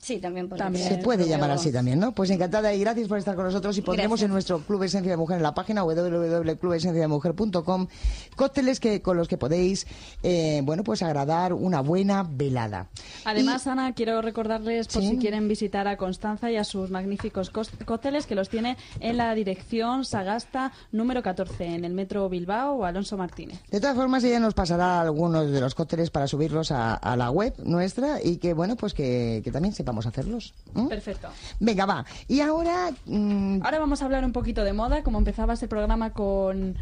Sí, 0.00 0.18
también 0.18 0.48
por 0.48 0.58
También. 0.58 0.88
Se 0.88 0.98
puede 0.98 1.24
pero- 1.24 1.30
llamar 1.30 1.50
así 1.50 1.72
también, 1.72 1.98
¿no? 1.98 2.14
Pues 2.14 2.30
encantada 2.30 2.72
y 2.72 2.80
gracias 2.80 3.08
por 3.08 3.18
estar 3.18 3.34
con 3.34 3.44
nosotros 3.44 3.76
y 3.76 3.82
pondremos 3.82 4.20
Gracias. 4.20 4.28
en 4.28 4.32
nuestro 4.32 4.60
Club 4.60 4.84
Esencia 4.84 5.10
de 5.10 5.16
Mujer 5.16 5.38
en 5.38 5.42
la 5.42 5.54
página 5.54 5.82
www.clubesenciademujer.com 5.82 7.88
cócteles 8.36 8.80
que, 8.80 9.02
con 9.02 9.16
los 9.16 9.28
que 9.28 9.36
podéis, 9.38 9.86
eh, 10.22 10.60
bueno, 10.64 10.84
pues 10.84 11.02
agradar 11.02 11.52
una 11.52 11.80
buena 11.80 12.22
velada. 12.22 12.88
Además, 13.24 13.66
Ana, 13.66 13.92
quiero 13.94 14.22
recordarles 14.22 14.86
por 14.88 15.02
Sí. 15.02 15.10
si 15.10 15.18
quieren 15.18 15.48
visitar 15.48 15.88
a 15.88 15.96
Constanza 15.96 16.50
y 16.50 16.56
a 16.56 16.64
sus 16.64 16.90
magníficos 16.90 17.52
cos- 17.52 17.70
cócteles 17.84 18.26
que 18.26 18.34
los 18.34 18.48
tiene 18.48 18.76
en 19.00 19.16
la 19.16 19.34
dirección 19.34 20.04
Sagasta 20.04 20.72
número 20.92 21.22
14 21.22 21.74
en 21.74 21.84
el 21.84 21.94
metro 21.94 22.28
Bilbao 22.28 22.76
o 22.76 22.84
Alonso 22.84 23.16
Martínez. 23.16 23.60
De 23.70 23.80
todas 23.80 23.96
formas, 23.96 24.22
ella 24.24 24.38
nos 24.40 24.54
pasará 24.54 25.00
algunos 25.00 25.50
de 25.50 25.60
los 25.60 25.74
cócteles 25.74 26.10
para 26.10 26.26
subirlos 26.28 26.70
a, 26.70 26.94
a 26.94 27.16
la 27.16 27.30
web 27.30 27.54
nuestra 27.64 28.22
y 28.22 28.36
que, 28.36 28.52
bueno, 28.54 28.76
pues 28.76 28.94
que, 28.94 29.40
que 29.44 29.50
también 29.50 29.74
sepamos 29.88 30.06
hacerlos. 30.06 30.54
¿m? 30.74 30.88
Perfecto. 30.88 31.28
Venga, 31.60 31.86
va. 31.86 32.04
Y 32.26 32.40
ahora, 32.40 32.90
mm, 33.06 33.62
Ahora 33.64 33.78
vamos 33.78 34.02
a 34.02 34.04
hablar 34.04 34.22
un 34.22 34.32
poquito 34.32 34.62
de 34.62 34.74
moda, 34.74 35.02
como 35.02 35.18
empezaba 35.18 35.54
este 35.54 35.66
programa 35.66 36.12
con 36.12 36.76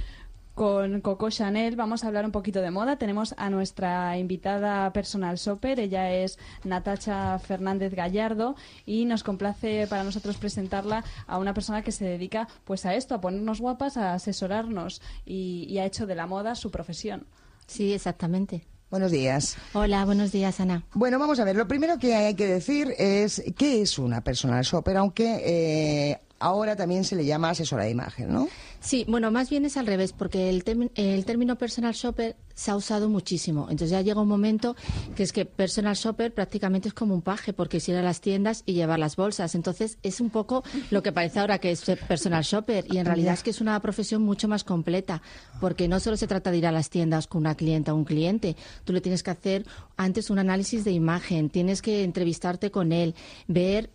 con 0.56 1.02
Coco 1.02 1.28
Chanel, 1.28 1.76
vamos 1.76 2.02
a 2.02 2.06
hablar 2.06 2.24
un 2.24 2.32
poquito 2.32 2.62
de 2.62 2.70
moda. 2.70 2.96
Tenemos 2.96 3.34
a 3.36 3.50
nuestra 3.50 4.16
invitada 4.16 4.90
personal 4.94 5.36
shopper, 5.36 5.78
ella 5.78 6.10
es 6.10 6.38
Natacha 6.64 7.38
Fernández 7.38 7.92
Gallardo 7.94 8.56
y 8.86 9.04
nos 9.04 9.22
complace 9.22 9.86
para 9.86 10.02
nosotros 10.02 10.38
presentarla 10.38 11.04
a 11.26 11.36
una 11.36 11.52
persona 11.52 11.82
que 11.82 11.92
se 11.92 12.06
dedica 12.06 12.48
pues 12.64 12.86
a 12.86 12.94
esto, 12.94 13.14
a 13.14 13.20
ponernos 13.20 13.60
guapas, 13.60 13.98
a 13.98 14.14
asesorarnos 14.14 15.02
y, 15.26 15.66
y 15.68 15.78
ha 15.78 15.84
hecho 15.84 16.06
de 16.06 16.14
la 16.14 16.26
moda 16.26 16.54
su 16.54 16.70
profesión. 16.70 17.26
Sí, 17.66 17.92
exactamente. 17.92 18.66
Buenos 18.96 19.12
días. 19.12 19.58
Hola, 19.74 20.06
buenos 20.06 20.32
días, 20.32 20.58
Ana. 20.58 20.82
Bueno, 20.94 21.18
vamos 21.18 21.38
a 21.38 21.44
ver. 21.44 21.54
Lo 21.54 21.68
primero 21.68 21.98
que 21.98 22.14
hay 22.14 22.34
que 22.34 22.46
decir 22.46 22.94
es 22.96 23.42
qué 23.54 23.82
es 23.82 23.98
una 23.98 24.22
personal 24.22 24.64
shopper, 24.64 24.96
aunque 24.96 25.42
eh, 25.44 26.18
ahora 26.38 26.76
también 26.76 27.04
se 27.04 27.16
le 27.16 27.24
llama 27.24 27.50
asesora 27.50 27.84
de 27.84 27.90
imagen, 27.90 28.32
¿no? 28.32 28.48
Sí, 28.80 29.04
bueno, 29.08 29.30
más 29.30 29.50
bien 29.50 29.64
es 29.64 29.76
al 29.76 29.86
revés, 29.86 30.12
porque 30.12 30.48
el, 30.48 30.62
el 30.94 31.24
término 31.24 31.56
personal 31.56 31.94
shopper 31.94 32.36
se 32.54 32.70
ha 32.70 32.76
usado 32.76 33.08
muchísimo. 33.08 33.62
Entonces 33.64 33.90
ya 33.90 34.00
llega 34.00 34.20
un 34.20 34.28
momento 34.28 34.76
que 35.14 35.22
es 35.22 35.32
que 35.32 35.44
personal 35.44 35.94
shopper 35.94 36.32
prácticamente 36.32 36.88
es 36.88 36.94
como 36.94 37.14
un 37.14 37.22
paje, 37.22 37.52
porque 37.52 37.78
es 37.78 37.88
ir 37.88 37.96
a 37.96 38.02
las 38.02 38.20
tiendas 38.20 38.62
y 38.64 38.74
llevar 38.74 38.98
las 38.98 39.16
bolsas. 39.16 39.54
Entonces 39.54 39.98
es 40.02 40.20
un 40.20 40.30
poco 40.30 40.62
lo 40.90 41.02
que 41.02 41.12
parece 41.12 41.40
ahora 41.40 41.58
que 41.58 41.70
es 41.70 41.82
personal 42.08 42.44
shopper. 42.44 42.86
Y 42.88 42.98
en 42.98 43.06
realidad 43.06 43.34
es 43.34 43.42
que 43.42 43.50
es 43.50 43.60
una 43.60 43.78
profesión 43.80 44.22
mucho 44.22 44.46
más 44.46 44.64
completa, 44.64 45.20
porque 45.60 45.88
no 45.88 46.00
solo 46.00 46.16
se 46.16 46.26
trata 46.26 46.50
de 46.50 46.58
ir 46.58 46.66
a 46.66 46.72
las 46.72 46.88
tiendas 46.88 47.26
con 47.26 47.40
una 47.40 47.54
clienta 47.56 47.92
o 47.92 47.96
un 47.96 48.04
cliente. 48.04 48.56
Tú 48.84 48.92
le 48.92 49.00
tienes 49.00 49.22
que 49.22 49.30
hacer 49.30 49.66
antes 49.96 50.30
un 50.30 50.38
análisis 50.38 50.84
de 50.84 50.92
imagen, 50.92 51.50
tienes 51.50 51.82
que 51.82 52.04
entrevistarte 52.04 52.70
con 52.70 52.92
él, 52.92 53.14
ver 53.48 53.90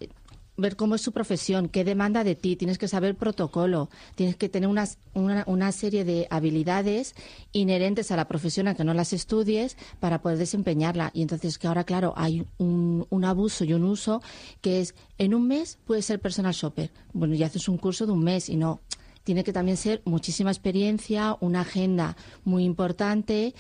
ver 0.62 0.76
cómo 0.76 0.96
es 0.96 1.02
su 1.02 1.12
profesión, 1.12 1.68
qué 1.68 1.84
demanda 1.84 2.24
de 2.24 2.36
ti, 2.36 2.56
tienes 2.56 2.78
que 2.78 2.88
saber 2.88 3.16
protocolo, 3.16 3.90
tienes 4.16 4.36
que 4.38 4.48
tener 4.48 4.70
unas- 4.70 4.98
una, 5.14 5.44
una 5.48 5.72
serie 5.72 6.06
de 6.06 6.28
habilidades 6.30 7.14
inherentes 7.52 8.12
a 8.12 8.16
la 8.16 8.28
profesión, 8.28 8.68
aunque 8.68 8.84
no 8.84 8.94
las 8.94 9.12
estudies, 9.14 9.76
para 10.00 10.22
poder 10.22 10.38
desempeñarla. 10.38 11.12
Y 11.14 11.22
entonces 11.22 11.58
que 11.58 11.68
ahora, 11.68 11.84
claro, 11.84 12.14
hay 12.16 12.46
un, 12.58 13.06
un 13.10 13.26
abuso 13.26 13.64
y 13.66 13.74
un 13.74 13.84
uso 13.84 14.22
que 14.62 14.80
es, 14.82 14.96
en 15.18 15.34
un 15.34 15.48
mes 15.48 15.78
puedes 15.86 16.06
ser 16.06 16.20
personal 16.22 16.54
shopper. 16.54 16.92
Bueno, 17.14 17.36
ya 17.36 17.48
haces 17.48 17.68
un 17.68 17.78
curso 17.78 18.06
de 18.06 18.12
un 18.14 18.24
mes 18.24 18.48
y 18.48 18.56
no. 18.56 18.80
Tiene 19.24 19.44
que 19.44 19.54
también 19.54 19.78
ser 19.78 20.02
muchísima 20.06 20.50
experiencia, 20.50 21.38
una 21.42 21.62
agenda 21.62 22.16
muy 22.44 22.64
importante 22.64 23.54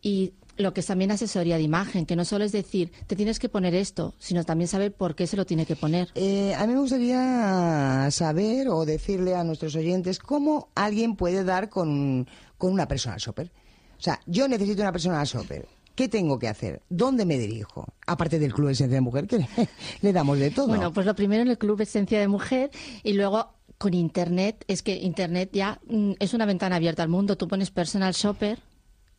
y 0.00 0.32
lo 0.56 0.74
que 0.74 0.80
es 0.80 0.86
también 0.86 1.10
asesoría 1.10 1.56
de 1.56 1.62
imagen, 1.62 2.06
que 2.06 2.16
no 2.16 2.24
solo 2.24 2.44
es 2.44 2.52
decir, 2.52 2.92
te 3.06 3.16
tienes 3.16 3.38
que 3.38 3.48
poner 3.48 3.74
esto, 3.74 4.14
sino 4.18 4.44
también 4.44 4.68
saber 4.68 4.92
por 4.92 5.14
qué 5.14 5.26
se 5.26 5.36
lo 5.36 5.46
tiene 5.46 5.66
que 5.66 5.76
poner. 5.76 6.08
Eh, 6.14 6.54
a 6.54 6.66
mí 6.66 6.74
me 6.74 6.80
gustaría 6.80 8.08
saber 8.10 8.68
o 8.68 8.84
decirle 8.84 9.34
a 9.34 9.44
nuestros 9.44 9.74
oyentes 9.74 10.18
cómo 10.18 10.68
alguien 10.74 11.16
puede 11.16 11.44
dar 11.44 11.68
con, 11.68 12.28
con 12.58 12.72
una 12.72 12.86
personal 12.86 13.18
shopper. 13.18 13.50
O 13.98 14.02
sea, 14.02 14.20
yo 14.26 14.48
necesito 14.48 14.82
una 14.82 14.92
personal 14.92 15.26
shopper. 15.26 15.66
¿Qué 15.94 16.08
tengo 16.08 16.38
que 16.38 16.48
hacer? 16.48 16.80
¿Dónde 16.88 17.26
me 17.26 17.38
dirijo? 17.38 17.86
Aparte 18.06 18.38
del 18.38 18.54
Club 18.54 18.70
Esencia 18.70 18.94
de 18.94 19.02
Mujer, 19.02 19.26
que 19.26 19.38
le, 19.38 19.48
le 20.00 20.12
damos 20.12 20.38
de 20.38 20.50
todo. 20.50 20.68
Bueno, 20.68 20.92
pues 20.92 21.06
lo 21.06 21.14
primero 21.14 21.42
en 21.42 21.48
el 21.48 21.58
Club 21.58 21.80
Esencia 21.82 22.18
de 22.18 22.28
Mujer 22.28 22.70
y 23.02 23.12
luego 23.12 23.52
con 23.82 23.94
Internet, 23.94 24.64
es 24.68 24.80
que 24.82 24.94
Internet 24.94 25.50
ya 25.52 25.80
mm, 25.88 26.12
es 26.20 26.34
una 26.34 26.46
ventana 26.46 26.76
abierta 26.76 27.02
al 27.02 27.08
mundo. 27.08 27.36
Tú 27.36 27.48
pones 27.48 27.70
personal 27.70 28.12
shopper 28.12 28.60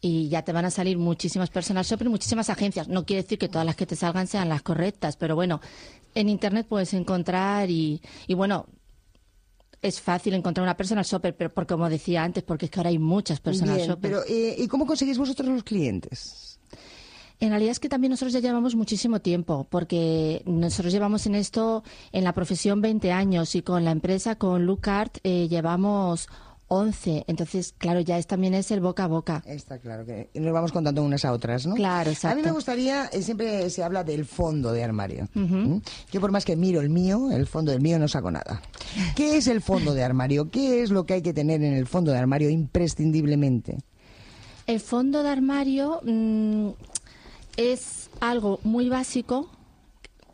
y 0.05 0.27
ya 0.27 0.41
te 0.41 0.51
van 0.51 0.65
a 0.65 0.69
salir 0.69 0.97
muchísimas 0.97 1.49
personal 1.49 1.85
shopper 1.85 2.07
y 2.07 2.09
muchísimas 2.09 2.49
agencias. 2.49 2.89
No 2.89 3.05
quiere 3.05 3.23
decir 3.23 3.39
que 3.39 3.47
todas 3.47 3.65
las 3.65 3.77
que 3.77 3.85
te 3.85 3.95
salgan 3.95 4.27
sean 4.27 4.49
las 4.49 4.61
correctas, 4.61 5.15
pero 5.15 5.33
bueno, 5.33 5.61
en 6.13 6.27
Internet 6.27 6.67
puedes 6.67 6.93
encontrar 6.93 7.69
y, 7.69 8.01
y 8.27 8.33
bueno, 8.33 8.65
es 9.81 10.01
fácil 10.01 10.33
encontrar 10.33 10.63
una 10.65 10.75
personal 10.75 11.05
shopper, 11.05 11.37
pero 11.37 11.53
porque 11.53 11.73
como 11.73 11.87
decía 11.89 12.21
antes, 12.21 12.43
porque 12.43 12.65
es 12.65 12.71
que 12.71 12.81
ahora 12.81 12.89
hay 12.89 12.99
muchas 12.99 13.39
personal 13.39 13.77
Bien, 13.77 13.87
shopper. 13.87 14.11
pero 14.11 14.23
eh, 14.27 14.55
¿y 14.57 14.67
cómo 14.67 14.85
conseguís 14.85 15.17
vosotros 15.17 15.47
los 15.47 15.63
clientes? 15.63 16.59
En 17.39 17.49
realidad 17.51 17.71
es 17.71 17.79
que 17.79 17.87
también 17.87 18.11
nosotros 18.11 18.33
ya 18.33 18.41
llevamos 18.41 18.75
muchísimo 18.75 19.21
tiempo, 19.21 19.67
porque 19.69 20.43
nosotros 20.45 20.91
llevamos 20.91 21.25
en 21.27 21.35
esto, 21.35 21.81
en 22.11 22.25
la 22.25 22.33
profesión, 22.33 22.81
20 22.81 23.09
años 23.13 23.55
y 23.55 23.61
con 23.61 23.85
la 23.85 23.91
empresa, 23.91 24.35
con 24.35 24.65
Lucart, 24.65 25.19
eh, 25.23 25.47
llevamos 25.47 26.27
11. 26.73 27.25
Entonces, 27.27 27.73
claro, 27.77 27.99
ya 27.99 28.17
es, 28.17 28.27
también 28.27 28.53
es 28.53 28.71
el 28.71 28.79
boca 28.81 29.05
a 29.05 29.07
boca. 29.07 29.43
Está 29.45 29.77
claro 29.79 30.05
que 30.05 30.29
nos 30.33 30.53
vamos 30.53 30.71
contando 30.71 31.03
unas 31.03 31.23
a 31.25 31.31
otras, 31.31 31.65
¿no? 31.65 31.75
Claro, 31.75 32.09
A 32.09 32.13
exacto. 32.13 32.37
mí 32.37 32.43
me 32.43 32.51
gustaría, 32.51 33.05
eh, 33.07 33.21
siempre 33.21 33.69
se 33.69 33.83
habla 33.83 34.03
del 34.03 34.25
fondo 34.25 34.71
de 34.71 34.83
armario. 34.83 35.27
¿Mm? 35.33 35.77
Yo 36.11 36.21
por 36.21 36.31
más 36.31 36.45
que 36.45 36.55
miro 36.55 36.81
el 36.81 36.89
mío, 36.89 37.31
el 37.31 37.47
fondo 37.47 37.71
del 37.71 37.81
mío 37.81 37.99
no 37.99 38.07
saco 38.07 38.31
nada. 38.31 38.61
¿Qué 39.15 39.37
es 39.37 39.47
el 39.47 39.61
fondo 39.61 39.93
de 39.93 40.03
armario? 40.03 40.49
¿Qué 40.49 40.81
es 40.83 40.89
lo 40.89 41.05
que 41.05 41.15
hay 41.15 41.21
que 41.21 41.33
tener 41.33 41.63
en 41.63 41.73
el 41.73 41.87
fondo 41.87 42.11
de 42.11 42.17
armario 42.17 42.49
imprescindiblemente? 42.49 43.77
El 44.65 44.79
fondo 44.79 45.23
de 45.23 45.29
armario 45.29 45.99
mm, 46.03 46.69
es 47.57 48.09
algo 48.19 48.59
muy 48.63 48.89
básico, 48.89 49.49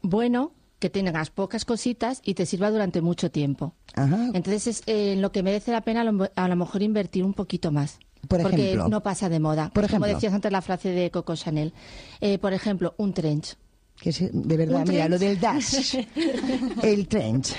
bueno, 0.01 0.51
que 0.79 0.89
tengas 0.89 1.29
pocas 1.29 1.65
cositas 1.65 2.21
y 2.23 2.33
te 2.33 2.45
sirva 2.45 2.71
durante 2.71 3.01
mucho 3.01 3.29
tiempo. 3.29 3.73
Ajá. 3.95 4.29
Entonces 4.33 4.67
es 4.67 4.83
eh, 4.87 5.13
en 5.13 5.21
lo 5.21 5.31
que 5.31 5.43
merece 5.43 5.71
la 5.71 5.81
pena 5.81 6.01
a 6.01 6.03
lo, 6.05 6.29
a 6.33 6.47
lo 6.47 6.55
mejor 6.55 6.81
invertir 6.81 7.23
un 7.23 7.33
poquito 7.33 7.71
más. 7.71 7.99
Por 8.27 8.41
porque 8.41 8.73
ejemplo. 8.73 8.89
no 8.89 9.01
pasa 9.01 9.29
de 9.29 9.39
moda. 9.39 9.69
Por 9.73 9.85
ejemplo. 9.85 10.07
Como 10.07 10.15
decías 10.15 10.33
antes 10.33 10.51
la 10.51 10.61
frase 10.61 10.89
de 10.89 11.11
Coco 11.11 11.35
Chanel. 11.35 11.73
Eh, 12.19 12.37
por 12.37 12.53
ejemplo, 12.53 12.93
un 12.97 13.13
trench. 13.13 13.55
Que 13.99 14.11
es, 14.11 14.19
de 14.31 14.57
verdad, 14.57 14.85
mira, 14.87 15.05
trench. 15.05 15.09
lo 15.09 15.19
del 15.19 15.39
dash. 15.39 15.97
el 16.83 17.07
trench. 17.07 17.53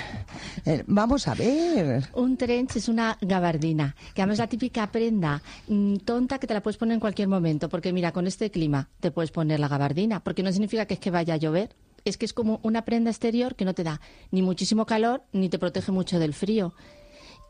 Eh, 0.65 0.83
vamos 0.87 1.27
a 1.27 1.35
ver. 1.35 2.09
Un 2.13 2.35
trench 2.35 2.77
es 2.77 2.89
una 2.89 3.15
gabardina, 3.21 3.95
que 4.15 4.21
además 4.21 4.35
es 4.35 4.39
la 4.39 4.47
típica 4.47 4.91
prenda 4.91 5.41
mm, 5.67 5.97
tonta 5.97 6.39
que 6.39 6.47
te 6.47 6.53
la 6.55 6.63
puedes 6.63 6.77
poner 6.77 6.95
en 6.95 6.99
cualquier 6.99 7.27
momento, 7.27 7.69
porque 7.69 7.93
mira, 7.93 8.11
con 8.11 8.25
este 8.25 8.49
clima 8.49 8.89
te 8.99 9.11
puedes 9.11 9.29
poner 9.29 9.59
la 9.59 9.67
gabardina, 9.67 10.23
porque 10.23 10.41
no 10.41 10.51
significa 10.51 10.87
que 10.87 10.95
es 10.95 10.99
que 10.99 11.11
vaya 11.11 11.35
a 11.35 11.37
llover, 11.37 11.75
es 12.05 12.17
que 12.17 12.25
es 12.25 12.33
como 12.33 12.59
una 12.63 12.83
prenda 12.85 13.09
exterior 13.09 13.55
que 13.55 13.65
no 13.65 13.73
te 13.73 13.83
da 13.83 14.01
ni 14.31 14.41
muchísimo 14.41 14.85
calor 14.85 15.23
ni 15.33 15.49
te 15.49 15.59
protege 15.59 15.91
mucho 15.91 16.19
del 16.19 16.33
frío. 16.33 16.73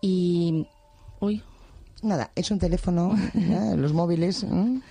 Y... 0.02 0.68
Uy, 1.20 1.44
Nada, 2.02 2.32
es 2.36 2.50
un 2.50 2.58
teléfono, 2.58 3.16
¿eh? 3.36 3.76
los 3.78 3.94
móviles. 3.94 4.44
¿eh? 4.44 4.82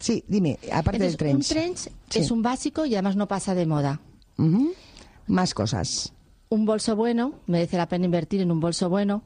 Sí, 0.00 0.22
dime, 0.28 0.58
aparte 0.72 1.04
Entonces, 1.04 1.16
del 1.16 1.16
trench. 1.16 1.34
un 1.34 1.48
trench 1.48 1.78
Sí. 2.10 2.18
es 2.20 2.30
un 2.30 2.42
básico 2.42 2.84
y 2.86 2.94
además 2.94 3.16
no 3.16 3.26
pasa 3.26 3.54
de 3.54 3.66
moda. 3.66 4.00
Más 5.26 5.54
cosas. 5.54 6.12
Un 6.50 6.66
bolso 6.66 6.94
bueno, 6.94 7.40
merece 7.46 7.76
la 7.76 7.88
pena 7.88 8.04
invertir 8.04 8.40
en 8.42 8.52
un 8.52 8.60
bolso 8.60 8.88
bueno, 8.88 9.22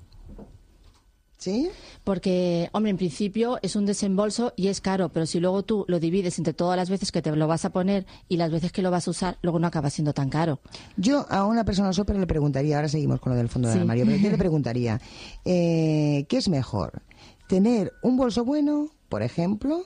¿Sí? 1.41 1.71
Porque, 2.05 2.69
hombre, 2.73 2.91
en 2.91 2.99
principio 2.99 3.59
es 3.63 3.75
un 3.75 3.87
desembolso 3.87 4.53
y 4.57 4.69
es 4.69 4.83
caro, 4.83 5.09
pero 5.09 5.25
si 5.25 5.41
luego 5.41 5.63
tú 5.63 5.87
lo 5.89 5.99
divides 5.99 6.37
entre 6.37 6.53
todas 6.53 6.77
las 6.77 6.91
veces 6.91 7.11
que 7.13 7.23
te 7.23 7.35
lo 7.35 7.47
vas 7.49 7.65
a 7.65 7.71
poner 7.71 8.05
y 8.29 8.37
las 8.37 8.51
veces 8.51 8.73
que 8.73 8.83
lo 8.83 8.91
vas 8.91 9.09
a 9.09 9.11
usar, 9.11 9.39
luego 9.41 9.59
no 9.59 9.67
acaba 9.67 9.89
siendo 9.89 10.13
tan 10.13 10.29
caro. 10.29 10.61
Yo 10.99 11.25
a 11.31 11.47
una 11.47 11.65
persona 11.65 11.95
súper 11.95 12.17
le 12.19 12.27
preguntaría, 12.27 12.77
ahora 12.77 12.89
seguimos 12.89 13.21
con 13.21 13.33
lo 13.33 13.39
del 13.39 13.49
fondo 13.49 13.69
del 13.69 13.79
Sí. 13.79 13.81
armario, 13.81 14.05
pero 14.05 14.19
yo 14.19 14.31
le 14.31 14.37
preguntaría, 14.39 15.01
eh, 15.47 16.27
¿qué 16.29 16.37
es 16.37 16.49
mejor? 16.51 17.01
¿Tener 17.49 17.91
un 18.03 18.19
bolso 18.19 18.45
bueno, 18.45 18.91
por 19.09 19.23
ejemplo, 19.23 19.85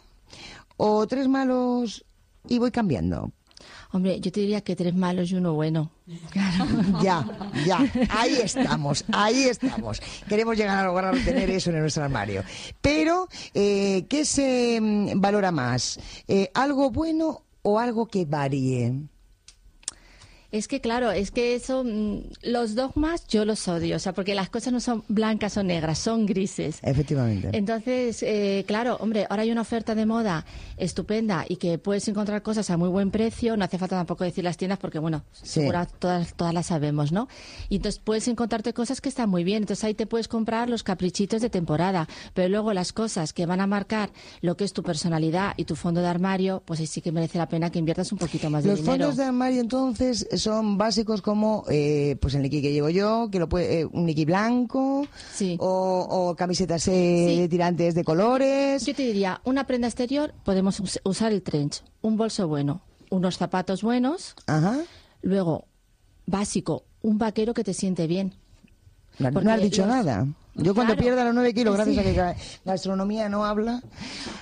o 0.77 1.07
tres 1.07 1.29
malos 1.29 2.05
y 2.49 2.59
voy 2.59 2.73
cambiando? 2.73 3.31
Hombre, 3.93 4.21
yo 4.21 4.33
te 4.33 4.41
diría 4.41 4.61
que 4.61 4.77
tres 4.77 4.95
malos 4.95 5.31
y 5.31 5.35
uno 5.37 5.55
bueno. 5.55 5.91
Ya, 7.03 7.25
ya, 7.67 7.79
ahí 8.11 8.39
estamos, 8.43 9.05
ahí 9.13 9.45
estamos. 9.45 10.01
Queremos 10.29 10.57
llegar 10.57 10.79
a 10.79 10.87
lograr 10.87 11.17
tener 11.25 11.51
eso 11.51 11.71
en 11.71 11.81
nuestro 11.81 12.05
armario. 12.05 12.43
Pero, 12.81 13.29
eh, 13.53 14.07
¿qué 14.09 14.25
se 14.25 14.81
mm, 14.81 15.21
valora 15.21 15.51
más? 15.51 15.99
Eh, 16.29 16.51
¿Algo 16.55 16.91
bueno 16.91 17.43
o 17.63 17.79
algo 17.79 18.07
que 18.07 18.25
varíe? 18.25 18.95
Es 20.55 20.69
que 20.69 20.81
claro, 20.81 21.11
es 21.11 21.33
que 21.33 21.57
eso, 21.57 21.83
mm, 21.83 22.19
los 22.45 22.77
dogmas 22.77 23.27
yo 23.27 23.45
los 23.45 23.67
odio, 23.67 23.97
o 23.97 23.99
sea, 23.99 24.13
porque 24.13 24.37
las 24.37 24.51
cosas 24.51 24.73
no 24.73 24.79
son 24.79 25.03
blancas 25.09 25.57
o 25.57 25.65
negras, 25.65 25.99
son 25.99 26.27
grises. 26.27 26.79
Efectivamente. 26.83 27.51
Entonces, 27.53 28.23
eh, 28.23 28.63
claro, 28.65 28.97
hombre, 29.01 29.27
ahora 29.29 29.43
hay 29.43 29.51
una 29.51 29.63
oferta 29.63 29.97
de 29.97 30.07
moda 30.07 30.47
estupenda 30.77 31.45
y 31.49 31.57
que 31.57 31.79
puedes 31.79 32.07
encontrar 32.07 32.43
cosas 32.43 32.71
a 32.71 32.77
muy 32.77 32.89
buen 32.89 33.11
precio, 33.11 33.57
no 33.57 33.65
hace 33.65 33.79
falta 33.79 33.97
tampoco 33.97 34.23
decir 34.23 34.45
las 34.45 34.57
tiendas 34.57 34.79
porque, 34.79 35.01
bueno, 35.01 35.25
Sí. 35.33 35.61
seguro 35.61 35.87
todas, 35.99 36.35
todas 36.35 36.55
las 36.55 36.67
sabemos, 36.67 37.11
¿no? 37.11 37.27
Y 37.69 37.77
entonces 37.77 38.01
puedes 38.05 38.29
encontrarte 38.29 38.73
cosas 38.73 39.01
que 39.01 39.09
están 39.09 39.29
muy 39.31 39.43
bien, 39.43 39.65
entonces 39.65 39.83
ahí 39.83 39.95
te 39.95 40.07
puedes 40.07 40.29
comprar 40.29 40.71
los 40.71 40.85
caprichitos 40.85 41.43
de 41.43 41.51
temporada, 41.51 42.09
pero 42.33 42.49
luego 42.49 42.73
las 42.73 42.93
cosas 42.93 43.33
que 43.33 43.45
van 43.45 43.61
a 43.61 43.67
marcar 43.67 44.11
lo 44.41 44.57
que 44.57 44.63
es 44.63 44.73
tu 44.73 44.85
personalidad 44.85 45.55
y 45.57 45.65
tu 45.65 45.75
fondo 45.75 46.01
de 46.01 46.07
armario, 46.07 46.63
pues 46.65 46.79
ahí 46.79 46.87
sí 46.87 47.01
que 47.01 47.11
merece 47.11 47.39
la 47.39 47.49
pena 47.49 47.71
que 47.71 47.81
inviertas 47.81 48.13
un 48.13 48.19
poquito 48.19 48.51
más 48.51 48.63
de 48.63 48.71
Los 48.71 48.81
dinero. 48.83 48.99
fondos 48.99 49.17
de 49.17 49.25
armario 49.25 49.61
entonces 49.61 50.27
son 50.45 50.79
básicos 50.79 51.21
como 51.23 51.65
eh, 51.69 52.17
pues 52.21 52.35
el 52.35 52.43
Niki 52.43 52.63
que 52.63 52.73
llevo 52.73 52.89
yo, 52.91 53.29
que 53.33 53.39
lo 53.39 53.49
puede, 53.49 53.81
eh, 53.81 53.85
un 53.85 54.07
Niki 54.07 54.25
blanco, 54.25 55.07
o, 55.59 56.07
o 56.09 56.37
camisetas 56.37 56.87
eh, 56.89 57.37
de 57.41 57.49
tirantes 57.49 57.95
de 57.95 58.05
colores. 58.05 58.85
Yo 58.87 58.95
te 58.95 59.03
diría, 59.03 59.41
una 59.45 59.67
prenda 59.67 59.89
exterior, 59.89 60.33
podemos 60.45 60.79
us- 60.81 61.01
usar 61.05 61.33
el 61.33 61.43
trench, 61.43 61.83
un 62.03 62.17
bolso 62.17 62.47
bueno, 62.47 62.83
unos 63.11 63.37
zapatos 63.39 63.83
buenos, 63.83 64.35
Ajá. 64.47 64.79
luego, 65.23 65.65
básico, 66.27 66.85
un 67.03 67.19
vaquero 67.19 67.53
que 67.55 67.65
te 67.65 67.75
siente 67.75 68.07
bien. 68.07 68.35
No, 69.19 69.29
has 69.51 69.61
dicho 69.63 69.83
los- 69.87 69.91
nada. 69.95 70.27
Yo 70.57 70.73
cuando 70.75 70.95
Claro. 70.95 71.03
pierda 71.03 71.25
los 71.25 71.35
nueve 71.35 71.53
kilos, 71.53 71.75
gracias 71.75 71.97
Sí. 71.97 72.01
a 72.01 72.05
que 72.05 72.17
la 72.17 72.37
gastronomía 72.65 73.29
no 73.29 73.45
habla. 73.45 73.83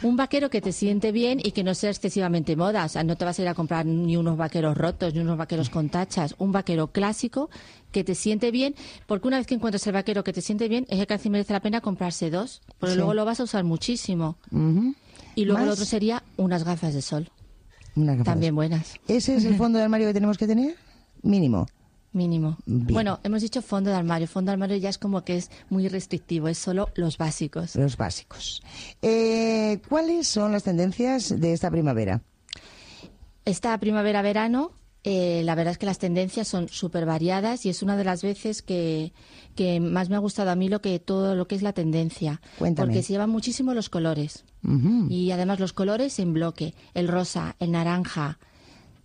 Un 0.02 0.16
vaquero 0.16 0.50
que 0.50 0.60
te 0.60 0.72
siente 0.72 1.10
bien 1.10 1.40
y 1.42 1.52
que 1.52 1.64
no 1.64 1.74
sea 1.74 1.88
excesivamente 1.90 2.54
moda. 2.54 2.84
O 2.84 2.88
sea, 2.88 3.02
no 3.02 3.16
te 3.16 3.24
vas 3.24 3.38
a 3.38 3.42
ir 3.42 3.48
a 3.48 3.54
comprar 3.54 3.86
ni 3.86 4.16
unos 4.16 4.36
vaqueros 4.36 4.76
rotos, 4.76 5.14
ni 5.14 5.20
unos 5.20 5.38
vaqueros 5.38 5.70
con 5.70 5.88
tachas. 5.88 6.34
Un 6.38 6.52
vaquero 6.52 6.88
clásico 6.88 7.48
que 7.92 8.04
te 8.04 8.14
siente 8.14 8.50
bien, 8.50 8.74
porque 9.06 9.26
una 9.28 9.38
vez 9.38 9.46
que 9.46 9.54
encuentras 9.54 9.86
el 9.86 9.94
vaquero 9.94 10.22
que 10.22 10.32
te 10.34 10.42
siente 10.42 10.68
bien, 10.68 10.86
es 10.90 10.98
que 10.98 11.06
casi 11.06 11.30
merece 11.30 11.54
la 11.54 11.60
pena 11.60 11.80
comprarse 11.80 12.30
dos, 12.30 12.60
porque 12.78 12.92
Sí. 12.92 12.96
luego 12.98 13.14
lo 13.14 13.24
vas 13.24 13.40
a 13.40 13.44
usar 13.44 13.64
muchísimo. 13.64 14.36
Y 15.34 15.44
luego 15.46 15.58
¿Más? 15.60 15.66
el 15.66 15.72
otro 15.72 15.84
sería 15.86 16.22
unas 16.36 16.64
gafas 16.64 16.92
de 16.92 17.00
sol. 17.00 17.30
Unas 17.96 18.18
gafas. 18.18 18.32
También 18.32 18.54
buenas. 18.54 18.94
¿Ese 19.08 19.36
es 19.36 19.44
el 19.46 19.56
fondo 19.56 19.78
de 19.78 19.84
armario 19.84 20.06
que 20.08 20.14
tenemos 20.14 20.36
que 20.36 20.46
tener? 20.46 20.76
Mínimo. 21.22 21.66
Mínimo. 22.12 22.58
Bien. 22.66 22.92
Bueno, 22.92 23.20
hemos 23.24 23.40
dicho 23.40 23.62
fondo 23.62 23.90
de 23.90 23.96
armario. 23.96 24.26
Fondo 24.26 24.50
de 24.50 24.54
armario 24.54 24.76
ya 24.76 24.90
es 24.90 24.98
como 24.98 25.24
que 25.24 25.36
es 25.36 25.50
muy 25.70 25.88
restrictivo, 25.88 26.48
es 26.48 26.58
solo 26.58 26.90
los 26.94 27.16
básicos. 27.16 27.74
Los 27.76 27.96
básicos. 27.96 28.62
Eh, 29.00 29.80
¿Cuáles 29.88 30.28
son 30.28 30.52
las 30.52 30.62
tendencias 30.62 31.40
de 31.40 31.52
esta 31.52 31.70
primavera? 31.70 32.22
Esta 33.44 33.78
primavera-verano, 33.78 34.72
eh, 35.04 35.42
la 35.44 35.54
verdad 35.54 35.72
es 35.72 35.78
que 35.78 35.86
las 35.86 35.98
tendencias 35.98 36.46
son 36.46 36.68
súper 36.68 37.06
variadas 37.06 37.66
y 37.66 37.70
es 37.70 37.82
una 37.82 37.96
de 37.96 38.04
las 38.04 38.22
veces 38.22 38.62
que, 38.62 39.12
que 39.56 39.80
más 39.80 40.10
me 40.10 40.16
ha 40.16 40.20
gustado 40.20 40.50
a 40.50 40.54
mí 40.54 40.68
lo 40.68 40.80
que 40.80 40.98
todo 41.00 41.34
lo 41.34 41.48
que 41.48 41.54
es 41.54 41.62
la 41.62 41.72
tendencia. 41.72 42.40
Cuéntame. 42.58 42.88
Porque 42.88 43.02
se 43.02 43.14
llevan 43.14 43.30
muchísimo 43.30 43.74
los 43.74 43.88
colores. 43.88 44.44
Y 45.08 45.32
además 45.32 45.58
los 45.58 45.72
colores 45.72 46.20
en 46.20 46.34
bloque. 46.34 46.74
El 46.94 47.08
rosa, 47.08 47.56
el 47.58 47.72
naranja, 47.72 48.38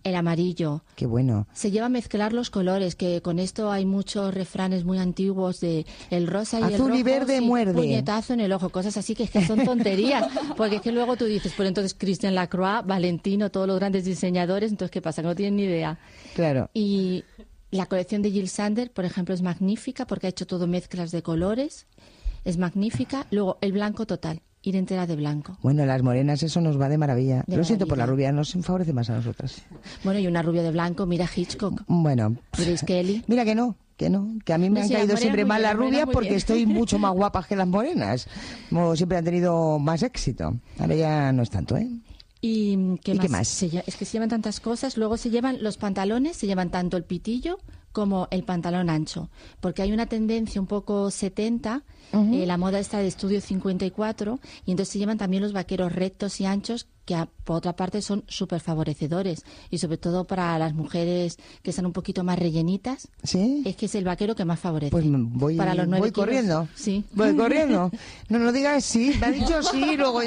el 0.08 0.16
amarillo. 0.16 0.82
Qué 0.96 1.06
bueno. 1.06 1.46
Se 1.52 1.70
lleva 1.70 1.86
a 1.86 1.90
mezclar 1.90 2.32
los 2.32 2.50
colores, 2.50 2.94
que 2.94 3.22
con 3.22 3.38
esto 3.38 3.70
hay 3.70 3.84
muchos 3.84 4.34
refranes 4.34 4.84
muy 4.84 4.98
antiguos 4.98 5.60
de 5.60 5.86
el 6.10 6.26
rosa 6.26 6.60
y 6.60 6.64
el 6.64 6.74
Azul 6.74 6.94
y 6.94 7.02
rojo, 7.02 7.04
verde 7.04 7.38
sí, 7.38 7.44
muerde. 7.44 7.74
puñetazo 7.74 8.34
en 8.34 8.40
el 8.40 8.52
ojo, 8.52 8.70
cosas 8.70 8.96
así 8.96 9.14
que 9.14 9.24
es 9.24 9.30
que 9.30 9.44
son 9.44 9.64
tonterías, 9.64 10.26
porque 10.56 10.76
es 10.76 10.82
que 10.82 10.92
luego 10.92 11.16
tú 11.16 11.24
dices, 11.24 11.52
pues 11.56 11.68
entonces 11.68 11.94
Christian 11.94 12.34
Lacroix, 12.34 12.86
Valentino, 12.86 13.50
todos 13.50 13.66
los 13.66 13.78
grandes 13.78 14.04
diseñadores, 14.04 14.70
entonces 14.70 14.90
¿qué 14.90 15.02
pasa? 15.02 15.22
Que 15.22 15.28
no 15.28 15.34
tienen 15.34 15.56
ni 15.56 15.64
idea. 15.64 15.98
Claro. 16.34 16.70
Y 16.74 17.24
la 17.70 17.86
colección 17.86 18.22
de 18.22 18.30
Jill 18.30 18.48
Sander, 18.48 18.90
por 18.90 19.04
ejemplo, 19.04 19.34
es 19.34 19.42
magnífica 19.42 20.06
porque 20.06 20.26
ha 20.26 20.30
hecho 20.30 20.46
todo 20.46 20.66
mezclas 20.66 21.10
de 21.10 21.22
colores, 21.22 21.86
es 22.44 22.56
magnífica. 22.56 23.26
Luego 23.30 23.58
el 23.60 23.72
blanco 23.72 24.06
total, 24.06 24.42
ir 24.62 24.76
entera 24.76 25.06
de 25.06 25.16
blanco. 25.16 25.56
Bueno, 25.62 25.84
las 25.86 26.02
morenas, 26.02 26.42
eso 26.42 26.60
nos 26.60 26.80
va 26.80 26.88
de 26.88 26.98
maravilla. 26.98 27.44
De 27.46 27.56
Lo 27.56 27.64
siento 27.64 27.86
por 27.86 27.98
la 27.98 28.06
rubia, 28.06 28.32
nos 28.32 28.52
favorece 28.62 28.92
más 28.92 29.08
a 29.10 29.14
nosotras. 29.16 29.62
Bueno, 30.04 30.18
y 30.20 30.26
una 30.26 30.42
rubia 30.42 30.62
de 30.62 30.70
blanco, 30.70 31.06
mira 31.06 31.26
Hitchcock, 31.34 31.82
Bueno, 31.86 32.36
Grace 32.56 32.84
Kelly. 32.84 33.24
mira 33.28 33.44
que 33.44 33.54
no, 33.54 33.76
que 33.96 34.10
no, 34.10 34.28
que 34.44 34.52
a 34.52 34.58
mí 34.58 34.68
me 34.70 34.80
No, 34.80 34.84
han 34.86 34.90
las 34.92 34.98
caído 35.00 35.16
siempre 35.16 35.44
mal 35.44 35.62
las 35.62 35.74
rubias 35.76 36.06
porque 36.12 36.28
bien. 36.28 36.36
estoy 36.38 36.66
mucho 36.66 36.98
más 36.98 37.12
guapas 37.14 37.46
que 37.46 37.56
las 37.56 37.66
morenas. 37.68 38.26
Como 38.68 38.94
siempre 38.96 39.18
han 39.18 39.24
tenido 39.24 39.78
más 39.78 40.02
éxito. 40.02 40.56
Ahora 40.78 40.94
ya 40.94 41.32
no 41.32 41.42
es 41.42 41.50
tanto, 41.50 41.76
¿eh? 41.76 41.88
¿Y 42.40 42.96
qué 42.98 43.12
¿Y 43.12 43.14
más? 43.16 43.26
qué 43.26 43.28
más? 43.32 43.48
Se 43.48 43.82
es 43.86 43.96
que 43.96 44.04
se 44.04 44.12
llevan 44.12 44.28
tantas 44.28 44.60
cosas. 44.60 44.96
Luego 44.96 45.16
se 45.16 45.30
llevan 45.30 45.62
los 45.62 45.76
pantalones, 45.76 46.36
se 46.36 46.46
llevan 46.46 46.70
tanto 46.70 46.96
el 46.96 47.02
pitillo 47.04 47.58
como 47.98 48.28
el 48.30 48.44
pantalón 48.44 48.90
ancho. 48.90 49.28
Porque 49.58 49.82
hay 49.82 49.90
una 49.90 50.06
tendencia 50.06 50.60
un 50.60 50.68
poco 50.68 51.10
70, 51.10 51.82
eh, 52.12 52.46
la 52.46 52.56
moda 52.56 52.78
está 52.78 52.98
de 52.98 53.08
estudio 53.08 53.40
54, 53.40 54.38
y 54.64 54.70
entonces 54.70 54.92
se 54.92 55.00
llevan 55.00 55.18
también 55.18 55.42
los 55.42 55.52
vaqueros 55.52 55.92
rectos 55.92 56.40
y 56.40 56.46
anchos 56.46 56.86
que 57.08 57.14
a- 57.14 57.26
por 57.44 57.56
otra 57.56 57.74
parte 57.74 58.02
son 58.02 58.22
súper 58.28 58.60
favorecedores 58.60 59.42
y 59.70 59.78
sobre 59.78 59.96
todo 59.96 60.24
para 60.26 60.58
las 60.58 60.74
mujeres 60.74 61.38
que 61.62 61.70
están 61.70 61.86
un 61.86 61.94
poquito 61.94 62.22
más 62.22 62.38
rellenitas 62.38 63.08
¿Sí? 63.22 63.62
es 63.64 63.74
que 63.76 63.86
es 63.86 63.94
el 63.94 64.04
vaquero 64.04 64.34
que 64.34 64.44
más 64.44 64.60
favorece 64.60 64.90
Pues 64.90 65.06
voy, 65.08 65.56
para 65.56 65.74
los 65.74 65.88
nueve 65.88 66.00
voy 66.00 66.10
kilos, 66.12 66.26
corriendo. 66.26 66.68
sí 66.74 67.04
Voy 67.12 67.34
corriendo. 67.42 67.90
No, 68.28 68.38
no 68.38 68.52
digas 68.52 68.84
sí. 68.84 69.14
Me 69.18 69.28
ha 69.28 69.30
dicho 69.30 69.62
sí, 69.62 69.96
luego, 69.96 70.20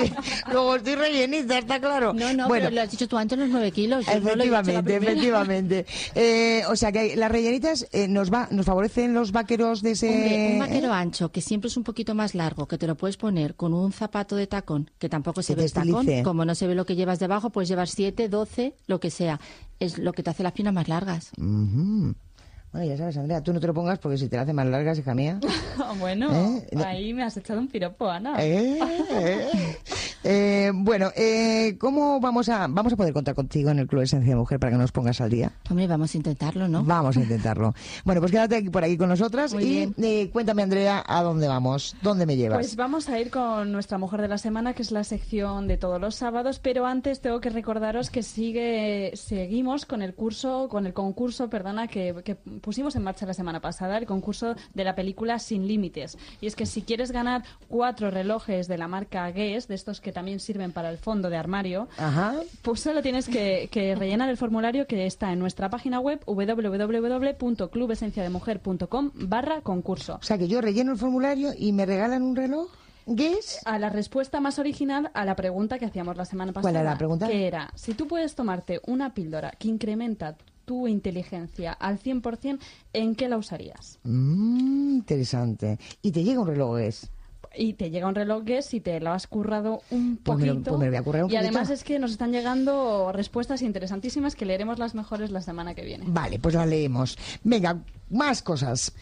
luego 0.51 0.75
estoy 0.77 0.95
rellenita, 0.95 1.59
está 1.59 1.79
claro. 1.79 2.13
no 2.13 2.33
no 2.33 2.47
bueno, 2.47 2.65
pero 2.65 2.75
lo 2.75 2.81
has 2.81 2.89
dicho 2.89 3.07
tú 3.07 3.15
antes 3.17 3.37
los 3.37 3.49
nueve 3.49 3.71
kilos 3.71 4.03
yo 4.07 4.19
no 4.19 4.31
Efectivamente, 4.31 4.95
efectivamente. 4.95 5.85
Eh, 6.15 6.63
o 6.67 6.75
sea 6.75 6.91
que 6.91 7.15
las 7.15 7.31
rellenitas 7.31 7.87
eh, 7.91 8.07
nos 8.07 8.33
va, 8.33 8.47
nos 8.49 8.65
favorecen 8.65 9.13
los 9.13 9.31
vaqueros 9.31 9.83
de 9.83 9.91
ese. 9.91 10.09
Hombre, 10.09 10.49
un 10.53 10.59
vaquero 10.59 10.87
¿eh? 10.87 10.91
ancho 10.95 11.31
que 11.31 11.41
siempre 11.41 11.67
es 11.67 11.77
un 11.77 11.83
poquito 11.83 12.15
más 12.15 12.33
largo, 12.33 12.67
que 12.67 12.79
te 12.79 12.87
lo 12.87 12.95
puedes 12.95 13.17
poner 13.17 13.53
con 13.55 13.75
un 13.75 13.91
zapato 13.91 14.35
de 14.35 14.47
tacón, 14.47 14.89
que 14.97 15.07
tampoco 15.07 15.43
se 15.43 15.53
Que 15.53 15.59
ve 15.61 15.65
el 15.65 15.71
tacón, 15.73 16.07
como 16.23 16.43
no 16.45 16.55
se 16.55 16.65
ve 16.65 16.70
lo 16.75 16.85
que 16.85 16.95
llevas 16.95 17.19
debajo, 17.19 17.49
puedes 17.49 17.69
llevar 17.69 17.87
7, 17.87 18.29
12, 18.29 18.75
lo 18.87 18.99
que 18.99 19.09
sea. 19.09 19.39
Es 19.79 19.97
lo 19.97 20.13
que 20.13 20.23
te 20.23 20.29
hace 20.29 20.43
las 20.43 20.53
piernas 20.53 20.73
más 20.73 20.87
largas. 20.87 21.31
Bueno, 21.37 22.87
ya 22.87 22.95
sabes, 22.95 23.17
Andrea, 23.17 23.41
tú 23.41 23.51
no 23.51 23.59
te 23.59 23.67
lo 23.67 23.73
pongas 23.73 23.99
porque 23.99 24.17
si 24.17 24.29
te 24.29 24.37
la 24.37 24.43
hace 24.43 24.53
más 24.53 24.65
larga, 24.65 24.95
hija 24.95 25.13
mía. 25.13 25.39
bueno, 25.99 26.31
¿Eh? 26.31 26.67
Ahí 26.85 27.13
me 27.13 27.23
has 27.23 27.35
echado 27.35 27.59
un 27.59 27.67
piropo, 27.67 28.09
Ana. 28.09 28.41
Eh, 28.41 28.79
eh. 29.11 29.77
Eh, 30.23 30.71
bueno, 30.73 31.09
eh, 31.15 31.77
¿cómo 31.79 32.19
vamos 32.19 32.47
a 32.49 32.67
vamos 32.67 32.93
a 32.93 32.95
poder 32.95 33.11
contar 33.11 33.33
contigo 33.33 33.71
en 33.71 33.79
el 33.79 33.87
Club 33.87 34.03
Esencia 34.03 34.29
de 34.29 34.35
Mujer 34.35 34.59
para 34.59 34.71
que 34.71 34.77
nos 34.77 34.91
pongas 34.91 35.19
al 35.19 35.31
día? 35.31 35.51
Hombre, 35.69 35.87
vamos 35.87 36.13
a 36.13 36.17
intentarlo, 36.17 36.67
¿no? 36.67 36.83
Vamos 36.83 37.17
a 37.17 37.21
intentarlo. 37.21 37.73
Bueno, 38.05 38.21
pues 38.21 38.31
quédate 38.31 38.55
aquí- 38.57 38.69
por 38.69 38.83
aquí 38.83 38.97
con 38.97 39.09
nosotras 39.09 39.53
Muy 39.53 39.63
y 39.63 39.93
eh, 40.03 40.29
cuéntame, 40.31 40.61
Andrea, 40.63 41.03
a 41.07 41.23
dónde 41.23 41.47
vamos, 41.47 41.95
dónde 42.01 42.25
me 42.25 42.35
llevas. 42.37 42.59
Pues 42.59 42.75
vamos 42.75 43.09
a 43.09 43.19
ir 43.19 43.29
con 43.31 43.71
nuestra 43.71 43.97
mujer 43.97 44.21
de 44.21 44.27
la 44.27 44.37
semana, 44.37 44.73
que 44.73 44.81
es 44.83 44.91
la 44.91 45.03
sección 45.03 45.67
de 45.67 45.77
todos 45.77 45.99
los 45.99 46.15
sábados, 46.15 46.59
pero 46.59 46.85
antes 46.85 47.19
tengo 47.21 47.39
que 47.41 47.49
recordaros 47.49 48.09
que 48.09 48.21
sigue, 48.23 49.11
seguimos 49.15 49.85
con 49.85 50.01
el 50.01 50.13
curso, 50.13 50.67
con 50.69 50.85
el 50.85 50.93
concurso, 50.93 51.49
perdona, 51.49 51.87
que, 51.87 52.15
que 52.23 52.35
pusimos 52.35 52.95
en 52.95 53.03
marcha 53.03 53.25
la 53.25 53.33
semana 53.33 53.59
pasada, 53.59 53.97
el 53.97 54.05
concurso 54.05 54.55
de 54.73 54.83
la 54.83 54.95
película 54.95 55.39
Sin 55.39 55.67
Límites. 55.67 56.17
Y 56.41 56.47
es 56.47 56.55
que 56.55 56.65
si 56.65 56.81
quieres 56.83 57.11
ganar 57.11 57.43
cuatro 57.67 58.11
relojes 58.11 58.67
de 58.67 58.77
la 58.77 58.87
marca 58.87 59.29
Guess, 59.31 59.67
de 59.67 59.75
estos 59.75 60.01
que 60.01 60.10
también 60.11 60.39
sirven 60.39 60.71
para 60.71 60.89
el 60.89 60.97
fondo 60.97 61.29
de 61.29 61.37
armario, 61.37 61.87
Ajá. 61.97 62.35
pues 62.61 62.79
solo 62.81 63.01
tienes 63.01 63.27
que, 63.27 63.69
que 63.71 63.95
rellenar 63.95 64.29
el 64.29 64.37
formulario 64.37 64.87
que 64.87 65.05
está 65.05 65.31
en 65.33 65.39
nuestra 65.39 65.69
página 65.69 65.99
web 65.99 66.21
www.clubesenciademujer.com 66.25 69.11
barra 69.13 69.61
concurso. 69.61 70.15
O 70.15 70.23
sea, 70.23 70.37
que 70.37 70.47
yo 70.47 70.61
relleno 70.61 70.91
el 70.91 70.97
formulario 70.97 71.51
y 71.57 71.71
me 71.73 71.85
regalan 71.85 72.23
un 72.23 72.35
reloj. 72.35 72.69
¿Guess? 73.07 73.61
A 73.65 73.79
la 73.79 73.89
respuesta 73.89 74.39
más 74.39 74.59
original 74.59 75.09
a 75.13 75.25
la 75.25 75.35
pregunta 75.35 75.79
que 75.79 75.85
hacíamos 75.85 76.15
la 76.15 76.25
semana 76.25 76.53
pasada. 76.53 76.71
¿Cuál 76.71 76.81
era 76.81 76.91
la 76.91 76.97
pregunta? 76.97 77.27
Que 77.27 77.47
era, 77.47 77.71
si 77.75 77.93
tú 77.93 78.07
puedes 78.07 78.35
tomarte 78.35 78.79
una 78.85 79.13
píldora 79.13 79.51
que 79.57 79.67
incrementa 79.67 80.35
tu 80.65 80.87
inteligencia 80.87 81.73
al 81.73 81.99
100%, 81.99 82.59
¿en 82.93 83.15
qué 83.15 83.27
la 83.27 83.37
usarías? 83.37 83.99
Mm, 84.03 84.95
interesante. 84.97 85.79
Y 86.01 86.11
te 86.11 86.23
llega 86.23 86.39
un 86.39 86.47
reloj 86.47 86.77
Guess. 86.77 87.09
Y 87.55 87.73
te 87.73 87.89
llega 87.89 88.07
un 88.07 88.15
reloj 88.15 88.43
que 88.45 88.61
si 88.61 88.79
te 88.79 88.99
lo 89.01 89.11
has 89.11 89.27
currado 89.27 89.81
un 89.91 90.17
Pues 90.23 90.39
me 90.39 90.45
lo- 90.45 90.53
poquito. 90.53 90.69
pues 90.71 90.79
me 90.79 90.85
lo 90.85 90.91
voy 90.91 90.97
a 90.99 91.03
currar 91.03 91.23
un 91.25 91.29
y 91.29 91.33
poquito. 91.33 91.49
además 91.49 91.69
es 91.69 91.83
que 91.83 91.99
nos 91.99 92.11
están 92.11 92.31
llegando 92.31 93.11
respuestas 93.11 93.61
interesantísimas 93.61 94.35
que 94.35 94.45
leeremos 94.45 94.79
las 94.79 94.95
mejores 94.95 95.31
la 95.31 95.41
semana 95.41 95.75
que 95.75 95.83
viene. 95.83 96.05
Vale, 96.07 96.39
pues 96.39 96.55
la 96.55 96.65
leemos. 96.65 97.17
Venga, 97.43 97.77
más 98.09 98.41
cosas. 98.41 98.93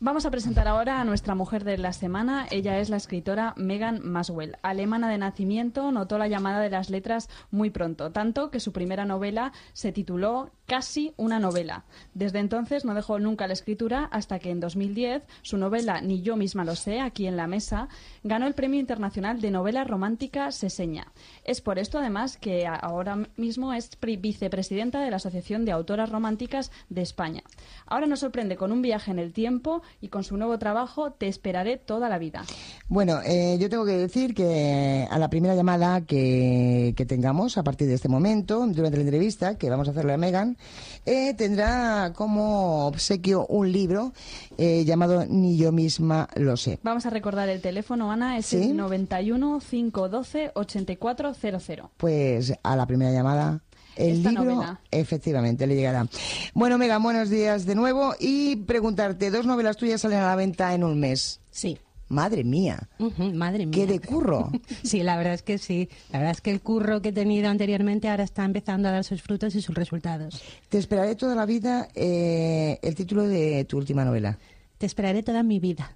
Vamos 0.00 0.26
a 0.26 0.30
presentar 0.30 0.68
ahora 0.68 1.00
a 1.00 1.04
nuestra 1.04 1.34
mujer 1.34 1.64
de 1.64 1.76
la 1.76 1.92
semana. 1.92 2.46
Ella 2.52 2.78
es 2.78 2.88
la 2.88 2.96
escritora 2.98 3.52
Megan 3.56 4.00
Maswell. 4.04 4.56
Alemana 4.62 5.08
de 5.08 5.18
nacimiento, 5.18 5.90
notó 5.90 6.18
la 6.18 6.28
llamada 6.28 6.60
de 6.60 6.70
las 6.70 6.88
letras 6.88 7.28
muy 7.50 7.70
pronto, 7.70 8.12
tanto 8.12 8.50
que 8.52 8.60
su 8.60 8.72
primera 8.72 9.06
novela 9.06 9.52
se 9.72 9.90
tituló 9.90 10.50
Casi 10.68 11.14
una 11.16 11.40
novela. 11.40 11.86
Desde 12.12 12.40
entonces 12.40 12.84
no 12.84 12.92
dejó 12.92 13.18
nunca 13.18 13.46
la 13.46 13.54
escritura 13.54 14.04
hasta 14.12 14.38
que 14.38 14.50
en 14.50 14.60
2010 14.60 15.22
su 15.40 15.56
novela 15.56 16.02
Ni 16.02 16.20
yo 16.20 16.36
misma 16.36 16.62
lo 16.62 16.76
sé, 16.76 17.00
aquí 17.00 17.26
en 17.26 17.38
la 17.38 17.46
mesa, 17.46 17.88
ganó 18.22 18.46
el 18.46 18.52
Premio 18.52 18.78
Internacional 18.78 19.40
de 19.40 19.50
Novela 19.50 19.84
Romántica 19.84 20.52
Seseña. 20.52 21.10
Es 21.44 21.62
por 21.62 21.78
esto, 21.78 21.98
además, 21.98 22.36
que 22.36 22.66
ahora 22.66 23.16
mismo 23.38 23.72
es 23.72 23.96
vicepresidenta 24.20 25.00
de 25.00 25.10
la 25.10 25.16
Asociación 25.16 25.64
de 25.64 25.72
Autoras 25.72 26.10
Románticas 26.10 26.70
de 26.90 27.00
España. 27.00 27.42
Ahora 27.86 28.06
nos 28.06 28.20
sorprende 28.20 28.58
con 28.58 28.70
un 28.70 28.82
viaje 28.82 29.10
en 29.10 29.18
el 29.18 29.32
tiempo 29.32 29.80
y 30.02 30.08
con 30.08 30.22
su 30.22 30.36
nuevo 30.36 30.58
trabajo 30.58 31.12
Te 31.12 31.28
esperaré 31.28 31.78
toda 31.78 32.10
la 32.10 32.18
vida. 32.18 32.44
Bueno, 32.88 33.20
eh, 33.24 33.56
yo 33.58 33.70
tengo 33.70 33.86
que 33.86 33.92
decir 33.92 34.34
que 34.34 35.08
a 35.10 35.18
la 35.18 35.30
primera 35.30 35.54
llamada 35.54 36.02
que 36.02 37.06
tengamos 37.08 37.56
a 37.56 37.62
partir 37.62 37.88
de 37.88 37.94
este 37.94 38.10
momento, 38.10 38.66
durante 38.66 38.98
la 38.98 39.04
entrevista 39.04 39.56
que 39.56 39.70
vamos 39.70 39.88
a 39.88 39.92
hacerle 39.92 40.12
a 40.12 40.18
Megan, 40.18 40.57
eh, 41.06 41.34
tendrá 41.34 42.12
como 42.14 42.86
obsequio 42.86 43.46
un 43.46 43.70
libro 43.72 44.12
eh, 44.58 44.84
llamado 44.84 45.24
Ni 45.26 45.56
yo 45.56 45.72
misma 45.72 46.28
lo 46.36 46.56
sé. 46.56 46.78
Vamos 46.82 47.06
a 47.06 47.10
recordar 47.10 47.48
el 47.48 47.60
teléfono, 47.60 48.10
Ana, 48.12 48.36
es 48.38 48.46
Sí. 48.46 48.56
el 48.56 48.76
91 48.76 49.60
512 49.60 50.52
8400. 50.54 51.90
Pues 51.96 52.52
a 52.62 52.76
la 52.76 52.86
primera 52.86 53.12
llamada. 53.12 53.60
El 53.96 54.18
Esta 54.18 54.30
libro, 54.30 54.44
novela. 54.54 54.80
efectivamente, 54.92 55.66
le 55.66 55.74
llegará. 55.74 56.06
Bueno, 56.54 56.78
Megan, 56.78 57.02
buenos 57.02 57.30
días 57.30 57.66
de 57.66 57.74
nuevo. 57.74 58.14
Y 58.20 58.54
preguntarte, 58.54 59.30
dos 59.32 59.44
novelas 59.44 59.76
tuyas 59.76 60.00
salen 60.02 60.18
a 60.20 60.26
la 60.28 60.36
venta 60.36 60.72
en 60.74 60.84
un 60.84 61.00
mes. 61.00 61.40
Sí. 61.50 61.78
Madre 62.08 62.44
mía. 62.44 62.88
Madre 63.34 63.66
mía. 63.66 63.72
¿Qué 63.72 63.86
de 63.86 64.00
curro? 64.00 64.50
Sí, 64.82 65.02
la 65.02 65.16
verdad 65.16 65.34
es 65.34 65.42
que 65.42 65.58
sí. 65.58 65.88
La 66.12 66.18
verdad 66.18 66.32
es 66.32 66.40
que 66.40 66.50
el 66.50 66.60
curro 66.60 67.02
que 67.02 67.10
he 67.10 67.12
tenido 67.12 67.48
anteriormente 67.48 68.08
ahora 68.08 68.24
está 68.24 68.44
empezando 68.44 68.88
a 68.88 68.92
dar 68.92 69.04
sus 69.04 69.22
frutos 69.22 69.54
y 69.54 69.62
sus 69.62 69.74
resultados. 69.74 70.42
Te 70.68 70.78
esperaré 70.78 71.14
toda 71.16 71.34
la 71.34 71.46
vida 71.46 71.88
eh, 71.94 72.78
el 72.82 72.94
título 72.94 73.26
de 73.26 73.64
tu 73.64 73.76
última 73.76 74.04
novela. 74.04 74.38
Te 74.78 74.86
esperaré 74.86 75.22
toda 75.22 75.42
mi 75.42 75.58
vida. 75.58 75.94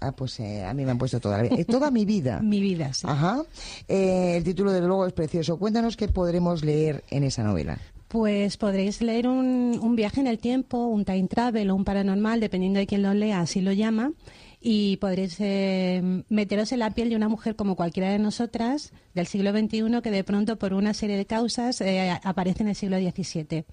Ah, 0.00 0.12
pues 0.12 0.40
eh, 0.40 0.64
a 0.64 0.72
mí 0.72 0.84
me 0.84 0.92
han 0.92 0.98
puesto 0.98 1.20
toda 1.20 1.36
la 1.36 1.42
vida. 1.42 1.56
Eh, 1.56 1.64
toda 1.66 1.90
mi 1.90 2.06
vida. 2.06 2.40
Mi 2.42 2.60
vida, 2.60 2.92
sí. 2.94 3.06
Ajá. 3.08 3.42
Eh, 3.86 4.36
el 4.38 4.44
título, 4.44 4.72
desde 4.72 4.86
luego, 4.86 5.06
es 5.06 5.12
precioso. 5.12 5.58
Cuéntanos 5.58 5.96
qué 5.96 6.08
podremos 6.08 6.64
leer 6.64 7.04
en 7.10 7.24
esa 7.24 7.42
novela. 7.42 7.78
Pues 8.08 8.56
podréis 8.56 9.02
leer 9.02 9.28
un, 9.28 9.78
un 9.80 9.96
viaje 9.96 10.20
en 10.20 10.26
el 10.26 10.38
tiempo, 10.38 10.86
un 10.86 11.04
time 11.04 11.28
travel 11.28 11.70
o 11.70 11.76
un 11.76 11.84
paranormal, 11.84 12.40
dependiendo 12.40 12.80
de 12.80 12.86
quién 12.86 13.02
lo 13.02 13.12
lea, 13.12 13.40
así 13.40 13.60
lo 13.60 13.72
llama. 13.72 14.12
Y 14.60 14.98
podréis 14.98 15.36
eh, 15.40 16.22
meteros 16.28 16.72
en 16.72 16.80
la 16.80 16.90
piel 16.90 17.08
de 17.08 17.16
una 17.16 17.28
mujer 17.28 17.56
como 17.56 17.76
cualquiera 17.76 18.10
de 18.10 18.18
nosotras 18.18 18.92
del 19.14 19.26
siglo 19.26 19.52
XXI 19.52 20.02
que 20.02 20.10
de 20.10 20.22
pronto 20.22 20.58
por 20.58 20.74
una 20.74 20.92
serie 20.92 21.16
de 21.16 21.24
causas 21.24 21.80
eh, 21.80 22.10
aparece 22.24 22.62
en 22.62 22.68
el 22.68 22.74
siglo 22.76 22.98
XVII. 22.98 23.64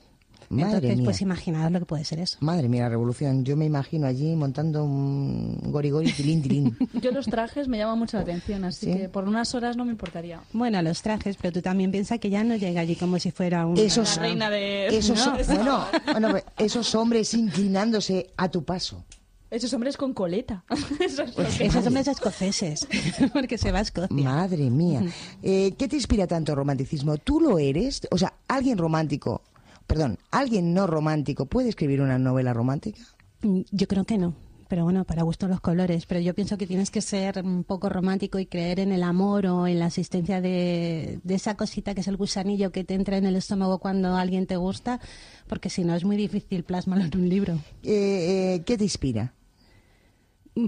Madre 0.49 0.75
Entonces, 0.75 0.95
mía. 0.97 1.03
pues 1.05 1.21
imaginaos 1.21 1.71
lo 1.73 1.79
que 1.79 1.85
puede 1.85 2.05
ser 2.05 2.19
eso. 2.19 2.38
Madre 2.39 2.69
mía, 2.69 2.83
la 2.83 2.89
revolución. 2.89 3.43
Yo 3.43 3.57
me 3.57 3.65
imagino 3.65 4.07
allí 4.07 4.33
montando 4.33 4.85
un 4.85 5.59
gorigori 5.71 6.11
tilín 6.13 6.41
tilín. 6.41 6.77
Yo 7.01 7.11
los 7.11 7.25
trajes 7.25 7.67
me 7.67 7.77
llaman 7.77 7.99
mucho 7.99 8.15
la 8.15 8.23
atención, 8.23 8.63
así 8.63 8.85
¿Sí? 8.85 8.97
que 8.97 9.09
por 9.09 9.25
unas 9.27 9.53
horas 9.55 9.75
no 9.75 9.83
me 9.83 9.91
importaría. 9.91 10.39
Bueno, 10.53 10.81
los 10.81 11.01
trajes, 11.01 11.35
pero 11.35 11.51
tú 11.51 11.61
también 11.61 11.91
piensas 11.91 12.19
que 12.19 12.29
ya 12.29 12.45
no 12.45 12.55
llega 12.55 12.79
allí 12.79 12.95
como 12.95 13.19
si 13.19 13.31
fuera 13.31 13.65
un... 13.65 13.77
Esos, 13.77 14.15
La 14.15 14.21
reina 14.21 14.49
de... 14.49 14.88
esos, 14.88 15.17
¿no? 15.27 15.33
bueno, 15.53 15.85
bueno, 16.13 16.29
pues, 16.31 16.45
esos 16.59 16.95
hombres 16.95 17.33
inclinándose 17.33 18.29
a 18.38 18.49
tu 18.49 18.63
paso. 18.63 19.03
Esos 19.49 19.73
hombres 19.73 19.95
con 19.97 20.13
coleta. 20.13 20.63
Eso 20.99 21.23
es 21.23 21.37
lo 21.37 21.45
que- 21.45 21.65
Esos 21.65 21.85
hombres 21.87 22.07
escoceses, 22.07 22.87
porque 23.33 23.57
se 23.57 23.71
va 23.71 23.79
a 23.79 23.81
Escocia. 23.81 24.15
Madre 24.15 24.69
mía. 24.69 25.01
Eh, 25.41 25.73
¿Qué 25.77 25.87
te 25.87 25.95
inspira 25.95 26.27
tanto 26.27 26.51
el 26.51 26.57
romanticismo? 26.57 27.17
¿Tú 27.17 27.39
lo 27.39 27.57
eres? 27.59 28.01
O 28.11 28.17
sea, 28.17 28.33
¿alguien 28.47 28.77
romántico, 28.77 29.41
perdón, 29.87 30.17
alguien 30.31 30.73
no 30.73 30.85
romántico 30.87 31.45
puede 31.45 31.69
escribir 31.69 32.01
una 32.01 32.19
novela 32.19 32.51
romántica? 32.53 32.99
Mm, 33.41 33.61
Yo 33.71 33.87
creo 33.87 34.03
que 34.03 34.17
no. 34.17 34.33
Pero 34.69 34.83
bueno, 34.83 35.05
para 35.05 35.23
gusto 35.23 35.47
los 35.47 35.61
colores. 35.61 36.05
Pero 36.07 36.19
yo 36.19 36.35
pienso 36.35 36.57
que 36.57 36.67
tienes 36.67 36.91
que 36.91 36.99
ser 37.01 37.41
un 37.41 37.63
poco 37.63 37.87
romántico 37.87 38.37
y 38.37 38.47
creer 38.47 38.81
en 38.81 38.91
el 38.91 39.01
amor 39.01 39.45
o 39.45 39.65
en 39.65 39.79
la 39.79 39.87
existencia 39.87 40.41
de, 40.41 41.21
de 41.23 41.35
esa 41.35 41.55
cosita 41.55 41.95
que 41.95 42.01
es 42.01 42.07
el 42.09 42.17
gusanillo 42.17 42.73
que 42.73 42.83
te 42.83 42.93
entra 42.93 43.15
en 43.15 43.25
el 43.25 43.37
estómago 43.37 43.79
cuando 43.79 44.17
alguien 44.17 44.45
te 44.45 44.57
gusta, 44.57 44.99
porque 45.47 45.69
si 45.69 45.85
no 45.85 45.95
es 45.95 46.03
muy 46.03 46.17
difícil 46.17 46.65
plasmarlo 46.65 47.05
en 47.05 47.17
un 47.17 47.29
libro. 47.29 47.53
Eh, 47.83 48.55
eh, 48.55 48.63
¿Qué 48.65 48.77
te 48.77 48.83
inspira? 48.83 49.33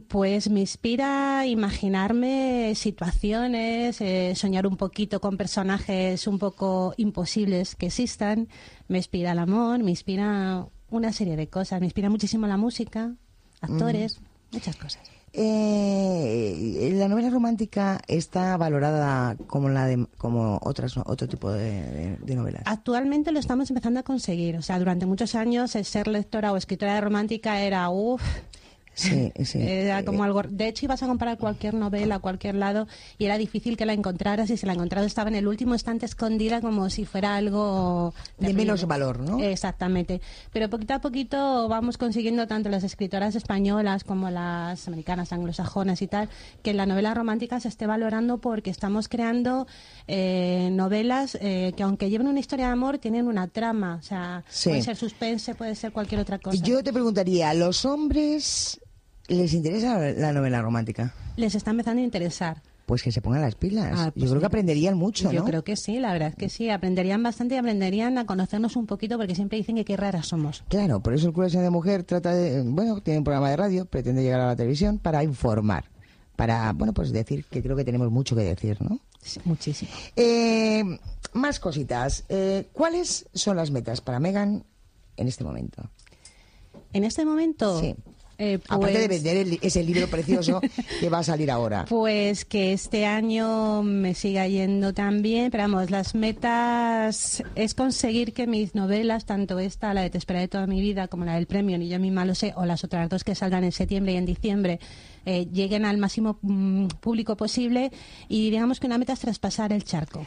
Pues 0.08 0.50
me 0.52 0.60
inspira 0.60 1.48
imaginarme 1.48 2.74
situaciones, 2.76 4.00
eh, 4.02 4.34
soñar 4.36 4.68
un 4.68 4.78
poquito 4.78 5.20
con 5.20 5.36
personajes 5.36 6.28
un 6.28 6.38
poco 6.38 6.94
imposibles 6.98 7.76
que 7.76 7.88
existan. 7.88 8.50
Me 8.88 8.98
inspira 8.98 9.32
el 9.32 9.40
amor, 9.40 9.82
me 9.82 9.90
inspira 9.90 10.68
una 10.92 11.12
serie 11.12 11.36
de 11.36 11.48
cosas. 11.48 11.80
Me 11.80 11.88
inspira 11.88 12.10
muchísimo 12.12 12.46
la 12.46 12.58
música, 12.58 13.16
actores, 13.62 14.20
muchas 14.52 14.76
cosas. 14.76 15.02
Eh, 15.34 16.92
la 16.96 17.08
novela 17.08 17.30
romántica 17.32 18.00
está 18.08 18.58
valorada 18.58 19.36
como 19.48 19.70
la 19.70 19.86
de 19.88 20.06
como 20.18 20.60
otras 20.64 20.98
otro 20.98 21.28
tipo 21.28 21.52
de, 21.52 21.82
de- 21.82 22.18
de 22.18 22.36
novelas. 22.36 22.64
Actualmente 22.66 23.32
lo 23.32 23.40
estamos 23.40 23.70
empezando 23.72 24.00
a 24.00 24.04
conseguir. 24.04 24.56
O 24.58 24.62
sea, 24.62 24.78
durante 24.78 25.06
muchos 25.08 25.34
años 25.36 25.76
el 25.76 25.86
ser 25.86 26.08
lectora 26.08 26.52
o 26.54 26.58
escritora 26.58 26.94
de 26.96 27.02
romántica 27.02 27.62
era 27.62 27.90
uff. 27.90 28.22
Sí, 29.00 29.32
sí. 29.46 29.60
Era 29.62 30.04
como 30.04 30.24
algo. 30.24 30.42
De 30.44 30.68
hecho, 30.68 30.86
ibas 30.86 31.02
a 31.04 31.08
comprar 31.08 31.38
cualquier 31.38 31.74
novela 31.74 32.16
a 32.16 32.20
cualquier 32.20 32.56
lado 32.56 32.88
y 33.18 33.26
era 33.26 33.38
difícil 33.38 33.78
que 33.78 33.86
la 33.86 33.94
encontraras. 33.94 34.50
Y 34.50 34.58
si 34.58 34.66
la 34.66 34.74
encontrabas, 34.74 35.08
estaba 35.08 35.30
en 35.30 35.36
el 35.36 35.48
último 35.48 35.76
estante 35.76 36.06
escondida, 36.06 36.62
como 36.62 36.90
si 36.90 37.06
fuera 37.06 37.36
algo. 37.36 38.14
De 38.38 38.48
terrible. 38.48 38.64
menos 38.66 38.86
valor, 38.86 39.20
¿no? 39.20 39.40
Exactamente. 39.44 40.22
Pero 40.52 40.70
poquito 40.70 40.94
a 40.94 41.00
poquito 41.00 41.68
vamos 41.68 41.98
consiguiendo 41.98 42.48
tanto 42.48 42.70
las 42.70 42.84
escritoras 42.84 43.36
españolas 43.36 44.04
como 44.04 44.30
las 44.30 44.88
americanas, 44.88 45.32
anglosajonas 45.34 46.02
y 46.02 46.08
tal, 46.08 46.30
que 46.64 46.74
la 46.74 46.86
novela 46.86 47.14
romántica 47.14 47.60
se 47.60 47.68
esté 47.70 47.88
valorando 47.88 48.40
porque 48.40 48.70
estamos 48.70 49.08
creando 49.08 49.68
eh, 50.08 50.70
novelas 50.72 51.38
eh, 51.42 51.74
que, 51.76 51.84
aunque 51.84 52.10
lleven 52.10 52.28
una 52.28 52.40
historia 52.40 52.68
de 52.68 52.74
amor, 52.74 52.98
tienen 52.98 53.28
una 53.28 53.48
trama. 53.48 53.98
O 54.00 54.04
sea, 54.04 54.44
Sí. 54.50 54.70
puede 54.70 54.82
ser 54.82 54.96
suspense, 54.96 55.56
puede 55.56 55.76
ser 55.76 55.92
cualquier 55.92 56.22
otra 56.22 56.40
cosa. 56.40 56.62
Yo 56.64 56.84
te 56.84 56.92
preguntaría, 56.92 57.50
¿a 57.50 57.54
los 57.54 57.86
hombres 57.86 58.80
les 59.30 59.54
interesa 59.54 60.00
la 60.00 60.34
novela 60.34 60.62
romántica? 60.62 61.14
Les 61.38 61.56
está 61.56 61.72
empezando 61.72 62.02
a 62.02 62.06
interesar. 62.06 62.62
Pues 62.86 63.04
que 63.04 63.12
se 63.12 63.22
pongan 63.22 63.42
las 63.42 63.54
pilas. 63.54 63.92
Ah, 63.96 64.06
Yo 64.08 64.14
pues 64.14 64.30
creo 64.32 64.40
que 64.40 64.46
aprenderían 64.48 64.98
mucho, 64.98 65.32
Yo 65.32 65.42
¿no? 65.42 65.46
creo 65.46 65.64
que 65.64 65.76
sí, 65.76 66.00
la 66.00 66.12
verdad 66.12 66.30
es 66.30 66.36
que 66.36 66.50
sí. 66.50 66.72
Aprenderían 66.72 67.22
bastante 67.22 67.54
y 67.54 67.58
aprenderían 67.60 68.18
a 68.18 68.26
conocernos 68.26 68.76
un 68.76 68.88
poquito 68.88 69.18
porque 69.18 69.36
siempre 69.36 69.60
dicen 69.60 69.76
que 69.76 69.86
qué 69.86 69.96
raras 69.96 70.26
somos. 70.28 70.64
Claro, 70.70 71.00
por 71.00 71.14
eso 71.14 71.28
el 71.28 71.34
Club 71.34 71.50
de 71.52 71.70
Mujer 71.70 72.04
trata 72.04 72.34
de, 72.34 72.64
bueno, 72.64 73.00
tiene 73.02 73.20
un 73.20 73.24
programa 73.24 73.52
de 73.52 73.58
radio, 73.58 73.86
pretende 73.86 74.24
llegar 74.24 74.40
a 74.42 74.48
la 74.48 74.56
televisión 74.56 74.98
para 74.98 75.24
informar, 75.24 75.86
para, 76.36 76.74
bueno, 76.74 76.92
pues 76.94 77.12
decir 77.12 77.46
que 77.46 77.62
creo 77.62 77.76
que 77.76 77.84
tenemos 77.86 78.10
mucho 78.10 78.36
que 78.36 78.42
decir, 78.42 78.82
¿no? 78.82 79.00
Sí, 79.22 79.40
muchísimo. 79.46 79.92
Eh, 80.16 80.84
más 81.34 81.60
cositas. 81.60 82.24
Eh, 82.28 82.70
¿Cuáles 82.74 83.28
son 83.36 83.56
las 83.58 83.70
metas 83.70 84.02
para 84.02 84.20
Megan 84.20 84.64
en 85.16 85.28
este 85.28 85.44
momento? 85.44 85.92
En 86.94 87.04
este 87.04 87.24
momento, 87.24 87.80
Sí. 87.82 87.94
Eh, 88.40 88.60
Aparte 88.68 88.98
de 89.00 89.08
pues- 89.08 89.24
vender 89.24 89.38
el- 89.46 89.60
ese 89.62 89.84
libro 89.84 90.08
precioso 90.08 90.60
que 91.00 91.10
va 91.10 91.20
a 91.20 91.24
salir 91.24 91.52
ahora. 91.52 91.86
Pues 91.90 92.46
que 92.46 92.74
este 92.74 93.06
año 93.06 93.84
me 93.84 94.16
siga 94.16 94.48
yendo 94.48 94.94
tan 94.94 95.22
bien, 95.22 95.52
pero 95.52 95.64
vamos, 95.66 95.92
las 95.92 96.16
metas 96.16 97.44
es 97.56 97.74
conseguir 97.76 98.34
que 98.34 98.48
mis 98.48 98.74
novelas, 98.76 99.26
tanto 99.26 99.60
esta, 99.60 99.94
la 99.94 100.02
de 100.02 100.10
Te 100.10 100.18
esperaré 100.18 100.48
toda 100.48 100.66
mi 100.68 100.82
vida, 100.82 101.08
como 101.08 101.26
la 101.26 101.36
del 101.36 101.46
premio, 101.46 101.78
ni 101.78 101.90
yo 101.90 102.00
misma 102.00 102.26
lo 102.26 102.34
sé, 102.34 102.54
o 102.56 102.66
las 102.66 102.84
otras 102.84 103.10
dos 103.10 103.24
que 103.24 103.36
salgan 103.36 103.64
en 103.64 103.72
septiembre 103.72 104.14
y 104.14 104.16
en 104.18 104.26
diciembre, 104.26 104.80
eh, 105.26 105.46
lleguen 105.52 105.86
al 105.86 105.98
máximo 105.98 106.40
mm, 106.42 106.88
público 107.02 107.36
posible 107.36 107.92
y 108.30 108.50
digamos 108.50 108.80
que 108.80 108.88
una 108.88 108.98
meta 108.98 109.14
es 109.14 109.20
traspasar 109.20 109.74
el 109.74 109.84
charco. 109.84 110.26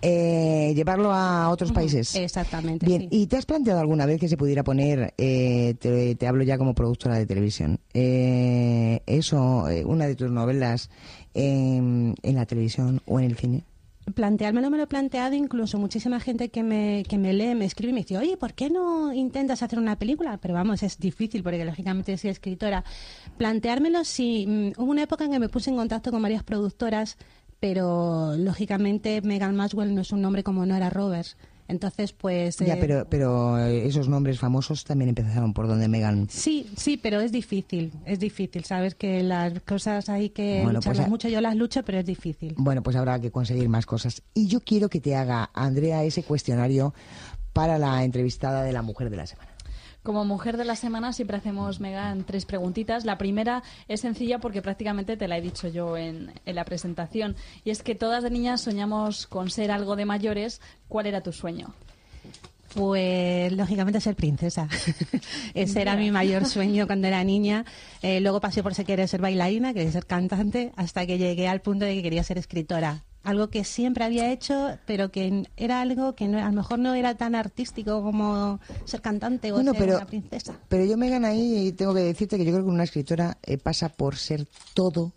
Eh, 0.00 0.72
llevarlo 0.76 1.12
a 1.12 1.48
otros 1.50 1.72
países. 1.72 2.14
Exactamente. 2.14 2.86
Bien, 2.86 3.02
sí. 3.02 3.08
¿y 3.10 3.26
te 3.26 3.36
has 3.36 3.46
planteado 3.46 3.80
alguna 3.80 4.06
vez 4.06 4.20
que 4.20 4.28
se 4.28 4.36
pudiera 4.36 4.62
poner, 4.62 5.12
eh, 5.18 5.74
te, 5.80 6.14
te 6.14 6.26
hablo 6.26 6.44
ya 6.44 6.56
como 6.56 6.74
productora 6.74 7.16
de 7.16 7.26
televisión, 7.26 7.80
eh, 7.94 9.02
eso, 9.06 9.68
eh, 9.68 9.84
una 9.84 10.06
de 10.06 10.14
tus 10.14 10.30
novelas 10.30 10.90
en, 11.34 12.14
la 12.22 12.46
televisión 12.46 13.02
o 13.06 13.18
en 13.18 13.26
el 13.26 13.36
cine? 13.36 13.64
Planteármelo 14.14 14.70
me 14.70 14.78
lo 14.78 14.84
he 14.84 14.86
planteado, 14.86 15.34
incluso 15.34 15.78
muchísima 15.78 16.18
gente 16.20 16.48
que 16.48 16.62
me, 16.62 17.02
que 17.06 17.18
me 17.18 17.34
lee, 17.34 17.54
me 17.54 17.66
escribe 17.66 17.90
y 17.90 17.94
me 17.94 18.00
dice, 18.00 18.16
oye, 18.16 18.36
¿por 18.38 18.54
qué 18.54 18.70
no 18.70 19.12
intentas 19.12 19.62
hacer 19.62 19.78
una 19.78 19.98
película? 19.98 20.38
Pero 20.38 20.54
vamos, 20.54 20.82
es 20.82 20.98
difícil 20.98 21.42
porque 21.42 21.64
lógicamente 21.64 22.16
soy 22.16 22.30
escritora. 22.30 22.84
Planteármelo 23.36 24.04
sí, 24.04 24.46
mm, 24.46 24.80
hubo 24.80 24.90
una 24.90 25.02
época 25.02 25.24
en 25.24 25.32
que 25.32 25.38
me 25.38 25.48
puse 25.50 25.70
en 25.70 25.76
contacto 25.76 26.10
con 26.10 26.22
varias 26.22 26.42
productoras, 26.42 27.18
pero 27.60 28.34
lógicamente 28.36 29.20
Megan 29.22 29.56
Maswell 29.56 29.94
no 29.94 30.00
es 30.02 30.12
un 30.12 30.22
nombre 30.22 30.42
como 30.42 30.64
Nora 30.66 30.90
Roberts. 30.90 31.36
Entonces, 31.70 32.14
pues... 32.14 32.56
Ya, 32.60 32.74
eh, 32.74 32.78
pero, 32.80 33.06
pero 33.10 33.58
esos 33.58 34.08
nombres 34.08 34.38
famosos 34.38 34.84
también 34.84 35.10
empezaron 35.10 35.52
por 35.52 35.68
donde 35.68 35.86
Megan. 35.86 36.26
Sí, 36.30 36.66
sí, 36.76 36.96
pero 36.96 37.20
es 37.20 37.30
difícil, 37.30 37.92
es 38.06 38.18
difícil. 38.20 38.64
Sabes 38.64 38.94
que 38.94 39.22
las 39.22 39.60
cosas 39.60 40.08
hay 40.08 40.30
que 40.30 40.62
Bueno, 40.62 40.78
lucharlas 40.78 40.96
pues 41.00 41.06
a- 41.06 41.10
mucho. 41.10 41.28
Yo 41.28 41.42
las 41.42 41.56
lucho, 41.56 41.82
pero 41.84 41.98
es 41.98 42.06
difícil. 42.06 42.54
Bueno, 42.56 42.82
pues 42.82 42.96
habrá 42.96 43.20
que 43.20 43.30
conseguir 43.30 43.68
más 43.68 43.84
cosas. 43.84 44.22
Y 44.32 44.46
yo 44.46 44.60
quiero 44.60 44.88
que 44.88 45.00
te 45.02 45.14
haga, 45.14 45.50
Andrea, 45.52 46.04
ese 46.04 46.22
cuestionario 46.22 46.94
para 47.52 47.76
la 47.78 48.02
entrevistada 48.02 48.62
de 48.62 48.72
la 48.72 48.80
mujer 48.80 49.10
de 49.10 49.16
la 49.18 49.26
semana. 49.26 49.47
Como 50.08 50.24
mujer 50.24 50.56
de 50.56 50.64
la 50.64 50.74
semana 50.74 51.12
siempre 51.12 51.36
hacemos, 51.36 51.80
Megan, 51.80 52.24
tres 52.24 52.46
preguntitas. 52.46 53.04
La 53.04 53.18
primera 53.18 53.62
es 53.88 54.00
sencilla 54.00 54.38
porque 54.38 54.62
prácticamente 54.62 55.18
te 55.18 55.28
la 55.28 55.36
he 55.36 55.42
dicho 55.42 55.68
yo 55.68 55.98
en, 55.98 56.32
en 56.46 56.54
la 56.54 56.64
presentación. 56.64 57.36
Y 57.62 57.68
es 57.68 57.82
que 57.82 57.94
todas 57.94 58.22
de 58.22 58.30
niñas 58.30 58.62
soñamos 58.62 59.26
con 59.26 59.50
ser 59.50 59.70
algo 59.70 59.96
de 59.96 60.06
mayores. 60.06 60.62
¿Cuál 60.88 61.08
era 61.08 61.20
tu 61.20 61.34
sueño? 61.34 61.74
Pues 62.74 63.52
lógicamente 63.52 64.00
ser 64.00 64.16
princesa. 64.16 64.66
Ese 65.52 65.82
era 65.82 65.94
mi 65.94 66.10
mayor 66.10 66.46
sueño 66.46 66.86
cuando 66.86 67.06
era 67.06 67.22
niña. 67.22 67.66
Eh, 68.00 68.20
luego 68.20 68.40
pasé 68.40 68.62
por 68.62 68.74
si 68.74 68.86
quería 68.86 69.06
ser 69.06 69.20
bailarina, 69.20 69.74
quería 69.74 69.92
ser 69.92 70.06
cantante, 70.06 70.72
hasta 70.76 71.04
que 71.04 71.18
llegué 71.18 71.48
al 71.48 71.60
punto 71.60 71.84
de 71.84 71.92
que 71.96 72.02
quería 72.02 72.24
ser 72.24 72.38
escritora. 72.38 73.04
Algo 73.28 73.48
que 73.50 73.62
siempre 73.62 74.04
había 74.04 74.32
hecho, 74.32 74.78
pero 74.86 75.10
que 75.10 75.44
era 75.58 75.82
algo 75.82 76.14
que 76.14 76.28
no- 76.28 76.38
a 76.38 76.46
lo 76.48 76.52
mejor 76.52 76.78
no 76.78 76.94
era 76.94 77.14
tan 77.14 77.34
artístico 77.34 78.02
como 78.02 78.58
ser 78.86 79.02
cantante 79.02 79.52
o 79.52 79.56
Bueno, 79.56 79.72
ser 79.72 79.80
pero- 79.82 79.96
una 79.98 80.06
princesa. 80.06 80.58
Pero 80.68 80.86
yo, 80.86 80.96
Megan, 80.96 81.26
ahí 81.26 81.72
tengo 81.72 81.92
que 81.92 82.00
decirte 82.00 82.38
que 82.38 82.46
yo 82.46 82.52
creo 82.52 82.64
que 82.64 82.70
una 82.70 82.84
escritora 82.84 83.36
eh, 83.42 83.58
pasa 83.58 83.90
por 83.90 84.16
ser 84.16 84.46
todo, 84.72 85.12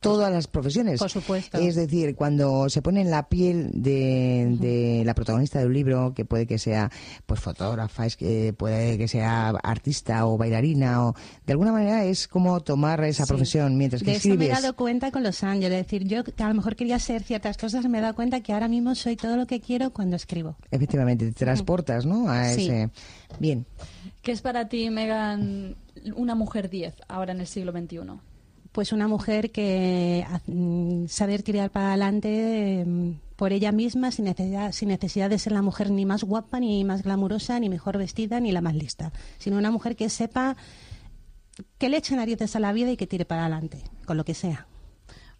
todas 0.00 0.32
las 0.32 0.46
profesiones. 0.46 0.98
Por 0.98 1.10
supuesto. 1.10 1.58
Es 1.58 1.76
decir, 1.76 2.14
cuando 2.16 2.68
se 2.68 2.82
pone 2.82 3.02
en 3.02 3.10
la 3.10 3.28
piel 3.28 3.70
de, 3.74 4.56
de 4.58 5.02
la 5.04 5.14
protagonista 5.14 5.58
de 5.60 5.66
un 5.66 5.74
libro, 5.74 6.12
que 6.14 6.24
puede 6.24 6.46
que 6.46 6.58
sea 6.58 6.90
pues 7.26 7.38
fotógrafa, 7.40 8.06
es 8.06 8.16
que 8.16 8.52
puede 8.52 8.96
que 8.98 9.06
sea 9.08 9.50
artista 9.62 10.26
o 10.26 10.36
bailarina, 10.38 11.06
o 11.06 11.14
de 11.46 11.52
alguna 11.52 11.72
manera 11.72 12.04
es 12.04 12.26
como 12.28 12.60
tomar 12.60 13.04
esa 13.04 13.24
Sí. 13.24 13.28
profesión 13.28 13.76
mientras 13.76 14.02
que 14.02 14.12
de 14.12 14.16
eso 14.16 14.28
me 14.28 14.34
he 14.34 14.36
escribes. 14.38 14.62
dado 14.62 14.74
cuenta 14.76 15.10
con 15.10 15.22
los 15.22 15.44
años. 15.44 15.64
Es 15.70 15.70
decir, 15.84 16.04
yo 16.04 16.24
que 16.24 16.42
a 16.42 16.48
lo 16.48 16.54
mejor 16.54 16.76
quería 16.76 16.98
ser 16.98 17.22
ciertas 17.22 17.56
cosas, 17.58 17.86
me 17.88 17.98
he 17.98 18.00
dado 18.00 18.14
cuenta 18.14 18.40
que 18.40 18.52
ahora 18.52 18.68
mismo 18.68 18.94
soy 18.94 19.16
todo 19.16 19.36
lo 19.36 19.46
que 19.46 19.60
quiero 19.60 19.92
cuando 19.92 20.16
escribo. 20.16 20.56
Efectivamente, 20.70 21.26
te 21.26 21.32
transportas, 21.32 22.06
¿no? 22.06 22.28
A 22.30 22.48
Sí. 22.48 22.62
ese. 22.66 22.90
Bien. 23.38 23.66
¿Qué 24.22 24.32
es 24.32 24.40
para 24.42 24.68
ti, 24.68 24.88
Megan, 24.90 25.76
una 26.16 26.34
mujer 26.34 26.68
10 26.70 26.94
ahora 27.08 27.32
en 27.32 27.40
el 27.40 27.46
siglo 27.46 27.72
XXI? 27.72 27.98
Pues 28.72 28.92
una 28.92 29.08
mujer 29.08 29.50
que 29.50 30.24
mm, 30.46 31.06
saber 31.06 31.42
tirar 31.42 31.70
para 31.70 31.88
adelante 31.88 32.84
mm, 32.86 33.12
por 33.36 33.52
ella 33.52 33.72
misma 33.72 34.12
sin 34.12 34.26
necesidad, 34.26 34.72
sin 34.72 34.88
necesidad 34.88 35.30
de 35.30 35.38
ser 35.38 35.52
la 35.52 35.62
mujer 35.62 35.90
ni 35.90 36.04
más 36.04 36.22
guapa, 36.24 36.60
ni 36.60 36.84
más 36.84 37.02
glamurosa, 37.02 37.58
ni 37.58 37.68
mejor 37.68 37.98
vestida, 37.98 38.38
ni 38.38 38.52
la 38.52 38.60
más 38.60 38.74
lista, 38.74 39.12
sino 39.38 39.58
una 39.58 39.70
mujer 39.70 39.96
que 39.96 40.08
sepa 40.08 40.56
que 41.78 41.88
le 41.88 41.96
eche 41.96 42.16
narices 42.16 42.54
a 42.56 42.60
la 42.60 42.72
vida 42.72 42.90
y 42.90 42.96
que 42.96 43.06
tire 43.06 43.24
para 43.24 43.42
adelante, 43.42 43.82
con 44.06 44.16
lo 44.16 44.24
que 44.24 44.34
sea. 44.34 44.66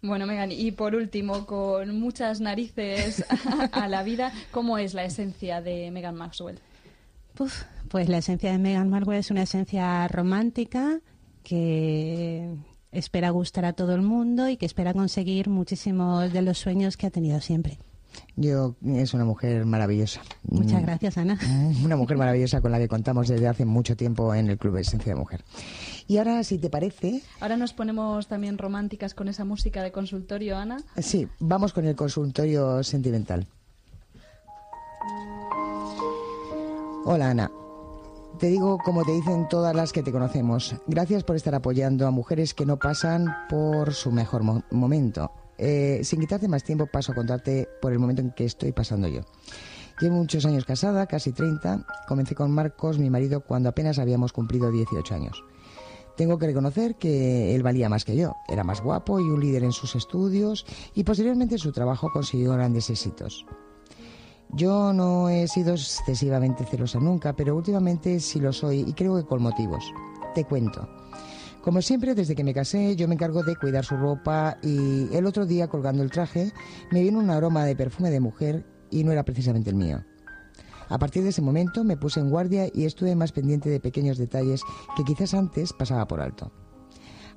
Bueno, 0.01 0.25
Megan, 0.25 0.51
y 0.51 0.71
por 0.71 0.95
último, 0.95 1.45
con 1.45 1.99
muchas 1.99 2.41
narices 2.41 3.23
a 3.71 3.87
la 3.87 4.01
vida, 4.01 4.33
¿cómo 4.49 4.79
es 4.79 4.93
la 4.95 5.05
esencia 5.05 5.61
de 5.61 5.91
Megan 5.91 6.15
Maxwell? 6.15 6.59
Pues 7.35 8.09
la 8.09 8.17
esencia 8.17 8.51
de 8.51 8.57
Meghan 8.57 8.89
Markle 8.89 9.19
es 9.19 9.31
una 9.31 9.43
esencia 9.43 10.07
romántica 10.07 10.99
que 11.43 12.49
espera 12.91 13.29
gustar 13.29 13.65
a 13.65 13.73
todo 13.73 13.95
el 13.95 14.01
mundo 14.01 14.49
y 14.49 14.57
que 14.57 14.65
espera 14.65 14.93
conseguir 14.93 15.49
muchísimos 15.49 16.31
de 16.33 16.41
los 16.41 16.57
sueños 16.57 16.97
que 16.97 17.07
ha 17.07 17.11
tenido 17.11 17.39
siempre. 17.41 17.77
Yo 18.35 18.75
es 18.85 19.13
una 19.13 19.23
mujer 19.23 19.65
maravillosa. 19.65 20.21
Muchas 20.43 20.81
gracias, 20.81 21.17
Ana. 21.17 21.39
Una 21.83 21.95
mujer 21.95 22.17
maravillosa 22.17 22.59
con 22.59 22.71
la 22.71 22.77
que 22.77 22.89
contamos 22.89 23.29
desde 23.29 23.47
hace 23.47 23.63
mucho 23.63 23.95
tiempo 23.95 24.35
en 24.35 24.49
el 24.49 24.57
Club 24.57 24.77
Esencia 24.77 25.13
de 25.13 25.19
Mujer. 25.19 25.43
Y 26.07 26.17
ahora, 26.17 26.43
si 26.43 26.57
te 26.57 26.69
parece, 26.69 27.21
Ahora 27.39 27.55
nos 27.55 27.73
ponemos 27.73 28.27
también 28.27 28.57
románticas 28.57 29.13
con 29.13 29.29
esa 29.29 29.45
música 29.45 29.81
de 29.81 29.93
consultorio, 29.93 30.57
Ana. 30.57 30.77
sí, 30.97 31.27
vamos 31.39 31.71
con 31.71 31.85
el 31.85 31.95
consultorio 31.95 32.83
sentimental. 32.83 33.47
Hola, 37.05 37.31
Ana. 37.31 37.51
Te 38.41 38.47
digo 38.47 38.79
como 38.79 39.03
te 39.05 39.11
dicen 39.11 39.47
todas 39.47 39.75
las 39.75 39.93
que 39.93 40.01
te 40.01 40.11
conocemos. 40.11 40.75
Gracias 40.87 41.23
por 41.23 41.35
estar 41.35 41.53
apoyando 41.53 42.07
a 42.07 42.11
mujeres 42.11 42.55
que 42.55 42.65
no 42.65 42.79
pasan 42.79 43.27
por 43.47 43.93
su 43.93 44.11
mejor 44.11 44.41
mo- 44.43 44.63
momento. 44.71 45.31
Eh, 45.59 46.01
sin 46.03 46.19
quitarte 46.19 46.47
más 46.47 46.63
tiempo, 46.63 46.87
paso 46.87 47.11
a 47.11 47.15
contarte 47.15 47.69
por 47.81 47.91
el 47.91 47.99
momento 47.99 48.23
en 48.23 48.31
que 48.31 48.45
estoy 48.45 48.71
pasando 48.71 49.07
yo. 49.07 49.21
Llevo 49.99 50.15
muchos 50.15 50.43
años 50.47 50.65
casada, 50.65 51.05
casi 51.05 51.31
30. 51.33 51.85
Comencé 52.07 52.33
con 52.33 52.49
Marcos, 52.51 52.97
mi 52.97 53.11
marido, 53.11 53.41
cuando 53.41 53.69
apenas 53.69 53.99
habíamos 53.99 54.33
cumplido 54.33 54.71
18 54.71 55.13
años. 55.13 55.43
Tengo 56.17 56.39
que 56.39 56.47
reconocer 56.47 56.95
que 56.95 57.53
él 57.53 57.61
valía 57.61 57.89
más 57.89 58.05
que 58.05 58.15
yo. 58.15 58.33
Era 58.49 58.63
más 58.63 58.81
guapo 58.81 59.19
y 59.19 59.23
un 59.29 59.39
líder 59.39 59.63
en 59.63 59.71
sus 59.71 59.95
estudios 59.95 60.65
y 60.95 61.03
posteriormente 61.03 61.55
en 61.55 61.59
su 61.59 61.71
trabajo 61.71 62.09
consiguió 62.11 62.53
grandes 62.53 62.89
éxitos. 62.89 63.45
Yo 64.53 64.91
no 64.91 65.29
he 65.29 65.47
sido 65.47 65.73
excesivamente 65.73 66.65
celosa 66.65 66.99
nunca, 66.99 67.33
pero 67.33 67.55
últimamente 67.55 68.19
sí 68.19 68.39
lo 68.39 68.51
soy 68.51 68.81
y 68.81 68.93
creo 68.93 69.15
que 69.15 69.25
con 69.25 69.41
motivos. 69.41 69.83
Te 70.35 70.43
cuento. 70.43 70.89
Como 71.61 71.81
siempre, 71.81 72.15
desde 72.15 72.35
que 72.35 72.43
me 72.43 72.53
casé, 72.53 72.95
yo 72.95 73.07
me 73.07 73.13
encargo 73.13 73.43
de 73.43 73.55
cuidar 73.55 73.85
su 73.85 73.95
ropa 73.95 74.57
y 74.61 75.13
el 75.15 75.25
otro 75.25 75.45
día, 75.45 75.67
colgando 75.67 76.03
el 76.03 76.11
traje, 76.11 76.51
me 76.91 77.01
vino 77.01 77.19
un 77.19 77.29
aroma 77.29 77.63
de 77.65 77.75
perfume 77.75 78.09
de 78.09 78.19
mujer 78.19 78.65
y 78.89 79.03
no 79.03 79.11
era 79.11 79.23
precisamente 79.23 79.69
el 79.69 79.75
mío. 79.75 80.03
A 80.89 80.99
partir 80.99 81.23
de 81.23 81.29
ese 81.29 81.41
momento 81.41 81.85
me 81.85 81.95
puse 81.95 82.19
en 82.19 82.29
guardia 82.29 82.67
y 82.73 82.83
estuve 82.83 83.15
más 83.15 83.31
pendiente 83.31 83.69
de 83.69 83.79
pequeños 83.79 84.17
detalles 84.17 84.63
que 84.97 85.05
quizás 85.05 85.33
antes 85.33 85.71
pasaba 85.71 86.05
por 86.07 86.19
alto. 86.19 86.51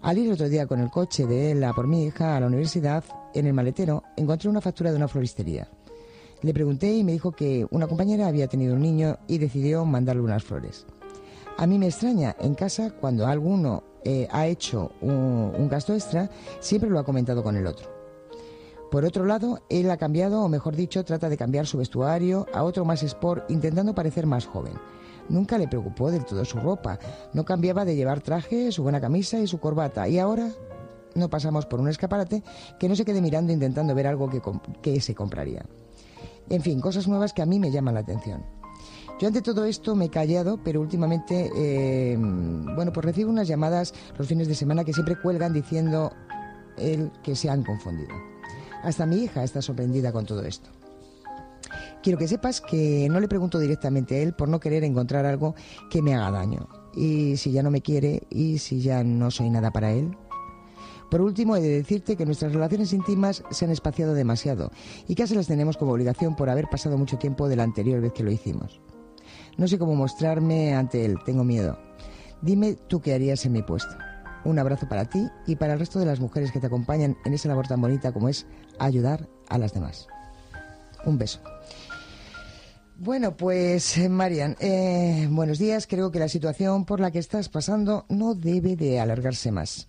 Al 0.02 0.18
ir 0.18 0.32
otro 0.32 0.48
día 0.48 0.66
con 0.66 0.80
el 0.80 0.90
coche 0.90 1.26
de 1.26 1.52
él 1.52 1.64
por 1.76 1.86
mi 1.86 2.04
hija 2.04 2.36
a 2.36 2.40
la 2.40 2.48
universidad, 2.48 3.04
en 3.34 3.46
el 3.46 3.54
maletero 3.54 4.02
encontré 4.16 4.50
una 4.50 4.60
factura 4.60 4.90
de 4.90 4.96
una 4.96 5.08
floristería. 5.08 5.68
Le 6.44 6.52
pregunté 6.52 6.94
y 6.94 7.04
me 7.04 7.12
dijo 7.12 7.32
que 7.32 7.66
una 7.70 7.86
compañera 7.86 8.26
había 8.26 8.48
tenido 8.48 8.74
un 8.74 8.82
niño 8.82 9.16
y 9.26 9.38
decidió 9.38 9.86
mandarle 9.86 10.20
unas 10.20 10.44
flores. 10.44 10.84
A 11.56 11.66
mí 11.66 11.78
me 11.78 11.86
extraña, 11.86 12.36
en 12.38 12.54
casa, 12.54 12.90
cuando 12.90 13.26
alguno 13.26 13.82
eh, 14.04 14.28
ha 14.30 14.46
hecho 14.46 14.92
un, 15.00 15.68
gasto 15.70 15.94
extra, 15.94 16.28
siempre 16.60 16.90
lo 16.90 16.98
ha 16.98 17.04
comentado 17.04 17.42
con 17.42 17.56
el 17.56 17.66
otro. 17.66 17.88
Por 18.90 19.06
otro 19.06 19.24
lado, 19.24 19.62
él 19.70 19.90
ha 19.90 19.96
cambiado, 19.96 20.42
o 20.42 20.50
mejor 20.50 20.76
dicho, 20.76 21.02
trata 21.02 21.30
de 21.30 21.38
cambiar 21.38 21.66
su 21.66 21.78
vestuario 21.78 22.46
a 22.52 22.62
otro 22.62 22.84
más 22.84 23.02
sport, 23.02 23.50
intentando 23.50 23.94
parecer 23.94 24.26
más 24.26 24.44
joven. 24.44 24.74
Nunca 25.30 25.56
le 25.56 25.66
preocupó 25.66 26.10
del 26.10 26.26
todo 26.26 26.44
su 26.44 26.58
ropa, 26.58 26.98
no 27.32 27.46
cambiaba 27.46 27.86
de 27.86 27.96
llevar 27.96 28.20
traje, 28.20 28.70
su 28.70 28.82
buena 28.82 29.00
camisa 29.00 29.38
y 29.38 29.46
su 29.46 29.60
corbata, 29.60 30.06
y 30.08 30.18
ahora 30.18 30.50
no 31.14 31.30
pasamos 31.30 31.64
por 31.64 31.80
un 31.80 31.88
escaparate 31.88 32.42
que 32.78 32.86
no 32.90 32.96
se 32.96 33.06
quede 33.06 33.22
mirando 33.22 33.50
intentando 33.50 33.94
ver 33.94 34.08
algo 34.08 34.28
que 34.82 35.00
se 35.00 35.14
compraría. 35.14 35.64
En 36.50 36.62
fin, 36.62 36.80
cosas 36.80 37.08
nuevas 37.08 37.32
que 37.32 37.42
a 37.42 37.46
mí 37.46 37.58
me 37.58 37.70
llaman 37.70 37.94
la 37.94 38.00
atención. 38.00 38.44
Yo 39.20 39.28
ante 39.28 39.42
todo 39.42 39.64
esto 39.64 39.94
me 39.94 40.06
he 40.06 40.10
callado, 40.10 40.58
pero 40.62 40.80
últimamente, 40.80 41.50
eh, 41.56 42.16
bueno, 42.18 42.92
pues 42.92 43.04
recibo 43.04 43.30
unas 43.30 43.46
llamadas 43.46 43.94
los 44.18 44.26
fines 44.26 44.48
de 44.48 44.54
semana 44.54 44.84
que 44.84 44.92
siempre 44.92 45.16
cuelgan 45.20 45.52
diciendo 45.52 46.12
el 46.76 47.12
que 47.22 47.36
se 47.36 47.48
han 47.48 47.62
confundido. 47.62 48.14
Hasta 48.82 49.06
mi 49.06 49.22
hija 49.22 49.44
está 49.44 49.62
sorprendida 49.62 50.12
con 50.12 50.26
todo 50.26 50.42
esto. 50.42 50.68
Quiero 52.02 52.18
que 52.18 52.28
sepas 52.28 52.60
que 52.60 53.08
no 53.10 53.18
le 53.20 53.28
pregunto 53.28 53.58
directamente 53.58 54.16
a 54.16 54.18
él 54.18 54.34
por 54.34 54.48
no 54.48 54.60
querer 54.60 54.84
encontrar 54.84 55.24
algo 55.24 55.54
que 55.90 56.02
me 56.02 56.14
haga 56.14 56.30
daño. 56.30 56.68
Y 56.94 57.36
si 57.38 57.50
ya 57.50 57.62
no 57.62 57.70
me 57.70 57.80
quiere 57.80 58.26
y 58.28 58.58
si 58.58 58.80
ya 58.80 59.02
no 59.02 59.30
soy 59.30 59.48
nada 59.48 59.70
para 59.70 59.92
él. 59.92 60.14
Por 61.14 61.20
último, 61.20 61.54
he 61.54 61.60
de 61.60 61.68
decirte 61.68 62.16
que 62.16 62.26
nuestras 62.26 62.52
relaciones 62.52 62.92
íntimas 62.92 63.44
se 63.52 63.64
han 63.64 63.70
espaciado 63.70 64.14
demasiado 64.14 64.72
y 65.06 65.14
casi 65.14 65.36
las 65.36 65.46
tenemos 65.46 65.76
como 65.76 65.92
obligación 65.92 66.34
por 66.34 66.50
haber 66.50 66.66
pasado 66.68 66.98
mucho 66.98 67.18
tiempo 67.18 67.48
de 67.48 67.54
la 67.54 67.62
anterior 67.62 68.00
vez 68.00 68.12
que 68.12 68.24
lo 68.24 68.32
hicimos. 68.32 68.80
No 69.56 69.68
sé 69.68 69.78
cómo 69.78 69.94
mostrarme 69.94 70.74
ante 70.74 71.04
él, 71.04 71.20
tengo 71.24 71.44
miedo. 71.44 71.78
Dime 72.42 72.76
tú 72.88 73.00
qué 73.00 73.14
harías 73.14 73.46
en 73.46 73.52
mi 73.52 73.62
puesto. 73.62 73.94
Un 74.44 74.58
abrazo 74.58 74.88
para 74.88 75.04
ti 75.04 75.28
y 75.46 75.54
para 75.54 75.74
el 75.74 75.78
resto 75.78 76.00
de 76.00 76.06
las 76.06 76.18
mujeres 76.18 76.50
que 76.50 76.58
te 76.58 76.66
acompañan 76.66 77.16
en 77.24 77.32
esa 77.32 77.46
labor 77.46 77.68
tan 77.68 77.80
bonita 77.80 78.10
como 78.10 78.28
es 78.28 78.44
ayudar 78.80 79.28
a 79.48 79.56
las 79.56 79.72
demás. 79.72 80.08
Un 81.04 81.16
beso. 81.16 81.38
Bueno, 82.96 83.36
pues 83.36 83.98
eh, 83.98 84.08
Marian, 84.08 84.56
eh, 84.58 85.28
buenos 85.30 85.60
días. 85.60 85.86
Creo 85.86 86.10
que 86.10 86.18
la 86.18 86.28
situación 86.28 86.84
por 86.84 86.98
la 86.98 87.12
que 87.12 87.20
estás 87.20 87.48
pasando 87.48 88.04
no 88.08 88.34
debe 88.34 88.74
de 88.74 88.98
alargarse 88.98 89.52
más. 89.52 89.86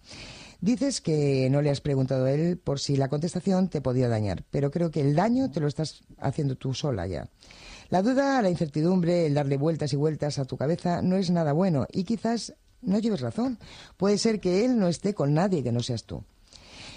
Dices 0.66 1.00
que 1.00 1.48
no 1.52 1.62
le 1.62 1.70
has 1.70 1.80
preguntado 1.80 2.26
a 2.26 2.32
él 2.32 2.58
por 2.58 2.80
si 2.80 2.98
la 2.98 3.08
contestación 3.08 3.70
te 3.70 3.82
podía 3.82 4.10
dañar, 4.10 4.44
pero 4.50 4.72
creo 4.72 4.90
que 4.90 5.00
el 5.00 5.14
daño 5.14 5.52
te 5.52 5.60
lo 5.60 5.68
estás 5.68 6.02
haciendo 6.18 6.56
tú 6.56 6.74
sola 6.74 7.06
ya. 7.06 7.30
La 7.90 8.02
duda, 8.02 8.42
la 8.42 8.50
incertidumbre, 8.50 9.28
el 9.28 9.36
darle 9.36 9.58
vueltas 9.58 9.94
y 9.94 9.96
vueltas 9.96 10.40
a 10.40 10.46
tu 10.46 10.58
cabeza 10.58 11.04
no 11.04 11.18
es 11.18 11.30
nada 11.30 11.54
bueno 11.54 11.86
y 11.92 12.04
quizás 12.04 12.56
no 12.82 12.98
lleves 12.98 13.22
razón. 13.22 13.60
Puede 13.96 14.18
ser 14.18 14.40
que 14.40 14.66
él 14.66 14.80
no 14.80 14.88
esté 14.88 15.14
con 15.14 15.36
nadie 15.36 15.62
que 15.62 15.72
no 15.72 15.82
seas 15.82 16.06
tú. 16.06 16.24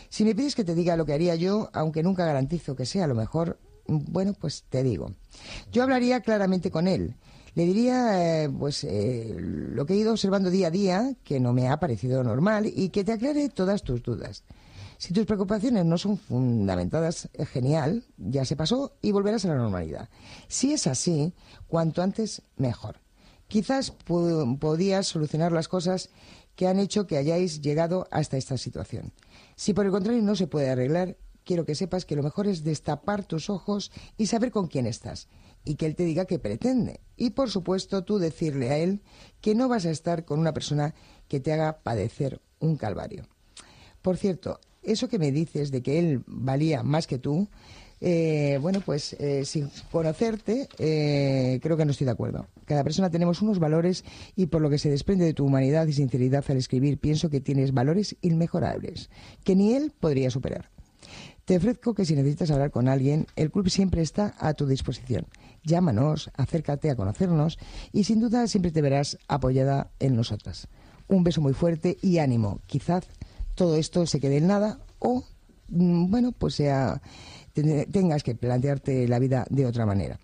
Si 0.08 0.24
me 0.24 0.34
pides 0.34 0.54
que 0.54 0.64
te 0.64 0.74
diga 0.74 0.96
lo 0.96 1.04
que 1.04 1.12
haría 1.12 1.34
yo, 1.34 1.68
aunque 1.74 2.02
nunca 2.02 2.24
garantizo 2.24 2.74
que 2.74 2.86
sea 2.86 3.06
lo 3.06 3.14
mejor, 3.14 3.58
Bueno, 3.86 4.32
pues 4.32 4.64
te 4.68 4.82
digo. 4.82 5.12
Yo 5.72 5.82
hablaría 5.82 6.20
claramente 6.20 6.70
con 6.70 6.88
él. 6.88 7.16
Le 7.58 7.66
diría, 7.66 8.44
eh, 8.44 8.48
pues, 8.48 8.84
eh, 8.84 9.34
lo 9.36 9.84
que 9.84 9.94
he 9.94 9.96
ido 9.96 10.12
observando 10.12 10.48
día 10.48 10.68
a 10.68 10.70
día, 10.70 11.16
que 11.24 11.40
no 11.40 11.52
me 11.52 11.66
ha 11.66 11.80
parecido 11.80 12.22
normal, 12.22 12.66
y 12.72 12.90
que 12.90 13.02
te 13.02 13.10
aclare 13.10 13.48
todas 13.48 13.82
tus 13.82 14.00
dudas. 14.00 14.44
Si 14.96 15.12
tus 15.12 15.26
preocupaciones 15.26 15.84
no 15.84 15.98
son 15.98 16.18
fundamentadas, 16.18 17.28
eh, 17.32 17.44
genial, 17.44 18.04
ya 18.16 18.44
se 18.44 18.54
pasó 18.54 18.92
y 19.02 19.10
volverás 19.10 19.44
a 19.44 19.48
la 19.48 19.56
normalidad. 19.56 20.08
Si 20.46 20.72
es 20.72 20.86
así, 20.86 21.34
cuanto 21.66 22.00
antes, 22.00 22.42
mejor. 22.58 23.00
Quizás 23.48 23.90
podías 23.90 25.08
solucionar 25.08 25.50
las 25.50 25.66
cosas 25.66 26.10
que 26.54 26.68
han 26.68 26.78
hecho 26.78 27.08
que 27.08 27.16
hayáis 27.16 27.60
llegado 27.60 28.06
hasta 28.12 28.36
esta 28.36 28.56
situación. 28.56 29.12
Si 29.56 29.74
por 29.74 29.84
el 29.84 29.90
contrario 29.90 30.22
no 30.22 30.36
se 30.36 30.46
puede 30.46 30.70
arreglar, 30.70 31.16
quiero 31.42 31.64
que 31.64 31.74
sepas 31.74 32.04
que 32.04 32.14
lo 32.14 32.22
mejor 32.22 32.46
es 32.46 32.62
destapar 32.62 33.24
tus 33.24 33.50
ojos 33.50 33.90
y 34.16 34.26
saber 34.26 34.52
con 34.52 34.68
quién 34.68 34.86
estás 34.86 35.26
y 35.68 35.74
que 35.74 35.84
él 35.84 35.94
te 35.94 36.04
diga 36.04 36.24
qué 36.24 36.38
pretende. 36.38 37.00
Y 37.18 37.30
por 37.30 37.50
supuesto 37.50 38.02
tú 38.02 38.18
decirle 38.18 38.70
a 38.70 38.78
él 38.78 39.02
que 39.42 39.54
no 39.54 39.68
vas 39.68 39.84
a 39.84 39.90
estar 39.90 40.24
con 40.24 40.40
una 40.40 40.54
persona 40.54 40.94
que 41.28 41.40
te 41.40 41.52
haga 41.52 41.80
padecer 41.82 42.40
un 42.58 42.76
calvario. 42.76 43.24
Por 44.00 44.16
cierto, 44.16 44.60
eso 44.82 45.08
que 45.08 45.18
me 45.18 45.30
dices 45.30 45.70
de 45.70 45.82
que 45.82 45.98
él 45.98 46.22
valía 46.26 46.82
más 46.82 47.06
que 47.06 47.18
tú, 47.18 47.48
eh, 48.00 48.58
bueno, 48.62 48.80
pues 48.80 49.12
eh, 49.14 49.44
sin 49.44 49.70
conocerte, 49.90 50.68
eh, 50.78 51.58
creo 51.62 51.76
que 51.76 51.84
no 51.84 51.90
estoy 51.90 52.06
de 52.06 52.12
acuerdo. 52.12 52.46
Cada 52.64 52.82
persona 52.82 53.10
tenemos 53.10 53.42
unos 53.42 53.58
valores 53.58 54.06
y 54.36 54.46
por 54.46 54.62
lo 54.62 54.70
que 54.70 54.78
se 54.78 54.88
desprende 54.88 55.26
de 55.26 55.34
tu 55.34 55.44
humanidad 55.44 55.86
y 55.86 55.92
sinceridad 55.92 56.46
al 56.48 56.56
escribir, 56.56 56.96
pienso 56.96 57.28
que 57.28 57.42
tienes 57.42 57.74
valores 57.74 58.16
inmejorables, 58.22 59.10
que 59.44 59.54
ni 59.54 59.74
él 59.74 59.92
podría 60.00 60.30
superar. 60.30 60.70
Te 61.48 61.56
ofrezco 61.56 61.94
que 61.94 62.04
si 62.04 62.14
necesitas 62.14 62.50
hablar 62.50 62.70
con 62.70 62.88
alguien, 62.88 63.26
el 63.34 63.50
club 63.50 63.70
siempre 63.70 64.02
está 64.02 64.34
a 64.38 64.52
tu 64.52 64.66
disposición. 64.66 65.24
Llámanos, 65.64 66.30
acércate 66.34 66.90
a 66.90 66.94
conocernos 66.94 67.58
y 67.90 68.04
sin 68.04 68.20
duda 68.20 68.46
siempre 68.46 68.70
te 68.70 68.82
verás 68.82 69.16
apoyada 69.28 69.90
en 69.98 70.14
nosotras. 70.14 70.68
Un 71.08 71.24
beso 71.24 71.40
muy 71.40 71.54
fuerte 71.54 71.96
y 72.02 72.18
ánimo. 72.18 72.60
Quizás 72.66 73.04
todo 73.54 73.76
esto 73.76 74.04
se 74.04 74.20
quede 74.20 74.36
en 74.36 74.46
nada 74.46 74.80
o, 74.98 75.24
mm, 75.68 76.10
bueno, 76.10 76.32
pues 76.32 76.54
sea, 76.56 77.00
te- 77.54 77.86
tengas 77.86 78.22
que 78.22 78.34
plantearte 78.34 79.08
la 79.08 79.18
vida 79.18 79.46
de 79.48 79.64
otra 79.64 79.86
manera. 79.86 80.20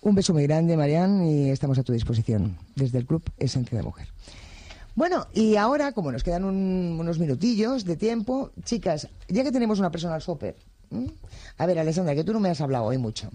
Un 0.00 0.14
beso 0.14 0.32
muy 0.32 0.44
grande, 0.44 0.74
Marian, 0.78 1.22
y 1.22 1.50
estamos 1.50 1.76
a 1.78 1.82
tu 1.82 1.92
disposición 1.92 2.56
desde 2.76 2.96
el 2.96 3.04
Club 3.04 3.22
Esencia 3.36 3.76
de 3.76 3.84
Mujer. 3.84 4.08
Bueno, 4.94 5.26
y 5.32 5.56
ahora, 5.56 5.92
como 5.92 6.12
nos 6.12 6.22
quedan 6.22 6.44
un- 6.44 6.96
unos 7.00 7.18
minutillos 7.18 7.84
de 7.84 7.96
tiempo, 7.96 8.50
chicas, 8.64 9.08
ya 9.28 9.42
que 9.44 9.52
tenemos 9.52 9.78
una 9.78 9.90
persona 9.90 10.14
al 10.16 10.22
¿m? 10.90 11.06
a 11.58 11.66
ver, 11.66 11.78
Alessandra, 11.78 12.14
que 12.14 12.24
tú 12.24 12.32
no 12.32 12.40
me 12.40 12.50
has 12.50 12.60
hablado 12.60 12.84
hoy 12.84 12.98
mucho. 12.98 13.30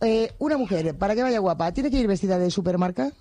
Eh, 0.00 0.32
una 0.38 0.56
mujer, 0.56 0.96
para 0.96 1.14
que 1.14 1.22
vaya 1.22 1.38
guapa, 1.38 1.72
¿tiene 1.72 1.90
que 1.90 1.98
ir 1.98 2.06
vestida 2.06 2.38
de 2.38 2.50
supermarca? 2.50 3.12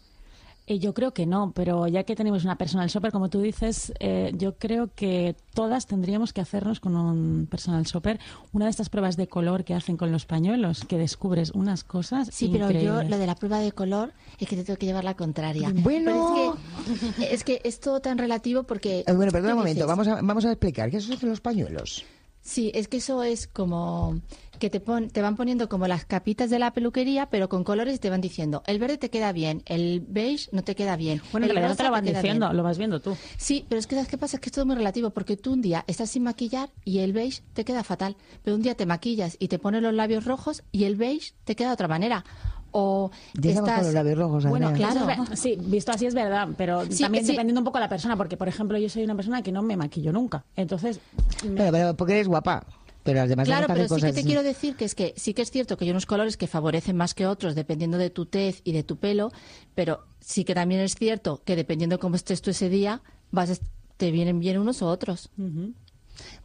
Eh, 0.65 0.79
yo 0.79 0.93
creo 0.93 1.13
que 1.13 1.25
no, 1.25 1.51
pero 1.53 1.87
ya 1.87 2.03
que 2.03 2.15
tenemos 2.15 2.45
una 2.45 2.57
personal 2.57 2.87
shopper, 2.87 3.11
como 3.11 3.29
tú 3.29 3.41
dices, 3.41 3.91
eh, 3.99 4.31
yo 4.35 4.55
creo 4.57 4.91
que 4.95 5.35
todas 5.53 5.87
tendríamos 5.87 6.31
que 6.31 6.39
hacernos 6.39 6.79
con 6.79 6.95
un 6.95 7.47
personal 7.47 7.83
shopper 7.83 8.19
una 8.53 8.65
de 8.65 8.71
estas 8.71 8.89
pruebas 8.89 9.17
de 9.17 9.27
color 9.27 9.65
que 9.65 9.73
hacen 9.73 9.97
con 9.97 10.11
los 10.11 10.25
pañuelos, 10.25 10.85
que 10.85 10.97
descubres 10.97 11.51
unas 11.51 11.83
cosas 11.83 12.29
Sí, 12.31 12.49
pero 12.51 12.71
yo 12.71 13.03
lo 13.03 13.17
de 13.17 13.27
la 13.27 13.35
prueba 13.35 13.59
de 13.59 13.73
color 13.73 14.13
es 14.39 14.47
que 14.47 14.55
te 14.55 14.63
tengo 14.63 14.77
que 14.79 14.85
llevar 14.85 15.03
la 15.03 15.15
contraria. 15.15 15.71
Bueno. 15.75 16.33
Pero 16.35 16.57
es 16.93 17.13
que, 17.15 17.33
es 17.33 17.43
que 17.43 17.61
es 17.63 17.79
todo 17.79 17.99
tan 17.99 18.17
relativo 18.17 18.63
porque... 18.63 19.03
Eh, 19.05 19.13
bueno, 19.13 19.31
perdona 19.31 19.49
¿qué 19.49 19.53
un 19.53 19.59
momento, 19.59 19.85
dices? 19.85 19.87
vamos 19.87 20.07
a, 20.07 20.21
vamos 20.21 20.45
a 20.45 20.51
explicar. 20.51 20.89
¿Qué 20.89 21.01
son 21.01 21.17
los 21.29 21.41
pañuelos? 21.41 22.05
Sí, 22.41 22.71
es 22.75 22.89
que 22.89 22.97
eso 22.97 23.23
es 23.23 23.47
como 23.47 24.19
que 24.63 24.69
te, 24.69 24.79
pon- 24.79 25.09
te 25.09 25.21
van 25.21 25.35
poniendo 25.35 25.67
como 25.67 25.87
las 25.89 26.05
capitas 26.05 26.49
de 26.49 26.57
la 26.57 26.71
peluquería, 26.71 27.25
pero 27.25 27.49
con 27.49 27.65
colores 27.65 27.95
y 27.95 27.99
te 27.99 28.09
van 28.09 28.21
diciendo, 28.21 28.63
el 28.65 28.79
verde 28.79 28.97
te 28.97 29.09
queda 29.09 29.33
bien, 29.33 29.61
el 29.65 29.99
beige 30.07 30.47
no 30.53 30.63
te 30.63 30.73
queda 30.73 30.95
bien. 30.95 31.21
Bueno, 31.33 31.47
el 31.47 31.53
no 31.55 31.61
rosa 31.63 31.75
te 31.75 31.83
lo 31.83 31.91
van 31.91 32.05
diciendo, 32.05 32.45
bien". 32.47 32.55
lo 32.55 32.63
vas 32.63 32.77
viendo 32.77 33.01
tú. 33.01 33.17
Sí, 33.35 33.65
pero 33.67 33.77
es 33.79 33.87
que 33.87 33.95
¿sabes 33.95 34.07
qué 34.09 34.17
pasa? 34.17 34.37
Es 34.37 34.39
que 34.39 34.47
es 34.47 34.53
todo 34.53 34.65
muy 34.65 34.77
relativo, 34.77 35.09
porque 35.09 35.35
tú 35.35 35.51
un 35.51 35.61
día 35.61 35.83
estás 35.85 36.11
sin 36.11 36.23
maquillar 36.23 36.69
y 36.85 36.99
el 36.99 37.11
beige 37.11 37.41
te 37.51 37.65
queda 37.65 37.83
fatal, 37.83 38.15
pero 38.41 38.55
un 38.55 38.61
día 38.61 38.75
te 38.75 38.85
maquillas 38.85 39.35
y 39.37 39.49
te 39.49 39.59
pones 39.59 39.81
los 39.81 39.93
labios 39.93 40.23
rojos 40.23 40.63
y 40.71 40.85
el 40.85 40.95
beige 40.95 41.33
te 41.43 41.57
queda 41.57 41.67
de 41.67 41.73
otra 41.73 41.89
manera. 41.89 42.23
O 42.71 43.11
estás... 43.35 43.63
con 43.79 43.83
los 43.83 43.93
labios 43.93 44.17
rojos, 44.17 44.45
Bueno, 44.45 44.71
claro. 44.71 45.01
Claro. 45.03 45.25
sí, 45.35 45.57
visto 45.59 45.91
así 45.91 46.05
es 46.05 46.15
verdad, 46.15 46.47
pero 46.57 46.85
Sí, 46.89 47.03
también 47.03 47.25
sí. 47.25 47.31
dependiendo 47.33 47.59
un 47.59 47.65
poco 47.65 47.79
de 47.79 47.83
la 47.83 47.89
persona, 47.89 48.15
porque 48.15 48.37
por 48.37 48.47
ejemplo 48.47 48.77
yo 48.77 48.87
soy 48.87 49.03
una 49.03 49.15
persona 49.15 49.41
que 49.41 49.51
no 49.51 49.61
me 49.61 49.75
maquillo 49.75 50.13
nunca, 50.13 50.45
entonces 50.55 51.01
me- 51.43 51.57
Pero, 51.57 51.71
pero 51.73 51.97
porque 51.97 52.13
eres 52.13 52.29
guapa. 52.29 52.65
Pero 53.03 53.19
las 53.19 53.29
demás 53.29 53.47
Claro, 53.47 53.67
que 53.67 53.73
pero 53.73 53.87
sí 53.89 54.01
que 54.01 54.13
te 54.13 54.23
quiero 54.23 54.43
decir 54.43 54.75
que 54.75 54.85
es 54.85 54.95
que 54.95 55.13
sí 55.17 55.33
que 55.33 55.41
es 55.41 55.51
cierto 55.51 55.77
que 55.77 55.85
hay 55.85 55.91
unos 55.91 56.05
colores 56.05 56.37
que 56.37 56.47
favorecen 56.47 56.95
más 56.95 57.13
que 57.13 57.27
otros 57.27 57.53
dependiendo 57.53 57.97
de 57.97 58.09
tu 58.09 58.25
tez 58.25 58.61
y 58.63 58.71
de 58.71 58.83
tu 58.83 58.97
pelo, 58.97 59.31
pero 59.75 60.05
sí 60.21 60.45
que 60.45 60.55
también 60.55 60.81
es 60.81 60.95
cierto 60.95 61.41
que 61.43 61.55
dependiendo 61.55 61.97
de 61.97 61.99
cómo 61.99 62.15
estés 62.15 62.41
tú 62.41 62.51
ese 62.51 62.69
día, 62.69 63.01
vas 63.31 63.49
a 63.49 63.55
te 63.97 64.11
vienen 64.11 64.39
bien 64.39 64.57
unos 64.57 64.81
u 64.81 64.85
otros. 64.85 65.29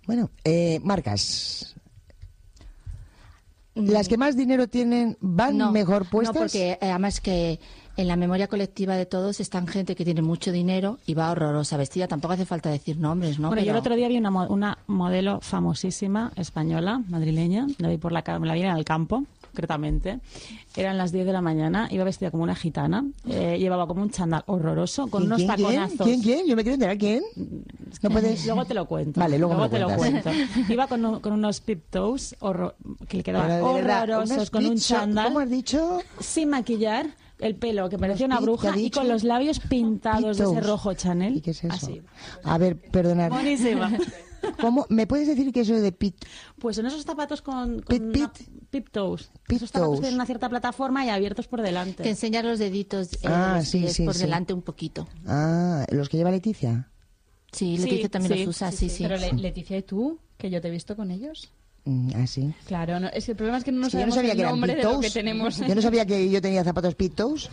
Bueno, 0.07 0.31
eh, 0.45 0.81
marcas. 0.83 1.75
Las 3.75 4.09
que 4.09 4.17
más 4.17 4.37
dinero 4.37 4.67
tienen 4.67 5.17
van 5.21 5.57
No, 5.57 5.71
mejor 5.71 6.09
puestas. 6.09 6.35
No, 6.35 6.41
porque 6.41 6.73
eh, 6.73 6.79
además 6.81 7.21
que 7.21 7.61
en 7.99 8.07
la 8.07 8.15
memoria 8.15 8.47
colectiva 8.47 8.95
de 8.95 9.07
todos 9.07 9.41
están 9.41 9.67
gente 9.67 9.97
que 9.97 10.05
tiene 10.05 10.23
mucho 10.23 10.53
dinero 10.53 10.99
y 11.05 11.15
va 11.15 11.33
horrorosa 11.33 11.77
vestida. 11.77 12.07
Tampoco 12.07 12.35
hace 12.35 12.47
falta 12.47 12.71
decir 12.71 12.97
nombres, 12.97 13.41
¿no? 13.41 13.49
Bueno, 13.49 13.63
yo 13.65 13.73
el 13.73 13.77
otro 13.77 13.97
día 13.97 14.07
vi 14.07 14.17
una, 14.17 14.31
mo- 14.31 14.47
una 14.47 14.79
modelo 14.87 15.41
famosísima 15.41 16.31
española, 16.37 17.03
madrileña, 17.09 17.67
la 17.79 17.89
vi 17.89 17.97
por 17.97 18.13
la, 18.13 18.23
la 18.41 18.55
vi 18.55 18.63
en 18.63 18.77
el 18.77 18.85
campo, 18.85 19.25
concretamente. 19.51 20.21
Eran 20.77 20.97
las 20.97 21.11
10 21.11 21.27
de 21.27 21.33
la 21.33 21.41
mañana, 21.41 21.89
iba 21.91 22.05
vestida 22.05 22.31
como 22.31 22.45
una 22.45 22.55
gitana, 22.55 23.05
eh, 23.29 23.57
llevaba 23.59 23.89
como 23.89 24.03
un 24.03 24.11
chándal 24.11 24.45
horroroso, 24.47 25.09
con 25.09 25.25
unos 25.25 25.39
¿Quién, 25.39 25.51
quién? 25.57 25.67
taconazos. 25.69 26.07
¿Quién, 26.07 26.23
quién? 26.23 26.47
Yo 26.47 26.55
me 26.55 26.63
quiero 26.63 26.75
enterar 26.75 26.99
quién. 26.99 27.25
No 28.01 28.11
puedes. 28.11 28.47
Luego 28.47 28.65
te 28.65 28.75
lo 28.75 28.87
cuento. 28.87 29.19
Vale, 29.19 29.39
luego 29.41 29.55
me 29.55 29.61
lo 29.63 29.71
te 29.71 29.79
lo 29.81 29.89
cuento. 29.97 30.31
Iba 30.69 30.87
con, 30.87 31.05
un- 31.05 31.19
con 31.19 31.33
unos 31.33 31.61
pip 31.61 31.83
toes 31.91 32.37
horror- 32.39 32.77
que 33.09 33.17
le 33.17 33.23
quedaban 33.25 33.61
horrorosos, 33.61 34.51
con 34.51 34.65
un 34.67 34.77
chándal. 34.77 35.27
¿Cómo 35.27 35.41
has 35.41 35.51
dicho? 35.51 35.99
Sin 36.21 36.51
maquillar, 36.51 37.07
el 37.39 37.57
pelo 37.57 37.89
que 37.89 37.99
parecía 37.99 38.27
una 38.27 38.37
pit- 38.39 38.45
¿qué 38.47 38.51
bruja 38.51 38.79
y 38.79 38.91
con 38.91 39.09
los 39.09 39.25
labios 39.25 39.61
pintados 39.61 40.37
de 40.39 40.45
ese 40.45 40.53
Pitos. 40.55 40.67
rojo 40.67 40.95
Chanel. 40.95 41.37
¿Y 41.37 41.41
qué 41.41 41.51
es 41.53 41.65
eso? 41.65 41.73
Así. 41.75 42.03
A 42.45 42.59
ver, 42.59 42.77
perdonad. 42.81 43.31
Buenísima. 43.31 43.93
¿Cómo? 44.61 44.87
¿Me 44.89 45.07
puedes 45.09 45.27
decir 45.27 45.53
que 45.53 45.61
eso 45.61 45.75
de 45.75 45.91
pit? 45.93 46.15
Pues 46.61 46.77
son 46.77 46.87
esos 46.87 47.03
zapatos 47.05 47.43
con, 47.43 47.81
con 47.83 47.83
Pit, 47.85 48.03
una- 48.03 48.33
pit. 48.33 48.49
pip 48.71 48.89
toes. 48.91 49.31
Pip 49.49 49.57
esos 49.57 49.71
zapatos 49.71 49.89
toes. 49.89 49.99
que 49.99 50.03
tienen 50.03 50.15
una 50.15 50.27
cierta 50.27 50.49
plataforma 50.49 51.05
y 51.05 51.09
abiertos 51.09 51.49
por 51.49 51.61
delante. 51.61 52.03
Que 52.05 52.11
enseñar 52.11 52.45
los 52.45 52.59
deditos 52.61 53.13
eh, 53.15 53.19
Ah, 53.25 53.55
los 53.59 53.69
sí, 53.69 53.81
pies 53.81 53.93
sí, 53.95 54.05
por 54.05 54.15
sí. 54.15 54.21
delante 54.21 54.53
un 54.53 54.63
poquito. 54.63 55.09
Ah, 55.27 55.85
los 55.91 56.09
que 56.09 56.17
lleva 56.19 56.31
Leticia. 56.31 56.89
Sí, 57.51 57.77
Sí, 57.79 57.85
Leticia 57.85 58.09
también 58.11 58.35
sí, 58.35 58.45
los 58.45 58.57
usa, 58.57 58.71
sí, 58.71 58.89
sí, 58.89 58.97
sí. 58.99 59.03
Pero 59.03 59.17
Le- 59.17 59.33
Leticia 59.33 59.77
y 59.77 59.83
tú, 59.83 60.21
que 60.37 60.51
yo 60.51 60.61
te 60.61 60.69
he 60.69 60.71
visto 60.71 60.95
con 60.97 61.11
ellos. 61.11 61.51
Mm, 61.89 62.11
Ah, 62.17 62.27
sí. 62.27 62.53
Claro, 62.67 63.01
no, 63.01 63.09
es 63.09 63.25
que 63.25 63.31
el 63.31 63.37
problema 63.37 63.59
es 63.59 63.65
que 63.65 63.73
no 63.73 63.81
nos 63.81 63.91
Sí, 63.93 63.99
yo 63.99 64.07
no 64.07 64.13
sabemos 64.13 64.15
sabía 64.17 64.33
el 64.33 64.37
que 64.37 64.43
eran 64.43 64.53
nombre 64.53 64.73
de 64.73 64.77
pit 64.77 64.85
lo 64.85 64.91
que 64.91 64.97
toes. 65.07 65.13
tenemos. 65.15 65.57
Yo 65.59 65.75
no 65.75 65.81
sabía 65.83 66.05
que 66.07 66.29
yo 66.31 66.43
tenía 66.43 66.63
zapatos 66.65 66.95
pit 66.95 67.15
toes, 67.15 67.49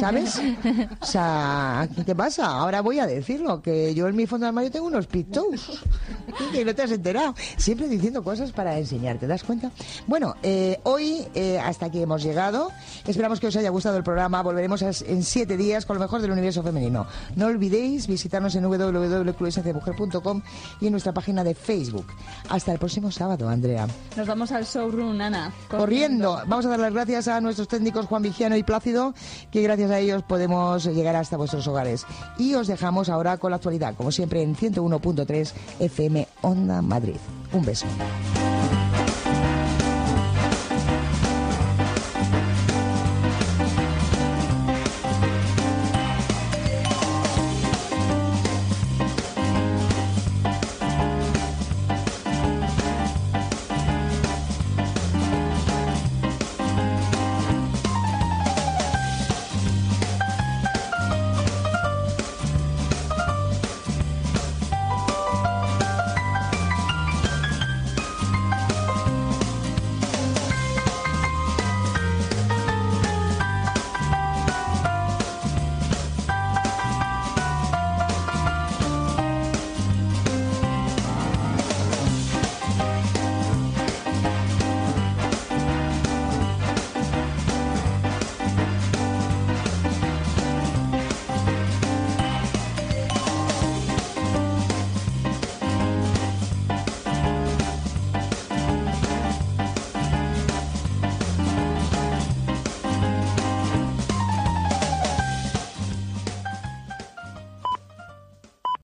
¿sabes? 0.00 0.40
O 1.00 1.06
sea, 1.06 1.88
¿qué 2.04 2.14
pasa? 2.14 2.46
Ahora 2.46 2.80
voy 2.80 2.98
a 2.98 3.06
decirlo, 3.06 3.62
que 3.62 3.94
yo 3.94 4.08
en 4.08 4.16
mi 4.16 4.26
fondo 4.26 4.44
de 4.44 4.48
armario 4.48 4.70
tengo 4.72 4.86
unos 4.86 5.06
pit 5.06 5.30
toes. 5.30 5.62
Que 6.52 6.64
no 6.64 6.74
te 6.74 6.82
has 6.82 6.90
enterado. 6.90 7.34
Siempre 7.56 7.88
diciendo 7.88 8.22
cosas 8.24 8.50
para 8.52 8.76
enseñar, 8.78 9.18
¿te 9.18 9.26
das 9.26 9.42
cuenta? 9.44 9.70
Bueno, 10.06 10.34
eh, 10.42 10.78
hoy 10.82 11.24
eh, 11.34 11.58
hasta 11.58 11.86
aquí 11.86 12.02
hemos 12.02 12.22
llegado. 12.22 12.70
Esperamos 13.06 13.38
que 13.40 13.46
os 13.46 13.56
haya 13.56 13.70
gustado 13.70 13.96
el 13.96 14.02
programa. 14.04 14.42
Volveremos 14.42 14.82
a- 14.82 14.90
en 15.06 15.22
siete 15.22 15.56
días 15.56 15.86
con 15.86 15.96
lo 15.96 16.00
mejor 16.00 16.20
del 16.20 16.32
universo 16.32 16.62
femenino. 16.62 17.06
No 17.36 17.46
olvidéis 17.46 18.06
visitarnos 18.06 18.54
en 18.56 18.64
www.clubesenciamujer.com 18.64 20.42
y 20.80 20.86
en 20.86 20.90
nuestra 20.92 21.12
página 21.12 21.42
de 21.44 21.54
Facebook. 21.54 22.06
Hasta 22.48 22.72
el 22.72 22.78
próximo 22.78 23.10
sábado, 23.10 23.48
Andrea. 23.48 23.75
Nos 24.16 24.26
vamos 24.26 24.52
al 24.52 24.64
showroom, 24.64 25.20
Ana. 25.20 25.52
Corriendo. 25.68 26.40
Vamos 26.46 26.66
a 26.66 26.70
dar 26.70 26.80
las 26.80 26.92
gracias 26.92 27.28
a 27.28 27.40
nuestros 27.40 27.68
técnicos 27.68 28.06
Juan 28.06 28.22
Vigiano 28.22 28.56
y 28.56 28.62
Plácido, 28.62 29.14
que 29.50 29.62
gracias 29.62 29.90
a 29.90 29.98
ellos 29.98 30.22
podemos 30.22 30.84
llegar 30.84 31.16
hasta 31.16 31.36
vuestros 31.36 31.66
hogares. 31.68 32.06
Y 32.38 32.54
os 32.54 32.66
dejamos 32.66 33.08
ahora 33.08 33.36
con 33.38 33.50
la 33.50 33.56
actualidad, 33.56 33.94
como 33.94 34.12
siempre, 34.12 34.42
en 34.42 34.56
101.3 34.56 35.52
FM 35.80 36.28
Onda 36.42 36.82
Madrid. 36.82 37.16
Un 37.52 37.64
beso. 37.64 37.86